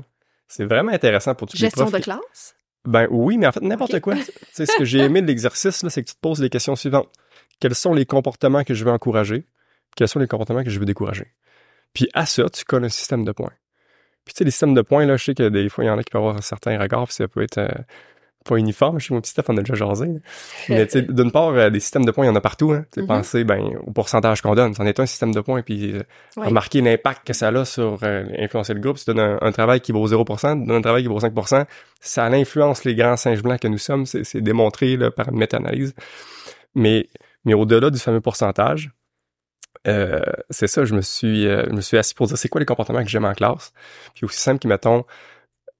[0.48, 1.92] C'est vraiment intéressant pour tous les gestion profs.
[1.92, 2.54] de qui- classe?
[2.86, 4.00] Ben oui, mais en fait, n'importe Ok.
[4.00, 4.14] quoi.
[4.16, 4.22] tu
[4.52, 6.76] sais, ce que j'ai aimé de l'exercice, là, c'est que tu te poses les questions
[6.76, 7.08] suivantes.
[7.60, 9.46] Quels sont les comportements que je veux encourager?
[9.96, 11.28] Quels sont les comportements que je veux décourager?
[11.94, 13.52] Puis à ça, tu colles un système de points.
[14.26, 15.90] Puis tu sais, les systèmes de points, là, je sais que des fois, il y
[15.90, 17.68] en a qui peuvent avoir certains regards, puis ça peut être euh,
[18.44, 18.98] pas uniforme.
[19.00, 20.06] Chez mon petit Steph, on a déjà jasé.
[20.68, 22.72] Mais tu sais, d'une part, euh, des systèmes de points, il y en a partout.
[22.72, 22.84] Hein.
[22.92, 23.06] Tu Mhm.
[23.06, 24.74] Pensez ben, au pourcentage qu'on donne.
[24.74, 26.02] C'en est un système de points, puis euh,
[26.36, 26.46] Ouais.
[26.48, 28.98] remarquer l'impact que ça a sur euh, influencer le groupe.
[28.98, 31.18] Si tu donnes un, un travail qui vaut 0%, tu donnes un travail qui vaut
[31.20, 31.64] 5%,
[32.00, 34.06] ça influence les grands singes blancs que nous sommes.
[34.06, 35.94] C'est c'est démontré là, par une méta-analyse.
[36.74, 37.08] Mais,
[37.44, 38.90] mais au-delà du fameux pourcentage,
[39.86, 40.20] euh,
[40.50, 42.64] c'est ça, je me suis euh, je me suis assis pour dire c'est quoi les
[42.66, 43.72] comportements que j'aime en classe.
[44.14, 45.04] Puis aussi simple qui, mettons,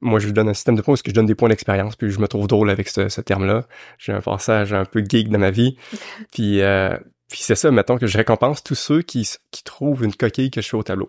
[0.05, 2.11] moi je donne un système de points parce que je donne des points d'expérience, puis
[2.11, 3.67] je me trouve drôle avec ce, ce terme-là.
[3.99, 5.77] J'ai un passage un peu geek dans ma vie.
[6.33, 6.97] Puis, euh,
[7.29, 10.61] puis c'est ça, mettons que je récompense tous ceux qui, qui trouvent une coquille que
[10.61, 11.09] je fais au tableau.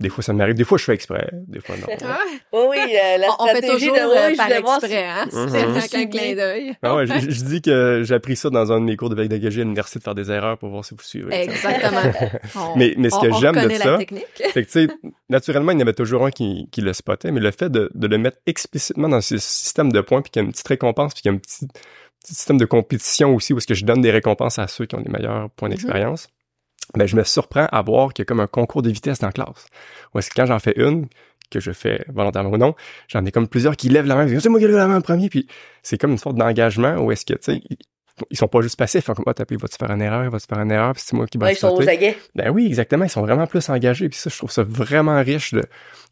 [0.00, 0.54] Des fois, ça m'arrive.
[0.56, 1.30] Des fois, je fais exprès.
[1.46, 1.86] Des fois, non.
[2.04, 2.18] Ah,
[2.52, 5.26] Oui, oui, euh, la on, on fait stratégie toujours de euh, oui, par exprès, hein?
[5.32, 5.48] Mhm.
[5.50, 6.08] C'est avec un Ciblé.
[6.08, 6.74] clin d'œil.
[6.82, 9.14] Ah ouais, je, je dis que j'ai appris ça dans un de mes cours de
[9.14, 11.32] pédagogie à l'université de faire des erreurs pour voir si vous suivez.
[11.32, 12.00] Exactement.
[12.56, 14.26] On- Mais- mais ce que j'aime de ça, la technique.
[14.52, 14.88] Fait que, tu sais,
[15.28, 17.88] naturellement, il y en avait toujours un qui, qui le spottait, mais le fait de,
[17.94, 20.66] de le mettre explicitement dans ce système de points, puis qu'il y a une petite
[20.68, 23.74] récompense, puis qu'il y a un petit, petit système de compétition aussi, où est-ce que
[23.74, 25.74] je donne des récompenses à ceux qui ont les meilleurs points Mhm.
[25.76, 26.26] d'expérience,
[26.96, 29.28] ben, je me surprends à voir qu'il y a comme un concours de vitesse dans
[29.28, 29.66] la classe.
[30.14, 31.06] Où est-ce que quand j'en fais une,
[31.50, 32.74] que je fais volontairement ou non,
[33.08, 35.00] j'en ai comme plusieurs qui lèvent la main, c'est moi qui lève la main en
[35.00, 35.46] premier, puis
[35.82, 37.62] c'est comme une sorte d'engagement où est-ce que, tu sais,
[38.30, 40.70] ils sont pas juste passifs, comme, ah, tapé, va-tu faire une erreur, va-tu faire une
[40.70, 42.16] erreur, puis c'est moi qui vais Ouais, ils sont aux aguets.
[42.34, 45.52] Ben oui, exactement, ils sont vraiment plus engagés, puis ça, je trouve ça vraiment riche
[45.52, 45.62] de,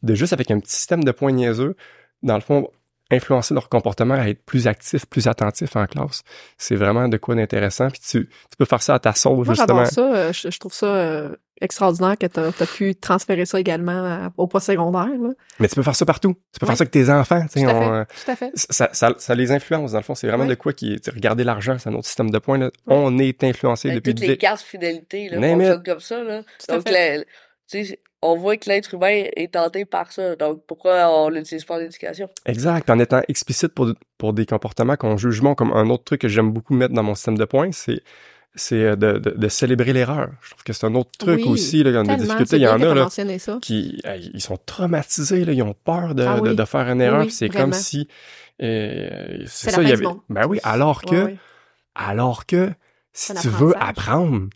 [0.02, 1.76] de juste avec un petit système de points niaiseux,
[2.22, 2.68] dans le fond,
[3.12, 6.22] influencer leur comportement à être plus actif, plus attentif en classe.
[6.58, 7.88] C'est vraiment de quoi d'intéressant.
[7.90, 9.84] Puis tu, tu peux faire ça à ta sauce, Moi, justement.
[9.84, 10.14] j'adore ça.
[10.14, 14.32] euh, Je, je trouve ça euh, extraordinaire que tu as, pu transférer ça également à-
[14.36, 15.06] au post secondaire.
[15.06, 15.30] Là.
[15.60, 16.34] Mais tu peux faire ça partout.
[16.52, 16.70] Tu peux Ouais.
[16.70, 17.42] faire ça avec tes enfants.
[17.42, 17.88] tu sais, Tout à on, fait.
[17.90, 18.50] euh, Tout à fait.
[18.54, 20.14] ça, ça, ça les influence, dans le fond.
[20.14, 20.50] C'est vraiment Ouais.
[20.50, 21.08] de quoi qui est...
[21.10, 22.58] Regarder l'argent, c'est un autre système de points.
[22.58, 22.70] Là.
[22.86, 24.14] On est influencé Ben, depuis...
[24.14, 26.22] toutes le les cartes fidélité là, comme ça.
[26.24, 26.42] Là.
[26.42, 27.16] Tout à Donc, fait.
[27.18, 27.24] la-
[27.70, 30.36] tu sais, on voit que l'être humain est tenté par ça.
[30.36, 32.28] Donc, pourquoi on l'utilise pas en éducation?
[32.46, 32.88] Exact.
[32.88, 36.28] En étant explicite pour, pour des comportements qu'on juge bon, comme un autre truc que
[36.28, 38.00] j'aime beaucoup mettre dans mon système de points, c'est
[38.54, 40.28] c'est euh, de, de, de célébrer l'erreur.
[40.42, 42.22] Je trouve que c'est un autre truc Oui, aussi, là, quand il y a des
[42.24, 43.58] difficultés, il y en a, là, mentionné ça.
[43.62, 43.98] qui
[44.34, 46.54] ils sont traumatisés, là, ils ont peur de, Ah de, oui.
[46.54, 47.22] de faire une erreur.
[47.24, 48.08] Oui, c'est comme si
[48.62, 50.04] euh, c'est ça, la il y avait.
[50.28, 51.36] Ben oui, alors que Ouais, ouais.
[51.94, 52.70] alors que
[53.14, 54.48] si tu veux apprendre,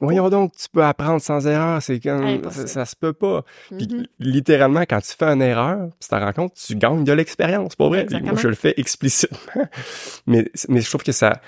[0.00, 2.50] voyons donc, tu peux apprendre sans erreur, c'est Impossible.
[2.50, 3.44] ça, ça se peut pas.
[3.76, 4.06] Puis Mhm.
[4.18, 7.88] littéralement, quand tu fais une erreur, tu te rends compte, tu gagnes de l'expérience, pas
[7.88, 8.06] vrai?
[8.22, 9.38] Moi, je le fais explicitement.
[10.26, 11.40] mais, mais je trouve que ça,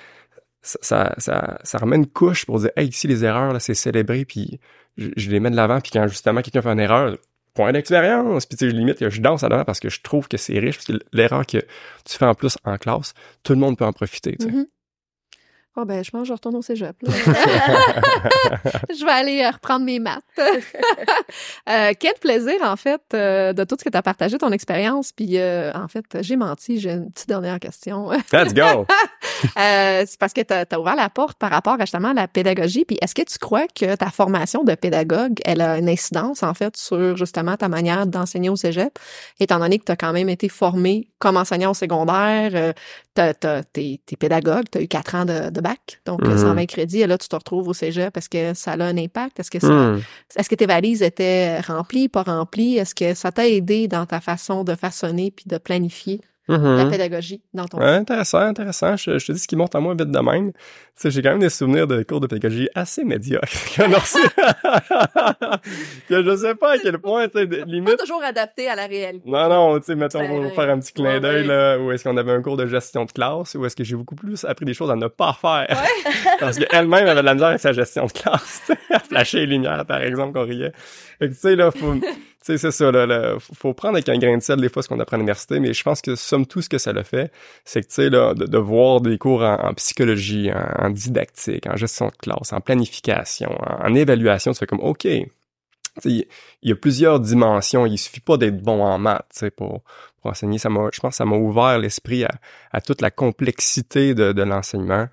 [0.63, 3.75] ça, ça, ça, ça remet une couche pour dire, hey, ici, les erreurs, là, c'est
[3.75, 4.61] célébré, puis
[4.97, 7.17] je, je les mets de l'avant, puis quand justement quelqu'un fait une erreur,
[7.55, 10.39] point d'expérience, puis tu sais, limite, je danse à l'avant parce que je trouve que
[10.39, 13.13] c'est riche, parce que l'erreur que tu fais en plus en classe,
[13.43, 14.53] tout le monde peut en profiter, tu sais.
[14.53, 14.67] Mhm.
[15.75, 16.95] Oh ben, je pense que je retourne au cégep.
[17.01, 17.13] là.
[18.91, 20.23] je vais aller euh, reprendre mes maths.
[21.69, 25.13] Euh, quel plaisir, en fait, euh, de tout ce que tu as partagé, ton expérience.
[25.13, 26.81] Puis, euh, en fait, j'ai menti.
[26.81, 28.11] J'ai une petite dernière question.
[28.33, 28.87] Let's go!
[29.57, 32.85] C'est parce que tu as, ouvert la porte par rapport justement à la pédagogie.
[32.85, 36.55] Puis est-ce que tu crois que ta formation de pédagogue, elle a une incidence en
[36.55, 38.99] fait sur justement ta manière d'enseigner au cégep,
[39.41, 42.75] étant donné que tu as quand même été formé comme enseignant au secondaire,
[43.15, 43.35] t'es
[44.07, 46.39] t'es pédagogue, tu as eu quatre ans de, de bac, donc Mhm.
[46.39, 48.17] 120 crédits, et là tu te retrouves au cégep.
[48.17, 49.39] Est-ce que ça a un impact?
[49.41, 50.01] Est-ce que ça, Hmm.
[50.37, 52.77] est-ce que tes valises étaient remplies, pas remplies?
[52.79, 56.21] Est-ce que ça t'a aidé dans ta façon de façonner puis de planifier?
[56.49, 56.91] La Mhm.
[56.91, 58.97] pédagogie dans ton Ouais, intéressant, intéressant.
[58.97, 60.53] Je, je te dis ce qui monte en moi vite de même.
[60.53, 60.59] Tu
[60.97, 64.19] sais, j'ai quand même des souvenirs de cours de pédagogie assez médiocres qu'on a reçus.
[66.09, 67.97] que je sais pas à quel point, tu sais, de- Pas limite.
[67.99, 69.29] toujours adapté à la réalité.
[69.29, 71.47] Non, non, tu sais, mettons, Ben, pour faire un petit clin ouais, d'œil, ouais.
[71.47, 73.97] là, où est-ce qu'on avait un cours de gestion de classe, ou est-ce que j'ai
[73.97, 75.67] beaucoup plus appris des choses à ne pas faire.
[76.41, 78.71] Parce qu'elle-même avait de la misère avec sa gestion de classe.
[78.91, 80.73] à flasher les lumières, par exemple, qu'on riait.
[81.19, 81.95] Fait que, tu sais, là, faut,
[82.47, 84.89] sais, c'est ça, là, là, faut- prendre avec un grain de sel des fois ce
[84.89, 87.33] qu'on apprend à l'université, mais je pense que somme tout ce que ça le fait,
[87.65, 91.77] c'est que, tu sais, là, de, de voir des cours en, psychologie, en, didactique, en
[91.77, 95.29] gestion de classe, en planification, en, évaluation, tu fais comme, OK, tu
[96.05, 96.27] il
[96.63, 97.87] y a plusieurs dimensions.
[97.87, 99.83] Il suffit pas d'être bon en maths, tu pour,
[100.21, 100.59] pour enseigner.
[100.59, 102.31] Ça je pense que ça m'a ouvert l'esprit à,
[102.73, 105.09] à toute la complexité de, de l'enseignement.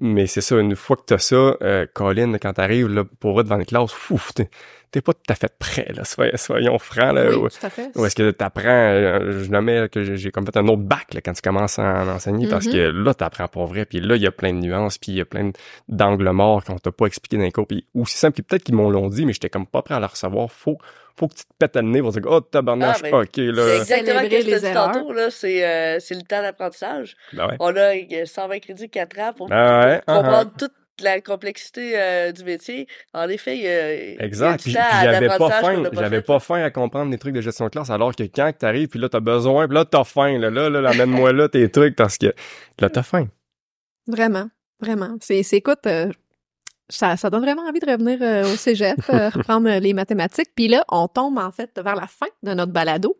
[0.00, 3.46] Mais c'est ça, une fois que t'as ça, euh, Colin, quand t'arrives là, pour être
[3.46, 3.92] devant une classe,
[4.94, 7.28] t'es, pas tout à fait prêt, là, soyons, soyons francs, là.
[7.28, 7.90] Oui, Ou, tout à fait.
[7.96, 11.20] ou est-ce que t'apprends, euh, je nommais que j'ai comme fait un autre bac, là,
[11.20, 12.72] quand tu commences à en enseigner, parce Mhm.
[12.72, 15.18] que là, t'apprends pour vrai, puis là, il y a plein de nuances, puis il
[15.18, 15.50] y a plein
[15.88, 18.74] d'angles morts qu'on t'a pas expliqué dans les cours, puis aussi simple, puis peut-être qu'ils
[18.74, 20.78] m'ont l'ont dit, mais j'étais comme pas prêt à le recevoir, faut,
[21.16, 23.42] faut que tu te pètes le nez pour dire, oh, tabarnache, Ah, ben, ok, C'est
[23.52, 25.30] là, exactement ce que je te dis tantôt, là.
[25.30, 27.16] C'est, euh, c'est le temps d'apprentissage.
[27.32, 27.56] ben ouais.
[27.60, 30.72] On a euh, 120 crédits, 4 ans pour, Ah ouais, pour ah, comprendre toute
[31.02, 32.86] la complexité euh, du métier.
[33.12, 34.68] En effet, il y a, il y a Exact.
[34.68, 38.14] j'avais pas faim, j'avais pas faim à comprendre les trucs de gestion de classe, alors
[38.14, 41.32] que quand t'arrives, puis là t'as besoin, puis là t'as faim, là, là, là, amène-moi
[41.32, 42.32] là tes trucs, parce que
[42.80, 43.28] là t'as faim.
[44.06, 44.48] Vraiment,
[44.80, 45.16] vraiment.
[45.20, 46.10] C'est, c'est écoute, euh,
[46.90, 50.50] ça, ça donne vraiment envie de revenir euh, au cégep, euh, reprendre euh, les mathématiques.
[50.54, 53.16] Puis là, on tombe en fait vers la fin de notre balado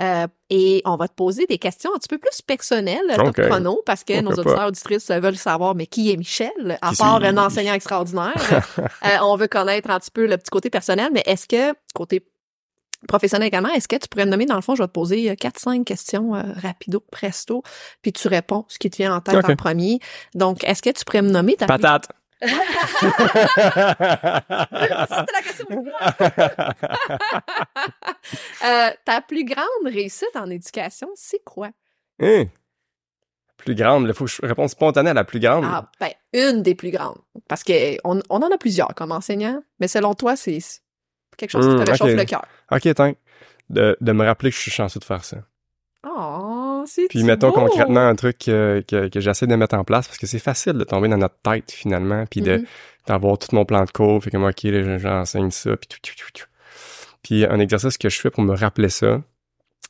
[0.00, 3.48] euh, et on va te poser des questions un petit peu plus personnelles, top Ok.
[3.48, 7.22] chrono, parce que nos auditeurs auditrices veulent savoir, mais qui est Michel, à Qui part
[7.22, 8.34] un enseignant extraordinaire?
[9.04, 12.26] Euh, on veut connaître un petit peu le petit côté personnel, mais est-ce que, côté
[13.08, 15.32] professionnel également, est-ce que tu pourrais me nommer, dans le fond, je vais te poser
[15.34, 17.62] 4-5 questions euh, rapido, presto,
[18.02, 20.00] puis tu réponds ce qui te vient en tête en premier.
[20.34, 22.08] Donc, est-ce que tu pourrais me nommer ta Patate.
[22.40, 22.56] C'était
[25.32, 25.66] la question.
[28.64, 31.70] Euh, ta plus grande réussite en éducation, c'est quoi?
[32.20, 32.44] Hein?
[33.56, 35.64] Plus grande, il faut que je réponde spontanée à la plus grande.
[35.66, 37.18] Ah, ben, une des plus grandes.
[37.48, 40.58] Parce que on, en a plusieurs comme enseignant, mais selon toi, c'est
[41.36, 42.44] quelque chose qui Hmm, te réchauffe le cœur.
[42.70, 43.12] Ok, attends.
[43.68, 45.38] De, de me rappeler que je suis chanceux de faire ça.
[46.06, 46.49] Oh,
[47.08, 47.54] Puis mettons beau.
[47.54, 50.74] concrètement un truc que, que, que j'essaie de mettre en place parce que c'est facile
[50.74, 52.64] de tomber dans notre tête finalement puis de Mhm.
[53.06, 56.14] d'avoir tout mon plan de cours puis comme ok là, j'enseigne ça puis tout, tout,
[56.16, 56.46] tout, tout.
[57.22, 59.22] Puis un exercice que je fais pour me rappeler ça,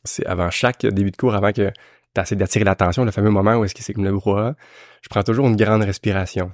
[0.04, 1.70] c'est avant chaque début de cours, avant que
[2.14, 4.54] tu essaies d'attirer l'attention, le fameux moment où est-ce que c'est comme le brouhaha,
[5.02, 6.52] je prends toujours une grande respiration.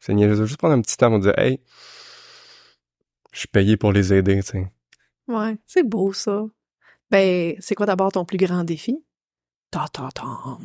[0.00, 0.16] C'est
[0.46, 1.60] juste prendre un petit temps pour dire Hey,
[3.32, 4.66] je suis payé pour les aider, tu sais.
[5.28, 6.44] Ouais, c'est beau ça.
[7.10, 8.98] Ben, c'est quoi d'abord ton plus grand défi?
[9.70, 10.58] Ta ta ta.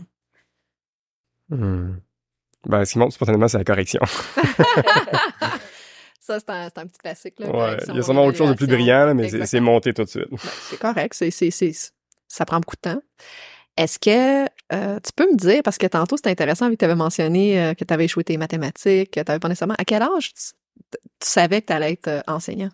[1.49, 1.97] Hmm.
[2.65, 3.99] Ben, ce qui monte spontanément, c'est la correction.
[6.19, 7.39] ça, c'est un, un, petit classique.
[7.39, 9.93] Là, ouais, il y a sûrement autre chose de plus brillant, là, mais c'est monté
[9.93, 10.29] tout de suite.
[10.31, 11.71] Ben, c'est correct, c'est, c'est,
[12.27, 13.01] ça prend beaucoup de temps.
[13.75, 16.85] Est-ce que euh, tu peux me dire, parce que tantôt c'était intéressant, vu que tu
[16.85, 19.75] avais mentionné euh, que tu avais échoué tes mathématiques, que tu n'avais pas nécessairement.
[19.77, 20.43] À quel âge tu,
[21.21, 22.69] savais que tu allais être euh, enseignant?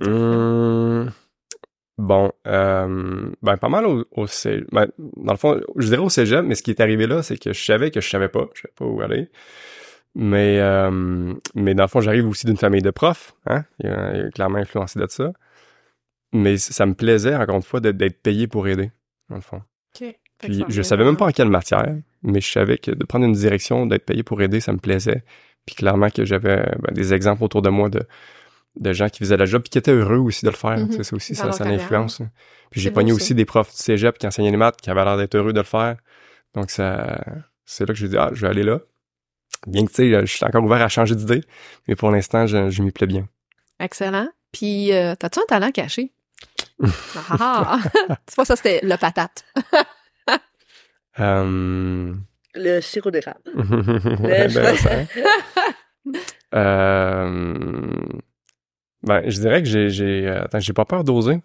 [0.00, 1.10] Mmh,
[1.98, 4.66] bon, ben pas mal au, au cégep.
[4.72, 7.38] Ben, dans le fond, je dirais au cégep, mais ce qui est arrivé là, c'est
[7.38, 9.28] que je savais que je savais pas, je savais pas où aller.
[10.18, 10.58] Mais,
[11.54, 13.64] mais dans le fond, j'arrive aussi d'une famille de profs, hein?
[13.80, 15.32] Il a, clairement influencé de ça.
[16.32, 18.90] Mais ça me plaisait, encore une fois, d'être payé pour aider
[19.28, 19.62] dans le fond.
[19.92, 23.32] Puis je savais même pas en quelle matière, mais je savais que de prendre une
[23.32, 25.22] direction, d'être payé pour aider, ça me plaisait.
[25.66, 28.02] Puis clairement que j'avais ben, des exemples autour de moi de,
[28.76, 30.78] de gens qui faisaient la job puis qui étaient heureux aussi de le faire.
[30.78, 32.22] Mm C'est aussi, ça, ça l'influence.
[32.70, 35.16] Puis j'ai pogné aussi des profs du cégep qui enseignaient les maths qui avaient l'air
[35.16, 35.96] d'être heureux de le faire.
[36.54, 37.20] Donc ça,
[37.64, 38.80] c'est là que j'ai dit, ah, je vais aller là.
[39.66, 41.42] Bien que, tu sais, je suis encore ouvert à changer d'idée,
[41.88, 43.26] mais pour l'instant, je, je m'y plais bien.
[43.80, 44.28] Excellent.
[44.52, 46.12] Puis, euh, t'as-tu un talent caché?
[47.30, 47.78] ah,
[48.26, 49.44] tu vois, ça, c'était le patate.
[51.18, 52.22] um...
[52.54, 53.40] Le sirop d'érable.
[53.54, 55.06] ben,
[56.54, 57.90] euh...
[59.06, 61.40] ben, je dirais que j'ai, j'ai, attends, j'ai pas peur d'oser.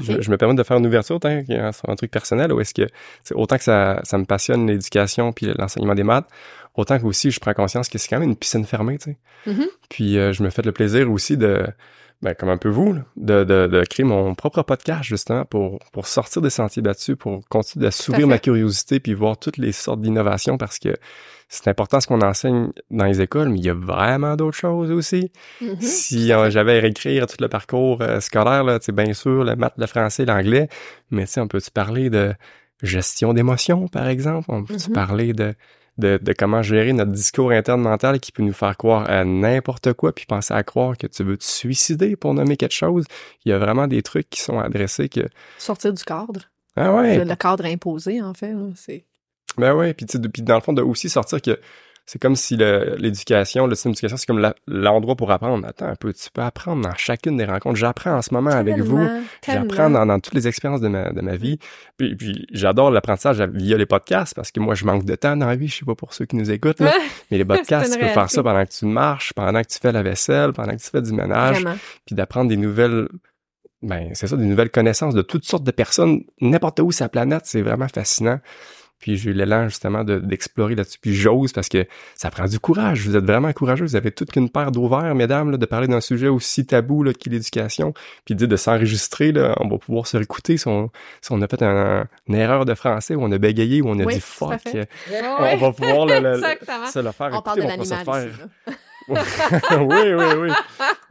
[0.00, 2.86] Je, me permets de faire une ouverture, sur un truc personnel, où est-ce que,
[3.34, 6.26] autant que ça, ça me passionne l'éducation puis l'enseignement des maths,
[6.74, 9.18] autant que aussi je prends conscience que c'est quand même une piscine fermée, tu sais.
[9.50, 9.68] Mm-hmm.
[9.90, 11.66] Puis euh, je me fais le plaisir aussi de,
[12.22, 16.06] ben, comme un peu vous, de, de, de, créer mon propre podcast, justement, pour, pour
[16.06, 20.56] sortir des sentiers battus, pour continuer s'ouvrir ma curiosité, puis voir toutes les sortes d'innovations,
[20.56, 20.94] parce que
[21.48, 24.92] c'est important ce qu'on enseigne dans les écoles, mais il y a vraiment d'autres choses
[24.92, 25.32] aussi.
[25.60, 25.80] Mm-hmm.
[25.80, 29.86] Si j'avais à réécrire tout le parcours euh, scolaire, là, bien sûr, le maths, le
[29.86, 30.68] français, l'anglais,
[31.10, 32.32] mais on peut-tu parler de
[32.82, 34.46] gestion d'émotions, par exemple?
[34.48, 34.92] On peut-tu Mm-hmm.
[34.92, 35.54] parler de
[35.98, 39.92] de, de, comment gérer notre discours interne mental qui peut nous faire croire à n'importe
[39.92, 43.04] quoi, puis penser à croire que tu veux te suicider pour nommer quelque chose.
[43.44, 45.28] Il y a vraiment des trucs qui sont adressés que...
[45.58, 46.40] Sortir du cadre.
[46.76, 47.24] Ah ouais.
[47.24, 49.04] Le, cadre imposé, en fait, c'est...
[49.58, 51.58] Ben ouais, puis, puis dans le fond, de aussi sortir que
[52.12, 55.66] c'est comme si l'éducation, le, système d'éducation, c'est comme l'endroit pour apprendre.
[55.66, 57.76] Attends un peu, tu peux apprendre dans chacune des rencontres.
[57.76, 59.02] J'apprends en ce moment avec vous.
[59.46, 61.58] J'apprends dans, dans, toutes les expériences de ma, de ma vie.
[61.96, 65.46] Puis, puis j'adore l'apprentissage via les podcasts parce que moi, je manque de temps dans
[65.46, 65.68] la vie.
[65.68, 66.92] Je sais pas pour ceux qui nous écoutent, là,
[67.30, 69.92] mais les podcasts, tu peux faire ça pendant que tu marches, pendant que tu fais
[69.92, 71.62] la vaisselle, pendant que tu fais du ménage.
[71.62, 71.78] Vraiment.
[72.04, 73.08] Puis d'apprendre des nouvelles
[73.80, 77.08] ben, c'est ça, des nouvelles connaissances de toutes sortes de personnes, n'importe où sur la
[77.08, 77.44] planète.
[77.46, 78.38] C'est vraiment fascinant.
[79.02, 80.98] Puis j'ai eu l'élan justement d'explorer là-dessus.
[81.00, 83.06] Puis j'ose parce que ça prend du courage.
[83.06, 83.84] Vous êtes vraiment courageux.
[83.84, 87.12] Vous avez toute qu'une paire d'ouvert, mesdames, là, de parler d'un sujet aussi tabou là,
[87.12, 87.94] qu'est l'éducation.
[88.24, 90.88] Puis de, de s'enregistrer, là, on va pouvoir se réécouter si on,
[91.20, 93.98] si on a fait un, une erreur de français ou on a bégayé ou on
[93.98, 94.60] a oui, dit fuck.
[94.72, 96.36] Euh, on va pouvoir le, le,
[96.92, 97.42] se le faire on écouter.
[97.42, 98.26] Parle de on va se faire.
[98.26, 98.74] Ici,
[99.80, 100.50] oui, oui, oui.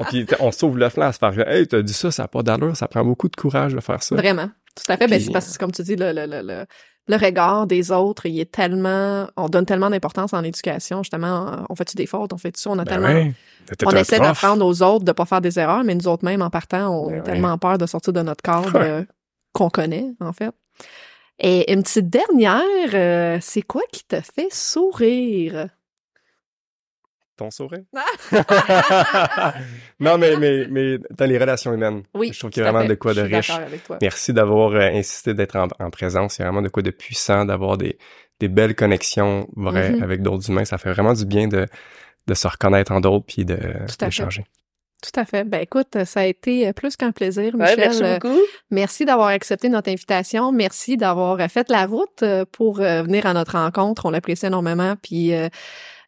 [0.09, 2.41] Puis on sauve le flanc à se faire Hey, t'as dit ça, ça n'a pas
[2.41, 4.15] d'allure, ça prend beaucoup de courage de faire ça.
[4.15, 4.49] Vraiment.
[4.75, 5.05] Tout à fait.
[5.05, 5.15] Puis...
[5.15, 6.65] Ben, c'est parce que, comme tu dis, le, le, le,
[7.07, 11.75] le regard des autres, il est tellement, on donne tellement d'importance en éducation, justement, on
[11.75, 13.31] fait-tu des fautes, on fait ça, on a ben tellement,
[13.85, 16.49] on essaie d'apprendre aux autres de pas faire des erreurs, mais nous autres même, en
[16.49, 19.03] partant, on Ben a tellement peur de sortir de notre cadre euh,
[19.53, 20.51] qu'on connaît, en fait.
[21.39, 22.61] Et une petite dernière,
[22.93, 25.69] euh, c'est quoi qui te fait sourire?
[27.41, 27.81] Ton sourire?
[29.99, 32.03] non, mais, mais, mais dans les relations humaines.
[32.13, 32.29] Oui.
[32.33, 33.51] Je trouve qu'il y a vraiment de quoi de riche.
[34.01, 36.37] Merci d'avoir euh, insisté d'être en, en, présence.
[36.37, 37.97] Il y a vraiment de quoi de puissant, d'avoir des,
[38.39, 39.95] des belles connexions vraies Mhm.
[39.95, 40.03] mm -hmm.
[40.03, 40.65] avec d'autres humains.
[40.65, 41.65] Ça fait vraiment du bien de,
[42.27, 44.45] de se reconnaître en d'autres puis de Tout à d'échanger.
[45.03, 45.43] Tout à fait.
[45.51, 47.79] Ben écoute, ça a été plus qu'un plaisir, Ouais, Michel.
[47.79, 48.39] merci Euh, beaucoup.
[48.69, 50.51] Merci d'avoir accepté notre invitation.
[50.51, 54.05] Merci d'avoir euh, fait la route euh, pour euh, venir à notre rencontre.
[54.05, 54.93] On l'apprécie énormément.
[55.01, 55.49] Puis euh,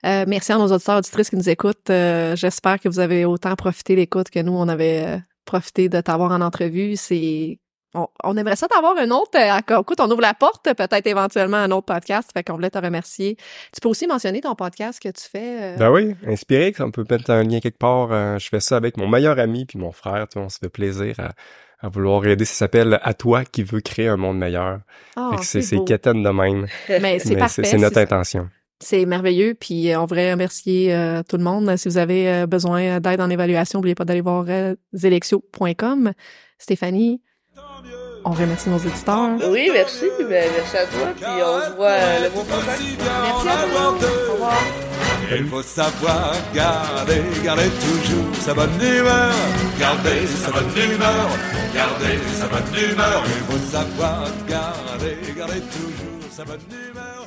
[0.06, 1.90] euh, merci à nos auditeurs auditrices qui nous écoutent.
[1.90, 6.02] Euh, J'espère que vous avez autant profité l'écoute que nous, on avait euh, profité de
[6.02, 6.96] t'avoir en entrevue.
[6.96, 7.60] C'est
[7.96, 9.32] on, on aimerait ça t'avoir un autre.
[9.36, 12.30] euh, écoute, on ouvre la porte, peut-être éventuellement un autre podcast.
[12.34, 13.36] Fait qu'on voulait te remercier.
[13.72, 15.62] Tu peux aussi mentionner ton podcast que tu fais.
[15.62, 18.12] euh, Ben oui, inspiré, on peut mettre un lien quelque part.
[18.12, 20.28] Euh, je fais ça avec mon meilleur ami puis mon frère.
[20.28, 21.34] Tu vois, on se fait plaisir à,
[21.86, 22.46] à vouloir aider.
[22.46, 24.80] Ça s'appelle À toi qui veux créer un monde meilleur.
[25.16, 26.66] que c'est quétaine de même.
[26.90, 27.64] Mais c'est parfait.
[27.64, 28.02] c'est notre ça.
[28.84, 31.74] C'est merveilleux, puis on voudrait remercier euh, tout le monde.
[31.78, 36.12] Si vous avez euh, besoin d'aide en évaluation, n'oubliez pas d'aller voir euh, zelexio.com.
[36.60, 37.22] Stéphanie,
[38.26, 39.38] on remercie nos éditeurs.
[39.50, 40.06] Oui, merci.
[40.20, 41.08] Ben, merci à toi.
[41.16, 42.78] Puis on se voit euh, le mois prochain.
[42.78, 44.06] Merci à vous.
[44.30, 44.64] Au revoir.
[45.32, 49.34] Il faut savoir garder, garder toujours sa bonne humeur.
[49.80, 51.30] Garder sa bonne humeur,
[51.74, 53.24] garder sa bonne humeur.
[53.26, 57.23] Il faut savoir garder, garder toujours sa bonne humeur.